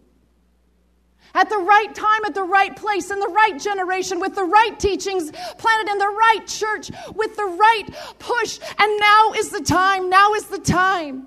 At 1.35 1.51
the 1.51 1.59
right 1.59 1.95
time, 1.95 2.25
at 2.25 2.35
the 2.35 2.43
right 2.43 2.75
place, 2.75 3.11
in 3.11 3.21
the 3.21 3.29
right 3.29 3.61
generation, 3.61 4.19
with 4.19 4.35
the 4.35 4.45
right 4.45 4.81
teachings, 4.81 5.31
planted 5.59 5.93
in 5.93 5.99
the 5.99 6.09
right 6.09 6.41
church, 6.47 6.91
with 7.15 7.37
the 7.37 7.45
right 7.45 7.85
push. 8.19 8.59
And 8.79 8.99
now 8.99 9.35
is 9.35 9.51
the 9.51 9.61
time, 9.61 10.09
now 10.09 10.33
is 10.33 10.47
the 10.47 10.59
time. 10.59 11.27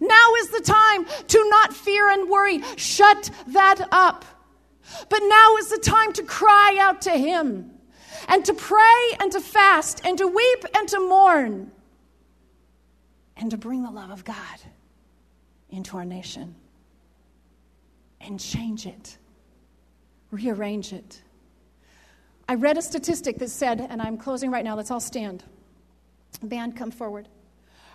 Now 0.00 0.34
is 0.38 0.50
the 0.50 0.60
time 0.60 1.06
to 1.26 1.48
not 1.48 1.74
fear 1.74 2.08
and 2.08 2.30
worry. 2.30 2.62
Shut 2.76 3.28
that 3.48 3.88
up. 3.90 4.24
But 5.08 5.22
now 5.24 5.56
is 5.56 5.70
the 5.70 5.78
time 5.78 6.12
to 6.12 6.22
cry 6.22 6.78
out 6.80 7.02
to 7.02 7.10
Him 7.10 7.72
and 8.28 8.44
to 8.44 8.54
pray 8.54 9.16
and 9.18 9.32
to 9.32 9.40
fast 9.40 10.02
and 10.04 10.16
to 10.18 10.28
weep 10.28 10.64
and 10.76 10.88
to 10.90 11.00
mourn 11.00 11.72
and 13.36 13.50
to 13.50 13.56
bring 13.56 13.82
the 13.82 13.90
love 13.90 14.10
of 14.10 14.24
God 14.24 14.60
into 15.72 15.96
our 15.96 16.04
nation 16.04 16.54
and 18.20 18.38
change 18.38 18.86
it, 18.86 19.18
rearrange 20.30 20.92
it. 20.92 21.22
I 22.48 22.54
read 22.54 22.78
a 22.78 22.82
statistic 22.82 23.38
that 23.38 23.50
said, 23.50 23.80
and 23.80 24.00
I'm 24.00 24.16
closing 24.16 24.50
right 24.50 24.64
now, 24.64 24.76
let's 24.76 24.90
all 24.90 25.00
stand. 25.00 25.44
Band, 26.42 26.76
come 26.76 26.90
forward. 26.90 27.28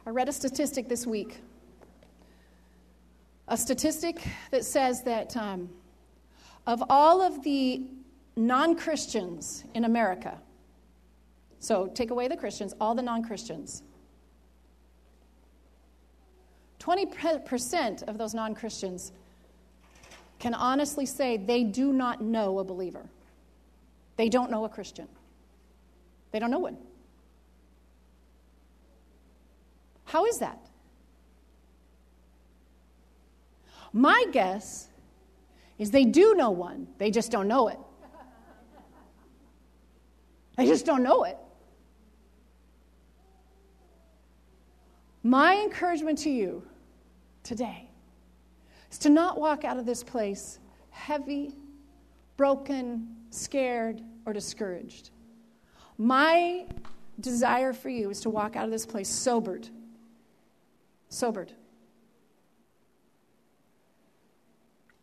I 0.05 0.09
read 0.09 0.29
a 0.29 0.33
statistic 0.33 0.89
this 0.89 1.05
week. 1.05 1.37
A 3.47 3.57
statistic 3.57 4.27
that 4.51 4.65
says 4.65 5.03
that 5.03 5.35
um, 5.37 5.69
of 6.65 6.83
all 6.89 7.21
of 7.21 7.43
the 7.43 7.83
non 8.35 8.75
Christians 8.75 9.63
in 9.73 9.85
America, 9.85 10.37
So 11.59 11.87
take 11.87 12.11
away 12.11 12.27
the 12.27 12.37
Christians, 12.37 12.73
all 12.79 12.93
the 12.93 13.01
non 13.01 13.23
Christians. 13.23 13.83
20% 16.87 18.03
of 18.03 18.17
those 18.17 18.33
non 18.33 18.55
Christians 18.55 19.11
can 20.39 20.53
honestly 20.53 21.05
say 21.05 21.35
they 21.35 21.63
do 21.63 21.91
not 21.91 22.21
know 22.21 22.59
a 22.59 22.63
believer. 22.63 23.05
They 24.15 24.29
don't 24.29 24.49
know 24.49 24.63
a 24.63 24.69
Christian. 24.69 25.07
They 26.31 26.39
don't 26.39 26.49
know 26.49 26.59
one. 26.59 26.77
How 30.05 30.25
is 30.25 30.39
that? 30.39 30.59
My 33.91 34.25
guess 34.31 34.87
is 35.77 35.91
they 35.91 36.05
do 36.05 36.35
know 36.35 36.51
one, 36.51 36.87
they 36.97 37.11
just 37.11 37.31
don't 37.31 37.47
know 37.47 37.67
it. 37.67 37.79
They 40.55 40.65
just 40.65 40.85
don't 40.85 41.03
know 41.03 41.23
it. 41.23 41.37
My 45.21 45.55
encouragement 45.57 46.19
to 46.19 46.29
you 46.29 46.63
today 47.47 47.89
is 48.91 48.97
to 48.99 49.09
not 49.09 49.39
walk 49.39 49.63
out 49.63 49.77
of 49.77 49.85
this 49.85 50.03
place 50.03 50.59
heavy, 50.89 51.55
broken, 52.35 53.07
scared, 53.29 54.01
or 54.25 54.33
discouraged. 54.33 55.11
My 55.97 56.65
desire 57.19 57.71
for 57.71 57.89
you 57.89 58.09
is 58.09 58.19
to 58.21 58.29
walk 58.29 58.55
out 58.55 58.65
of 58.65 58.71
this 58.71 58.85
place 58.85 59.07
sobered. 59.07 59.69
Sobered. 61.09 61.53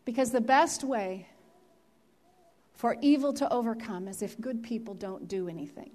Because 0.05 0.31
the 0.31 0.41
best 0.41 0.85
way 0.85 1.27
for 2.75 2.97
evil 3.01 3.33
to 3.33 3.51
overcome 3.51 4.07
is 4.07 4.21
if 4.21 4.39
good 4.39 4.63
people 4.63 4.93
don't 4.93 5.27
do 5.29 5.49
anything. 5.49 5.91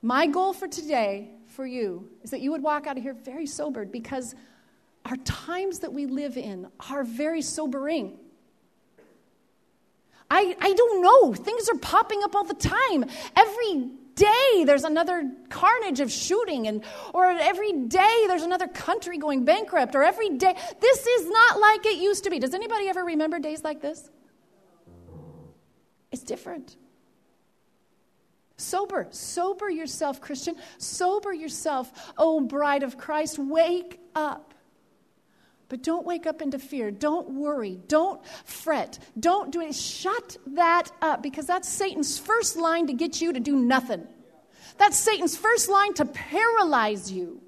My 0.00 0.26
goal 0.28 0.52
for 0.52 0.68
today, 0.68 1.30
for 1.48 1.66
you, 1.66 2.08
is 2.22 2.30
that 2.30 2.40
you 2.40 2.52
would 2.52 2.62
walk 2.62 2.86
out 2.86 2.96
of 2.96 3.02
here 3.02 3.14
very 3.14 3.46
sobered 3.46 3.90
because 3.90 4.36
our 5.06 5.16
times 5.18 5.78
that 5.80 5.92
we 5.92 6.06
live 6.06 6.36
in 6.36 6.66
are 6.90 7.04
very 7.04 7.40
sobering. 7.40 8.18
I, 10.28 10.56
I 10.60 10.72
don't 10.72 11.00
know. 11.02 11.32
Things 11.32 11.68
are 11.68 11.78
popping 11.78 12.24
up 12.24 12.34
all 12.34 12.42
the 12.42 12.54
time. 12.54 13.04
Every 13.36 13.90
day 14.16 14.64
there's 14.64 14.82
another 14.82 15.30
carnage 15.48 16.00
of 16.00 16.10
shooting 16.10 16.66
and 16.66 16.82
or 17.14 17.26
every 17.26 17.72
day 17.72 18.24
there's 18.26 18.42
another 18.42 18.66
country 18.66 19.18
going 19.18 19.44
bankrupt 19.44 19.94
or 19.94 20.02
every 20.02 20.30
day 20.30 20.54
this 20.80 21.06
is 21.06 21.28
not 21.28 21.60
like 21.60 21.84
it 21.84 21.98
used 21.98 22.24
to 22.24 22.30
be 22.30 22.38
does 22.38 22.54
anybody 22.54 22.88
ever 22.88 23.04
remember 23.04 23.38
days 23.38 23.62
like 23.62 23.82
this 23.82 24.08
it's 26.10 26.22
different 26.22 26.76
sober 28.56 29.06
sober 29.10 29.68
yourself 29.68 30.18
christian 30.18 30.56
sober 30.78 31.34
yourself 31.34 32.14
oh 32.16 32.40
bride 32.40 32.82
of 32.82 32.96
christ 32.96 33.38
wake 33.38 34.00
up 34.14 34.45
but 35.68 35.82
don't 35.82 36.06
wake 36.06 36.26
up 36.26 36.42
into 36.42 36.58
fear. 36.58 36.90
Don't 36.90 37.30
worry. 37.30 37.80
Don't 37.88 38.24
fret. 38.44 38.98
Don't 39.18 39.50
do 39.50 39.60
it. 39.60 39.74
Shut 39.74 40.36
that 40.48 40.92
up 41.02 41.22
because 41.22 41.46
that's 41.46 41.68
Satan's 41.68 42.18
first 42.18 42.56
line 42.56 42.86
to 42.86 42.92
get 42.92 43.20
you 43.20 43.32
to 43.32 43.40
do 43.40 43.56
nothing. 43.56 44.06
That's 44.78 44.96
Satan's 44.96 45.36
first 45.36 45.68
line 45.68 45.94
to 45.94 46.04
paralyze 46.04 47.10
you. 47.10 47.40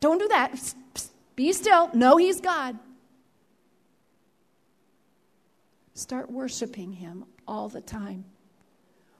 Don't 0.00 0.18
do 0.18 0.28
that. 0.28 0.74
Be 1.36 1.52
still. 1.52 1.90
Know 1.94 2.16
he's 2.16 2.40
God. 2.40 2.78
Start 5.94 6.30
worshiping 6.30 6.92
him 6.92 7.24
all 7.46 7.68
the 7.68 7.80
time. 7.80 8.24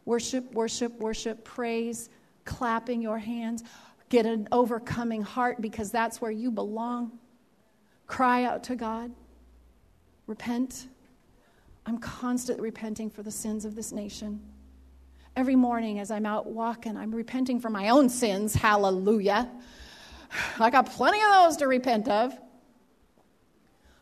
Worship, 0.04 0.52
worship, 0.52 0.98
worship, 0.98 1.44
praise, 1.44 2.08
clapping 2.44 3.00
your 3.00 3.18
hands. 3.18 3.62
Get 4.08 4.26
an 4.26 4.48
overcoming 4.50 5.22
heart 5.22 5.60
because 5.60 5.92
that's 5.92 6.20
where 6.20 6.30
you 6.30 6.50
belong. 6.50 7.18
Cry 8.12 8.44
out 8.44 8.62
to 8.64 8.76
God. 8.76 9.10
Repent. 10.26 10.86
I'm 11.86 11.96
constantly 11.96 12.62
repenting 12.62 13.08
for 13.08 13.22
the 13.22 13.30
sins 13.30 13.64
of 13.64 13.74
this 13.74 13.90
nation. 13.90 14.38
Every 15.34 15.56
morning 15.56 15.98
as 15.98 16.10
I'm 16.10 16.26
out 16.26 16.44
walking, 16.44 16.98
I'm 16.98 17.10
repenting 17.10 17.58
for 17.58 17.70
my 17.70 17.88
own 17.88 18.10
sins. 18.10 18.54
Hallelujah. 18.54 19.48
I 20.58 20.68
got 20.68 20.92
plenty 20.92 21.22
of 21.22 21.30
those 21.30 21.56
to 21.56 21.66
repent 21.66 22.06
of. 22.06 22.38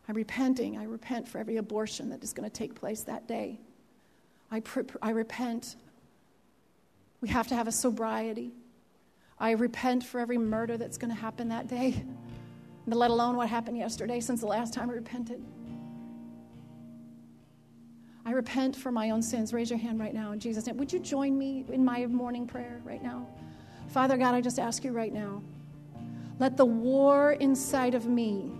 I'm 0.08 0.16
repenting. 0.16 0.76
I 0.76 0.86
repent 0.86 1.28
for 1.28 1.38
every 1.38 1.58
abortion 1.58 2.10
that 2.10 2.24
is 2.24 2.32
going 2.32 2.50
to 2.50 2.52
take 2.52 2.74
place 2.74 3.02
that 3.02 3.28
day. 3.28 3.60
I, 4.50 4.58
pre- 4.58 4.86
I 5.00 5.10
repent. 5.10 5.76
We 7.20 7.28
have 7.28 7.46
to 7.46 7.54
have 7.54 7.68
a 7.68 7.72
sobriety. 7.72 8.50
I 9.38 9.52
repent 9.52 10.02
for 10.02 10.18
every 10.18 10.36
murder 10.36 10.76
that's 10.76 10.98
going 10.98 11.14
to 11.14 11.20
happen 11.20 11.50
that 11.50 11.68
day 11.68 12.02
let 12.86 13.10
alone 13.10 13.36
what 13.36 13.48
happened 13.48 13.76
yesterday 13.76 14.20
since 14.20 14.40
the 14.40 14.46
last 14.46 14.74
time 14.74 14.90
I 14.90 14.94
repented. 14.94 15.42
I 18.24 18.32
repent 18.32 18.76
for 18.76 18.92
my 18.92 19.10
own 19.10 19.22
sins. 19.22 19.52
Raise 19.52 19.70
your 19.70 19.78
hand 19.78 19.98
right 19.98 20.14
now 20.14 20.32
in 20.32 20.40
Jesus' 20.40 20.66
name. 20.66 20.76
Would 20.76 20.92
you 20.92 20.98
join 20.98 21.38
me 21.38 21.64
in 21.68 21.84
my 21.84 22.06
morning 22.06 22.46
prayer 22.46 22.80
right 22.84 23.02
now? 23.02 23.26
Father 23.88 24.16
God, 24.16 24.34
I 24.34 24.40
just 24.40 24.58
ask 24.58 24.84
you 24.84 24.92
right 24.92 25.12
now 25.12 25.42
let 26.38 26.56
the 26.56 26.64
war 26.64 27.32
inside 27.32 27.94
of 27.94 28.06
me 28.06 28.50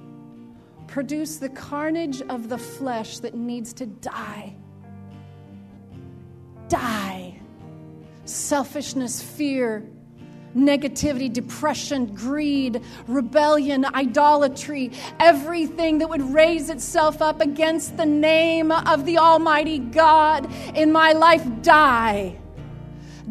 produce 0.86 1.38
the 1.38 1.48
carnage 1.48 2.20
of 2.22 2.48
the 2.48 2.58
flesh 2.58 3.20
that 3.20 3.34
needs 3.34 3.72
to 3.74 3.86
die. 3.86 4.54
Die. 6.68 7.40
Selfishness, 8.26 9.22
fear, 9.22 9.88
negativity, 10.56 11.32
depression, 11.32 12.06
greed, 12.06 12.82
rebellion, 13.06 13.84
idolatry, 13.94 14.90
everything 15.18 15.98
that 15.98 16.08
would 16.08 16.22
raise 16.34 16.70
itself 16.70 17.22
up 17.22 17.40
against 17.40 17.96
the 17.96 18.06
name 18.06 18.72
of 18.72 19.04
the 19.04 19.18
Almighty 19.18 19.78
God 19.78 20.50
in 20.74 20.92
my 20.92 21.12
life, 21.12 21.46
die. 21.62 22.36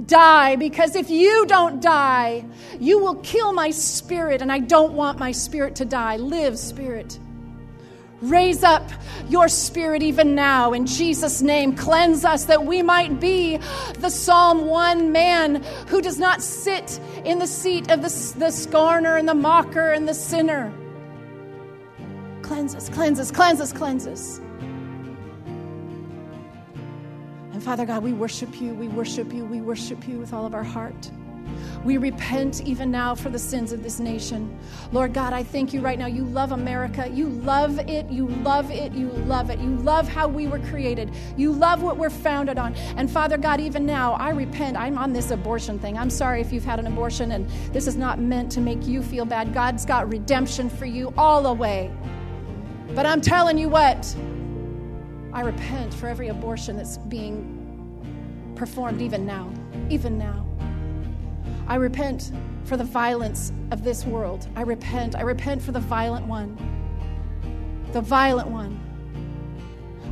Die, 0.05 0.55
because 0.55 0.95
if 0.95 1.09
you 1.09 1.45
don't 1.45 1.81
die, 1.81 2.45
you 2.79 2.99
will 2.99 3.15
kill 3.15 3.51
my 3.51 3.69
spirit, 3.69 4.41
and 4.41 4.51
I 4.51 4.59
don't 4.59 4.93
want 4.93 5.19
my 5.19 5.31
spirit 5.31 5.75
to 5.77 5.85
die. 5.85 6.15
Live, 6.15 6.57
spirit. 6.57 7.19
Raise 8.21 8.63
up 8.63 8.89
your 9.29 9.47
spirit 9.47 10.03
even 10.03 10.35
now 10.35 10.73
in 10.73 10.85
Jesus' 10.85 11.41
name. 11.41 11.75
Cleanse 11.75 12.25
us 12.25 12.45
that 12.45 12.65
we 12.65 12.81
might 12.81 13.19
be 13.19 13.57
the 13.99 14.09
Psalm 14.09 14.65
1 14.65 15.11
man 15.11 15.63
who 15.87 16.01
does 16.01 16.19
not 16.19 16.41
sit 16.41 16.99
in 17.23 17.39
the 17.39 17.47
seat 17.47 17.89
of 17.91 18.01
the, 18.01 18.35
the 18.37 18.51
scorner 18.51 19.15
and 19.15 19.27
the 19.27 19.33
mocker 19.33 19.91
and 19.91 20.07
the 20.07 20.13
sinner. 20.13 20.73
Cleanse 22.41 22.75
us, 22.75 22.89
cleanse 22.89 23.19
us, 23.19 23.31
cleanse 23.31 23.61
us, 23.61 23.71
cleanse 23.71 24.07
us. 24.07 24.41
And 27.53 27.63
Father 27.63 27.85
God, 27.85 28.03
we 28.03 28.11
worship 28.13 28.59
you, 28.59 28.73
we 28.73 28.87
worship 28.87 29.31
you, 29.33 29.45
we 29.45 29.61
worship 29.61 30.07
you 30.07 30.17
with 30.17 30.33
all 30.33 30.45
of 30.45 30.53
our 30.53 30.63
heart. 30.63 31.11
We 31.83 31.97
repent 31.97 32.61
even 32.61 32.91
now 32.91 33.15
for 33.15 33.29
the 33.29 33.39
sins 33.39 33.71
of 33.71 33.83
this 33.83 33.99
nation. 33.99 34.57
Lord 34.91 35.13
God, 35.13 35.33
I 35.33 35.43
thank 35.43 35.73
you 35.73 35.81
right 35.81 35.97
now. 35.97 36.07
You 36.07 36.23
love 36.25 36.51
America. 36.51 37.09
You 37.09 37.29
love 37.29 37.79
it. 37.79 38.09
You 38.09 38.27
love 38.27 38.69
it. 38.71 38.91
You 38.91 39.09
love 39.09 39.49
it. 39.49 39.59
You 39.59 39.75
love 39.77 40.07
how 40.07 40.27
we 40.27 40.47
were 40.47 40.59
created. 40.59 41.11
You 41.37 41.51
love 41.51 41.81
what 41.81 41.97
we're 41.97 42.09
founded 42.09 42.57
on. 42.57 42.75
And 42.97 43.09
Father 43.09 43.37
God, 43.37 43.59
even 43.61 43.85
now, 43.85 44.13
I 44.13 44.31
repent. 44.31 44.77
I'm 44.77 44.97
on 44.97 45.13
this 45.13 45.31
abortion 45.31 45.79
thing. 45.79 45.97
I'm 45.97 46.09
sorry 46.09 46.41
if 46.41 46.51
you've 46.51 46.65
had 46.65 46.79
an 46.79 46.87
abortion 46.87 47.31
and 47.31 47.49
this 47.71 47.87
is 47.87 47.95
not 47.95 48.19
meant 48.19 48.51
to 48.53 48.61
make 48.61 48.85
you 48.85 49.01
feel 49.01 49.25
bad. 49.25 49.53
God's 49.53 49.85
got 49.85 50.09
redemption 50.09 50.69
for 50.69 50.85
you 50.85 51.13
all 51.17 51.41
the 51.41 51.53
way. 51.53 51.91
But 52.95 53.05
I'm 53.05 53.21
telling 53.21 53.57
you 53.57 53.69
what, 53.69 54.15
I 55.31 55.41
repent 55.41 55.93
for 55.93 56.07
every 56.07 56.29
abortion 56.29 56.75
that's 56.75 56.97
being 56.97 57.55
performed 58.55 59.01
even 59.01 59.25
now. 59.25 59.51
Even 59.89 60.17
now. 60.17 60.48
I 61.69 61.75
repent 61.75 62.31
for 62.63 62.77
the 62.77 62.83
violence 62.83 63.53
of 63.69 63.83
this 63.83 64.03
world. 64.03 64.49
I 64.55 64.63
repent. 64.63 65.15
I 65.15 65.21
repent 65.21 65.61
for 65.61 65.71
the 65.71 65.79
violent 65.79 66.25
one. 66.25 66.57
The 67.93 68.01
violent 68.01 68.49
one. 68.49 68.88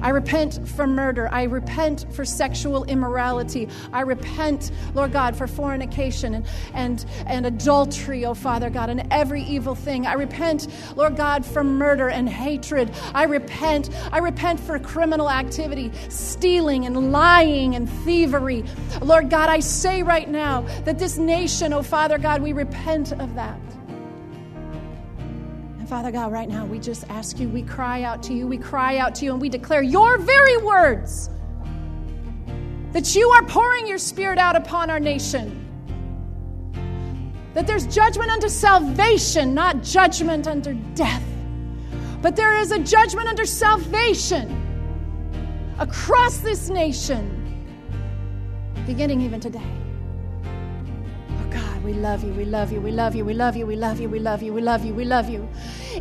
I 0.01 0.09
repent 0.09 0.67
for 0.67 0.87
murder. 0.87 1.29
I 1.31 1.43
repent 1.43 2.05
for 2.13 2.25
sexual 2.25 2.83
immorality. 2.85 3.69
I 3.93 4.01
repent, 4.01 4.71
Lord 4.93 5.11
God, 5.11 5.35
for 5.35 5.47
fornication 5.47 6.35
and, 6.35 6.45
and, 6.73 7.05
and 7.25 7.45
adultery, 7.45 8.25
oh 8.25 8.33
Father 8.33 8.69
God, 8.69 8.89
and 8.89 9.07
every 9.11 9.43
evil 9.43 9.75
thing. 9.75 10.05
I 10.05 10.13
repent, 10.13 10.67
Lord 10.95 11.15
God, 11.15 11.45
for 11.45 11.63
murder 11.63 12.09
and 12.09 12.29
hatred. 12.29 12.91
I 13.13 13.23
repent. 13.23 13.89
I 14.11 14.19
repent 14.19 14.59
for 14.59 14.77
criminal 14.79 15.29
activity, 15.29 15.91
stealing 16.09 16.85
and 16.85 17.11
lying 17.11 17.75
and 17.75 17.89
thievery. 17.89 18.63
Lord 19.01 19.29
God, 19.29 19.49
I 19.49 19.59
say 19.59 20.03
right 20.03 20.29
now 20.29 20.61
that 20.85 20.99
this 20.99 21.17
nation, 21.17 21.73
oh 21.73 21.83
Father 21.83 22.17
God, 22.17 22.41
we 22.41 22.53
repent 22.53 23.11
of 23.13 23.35
that. 23.35 23.59
Father 25.87 26.11
God, 26.11 26.33
right 26.33 26.49
now 26.49 26.65
we 26.65 26.79
just 26.79 27.05
ask 27.07 27.39
you, 27.39 27.47
we 27.47 27.61
cry 27.61 28.03
out 28.03 28.21
to 28.23 28.33
you, 28.33 28.45
we 28.45 28.57
cry 28.57 28.97
out 28.97 29.15
to 29.15 29.25
you, 29.25 29.31
and 29.31 29.41
we 29.41 29.47
declare 29.47 29.81
your 29.81 30.17
very 30.17 30.57
words 30.57 31.29
that 32.91 33.15
you 33.15 33.29
are 33.29 33.43
pouring 33.45 33.87
your 33.87 33.97
spirit 33.97 34.37
out 34.37 34.57
upon 34.57 34.89
our 34.89 34.99
nation. 34.99 35.63
That 37.53 37.67
there's 37.67 37.87
judgment 37.87 38.29
unto 38.31 38.49
salvation, 38.49 39.53
not 39.53 39.81
judgment 39.81 40.45
under 40.45 40.73
death. 40.93 41.23
But 42.21 42.35
there 42.35 42.57
is 42.57 42.71
a 42.71 42.79
judgment 42.79 43.29
under 43.29 43.45
salvation 43.45 44.53
across 45.79 46.39
this 46.39 46.67
nation, 46.69 47.65
beginning 48.85 49.21
even 49.21 49.39
today. 49.39 49.76
We 51.87 51.93
love 51.93 52.21
you, 52.21 52.33
we 52.33 52.43
love 52.43 52.73
you, 52.73 52.81
we 52.81 52.91
love 52.91 53.15
you, 53.15 53.23
we 53.23 53.33
love 53.33 53.55
you, 53.55 53.65
we 53.65 53.77
love 53.77 53.97
you, 53.97 54.09
we 54.09 54.19
love 54.19 54.43
you, 54.43 54.53
we 54.53 54.59
love 54.59 54.83
you, 54.83 54.93
we 54.93 55.05
love 55.05 55.29
you. 55.29 55.47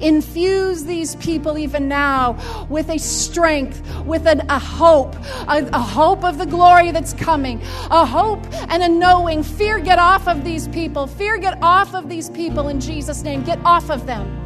Infuse 0.00 0.82
these 0.82 1.14
people 1.14 1.56
even 1.56 1.86
now 1.86 2.66
with 2.68 2.90
a 2.90 2.98
strength, 2.98 3.80
with 4.04 4.26
an, 4.26 4.40
a 4.50 4.58
hope, 4.58 5.14
a, 5.46 5.64
a 5.72 5.78
hope 5.78 6.24
of 6.24 6.38
the 6.38 6.44
glory 6.44 6.90
that's 6.90 7.12
coming, 7.12 7.62
a 7.92 8.04
hope 8.04 8.44
and 8.68 8.82
a 8.82 8.88
knowing. 8.88 9.44
Fear, 9.44 9.78
get 9.78 10.00
off 10.00 10.26
of 10.26 10.42
these 10.42 10.66
people. 10.66 11.06
Fear, 11.06 11.38
get 11.38 11.62
off 11.62 11.94
of 11.94 12.08
these 12.08 12.30
people 12.30 12.66
in 12.68 12.80
Jesus' 12.80 13.22
name. 13.22 13.44
Get 13.44 13.60
off 13.64 13.88
of 13.88 14.06
them 14.06 14.45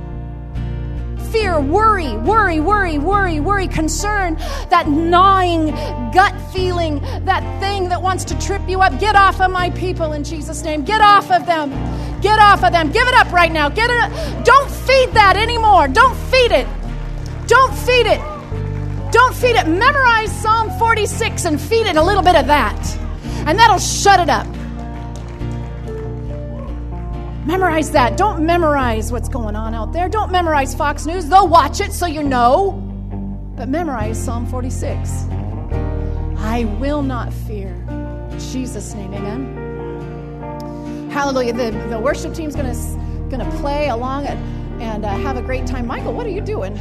fear, 1.32 1.60
worry, 1.60 2.16
worry, 2.18 2.60
worry, 2.60 2.98
worry, 2.98 3.40
worry, 3.40 3.68
concern, 3.68 4.36
that 4.68 4.88
gnawing 4.88 5.70
gut 6.12 6.34
feeling, 6.52 7.00
that 7.24 7.42
thing 7.60 7.88
that 7.88 8.00
wants 8.02 8.24
to 8.24 8.38
trip 8.38 8.62
you 8.68 8.80
up. 8.80 8.98
Get 8.98 9.16
off 9.16 9.40
of 9.40 9.50
my 9.50 9.70
people 9.70 10.12
in 10.12 10.24
Jesus' 10.24 10.62
name. 10.62 10.84
Get 10.84 11.00
off 11.00 11.30
of 11.30 11.46
them. 11.46 11.70
Get 12.20 12.38
off 12.38 12.64
of 12.64 12.72
them. 12.72 12.90
Give 12.90 13.06
it 13.06 13.14
up 13.14 13.32
right 13.32 13.52
now. 13.52 13.68
Get 13.68 13.90
it. 13.90 14.44
Don't 14.44 14.70
feed 14.70 15.10
that 15.12 15.36
anymore. 15.36 15.88
Don't 15.88 16.16
feed 16.30 16.52
it. 16.52 16.66
Don't 17.46 17.74
feed 17.74 18.06
it. 18.06 18.20
Don't 19.12 19.34
feed 19.34 19.56
it. 19.56 19.66
Memorize 19.66 20.30
Psalm 20.40 20.70
46 20.78 21.44
and 21.46 21.60
feed 21.60 21.86
it 21.86 21.96
a 21.96 22.02
little 22.02 22.22
bit 22.22 22.36
of 22.36 22.46
that. 22.46 22.98
And 23.46 23.58
that'll 23.58 23.78
shut 23.78 24.20
it 24.20 24.28
up. 24.28 24.46
Memorize 27.50 27.90
that. 27.90 28.16
Don't 28.16 28.46
memorize 28.46 29.10
what's 29.10 29.28
going 29.28 29.56
on 29.56 29.74
out 29.74 29.92
there. 29.92 30.08
Don't 30.08 30.30
memorize 30.30 30.72
Fox 30.72 31.04
News. 31.04 31.26
They'll 31.26 31.48
watch 31.48 31.80
it 31.80 31.92
so 31.92 32.06
you 32.06 32.22
know. 32.22 32.70
But 33.56 33.68
memorize 33.68 34.22
Psalm 34.24 34.46
46. 34.46 35.24
I 36.38 36.72
will 36.78 37.02
not 37.02 37.32
fear. 37.32 37.70
In 38.30 38.38
Jesus' 38.38 38.94
name, 38.94 39.12
amen. 39.12 41.10
Hallelujah. 41.10 41.52
The, 41.52 41.72
the 41.88 41.98
worship 41.98 42.34
team's 42.34 42.54
going 42.54 42.72
to 42.72 43.30
to 43.30 43.50
play 43.58 43.88
along 43.88 44.26
and, 44.26 44.80
and 44.80 45.04
uh, 45.04 45.08
have 45.08 45.36
a 45.36 45.42
great 45.42 45.66
time. 45.66 45.88
Michael, 45.88 46.12
what 46.12 46.26
are 46.28 46.30
you 46.30 46.40
doing? 46.40 46.78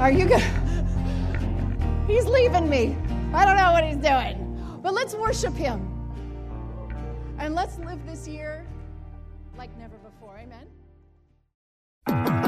Are 0.00 0.10
you 0.10 0.26
going 0.26 0.40
to? 0.40 2.04
he's 2.06 2.24
leaving 2.24 2.66
me. 2.66 2.96
I 3.34 3.44
don't 3.44 3.58
know 3.58 3.72
what 3.72 3.84
he's 3.84 3.98
doing. 3.98 4.80
But 4.82 4.94
let's 4.94 5.14
worship 5.14 5.52
him. 5.52 5.86
And 7.38 7.54
let's 7.54 7.78
live 7.78 8.06
this 8.06 8.26
year 8.26 8.61
like 9.62 9.78
never 9.78 9.96
before. 9.98 10.40
Amen. 12.08 12.41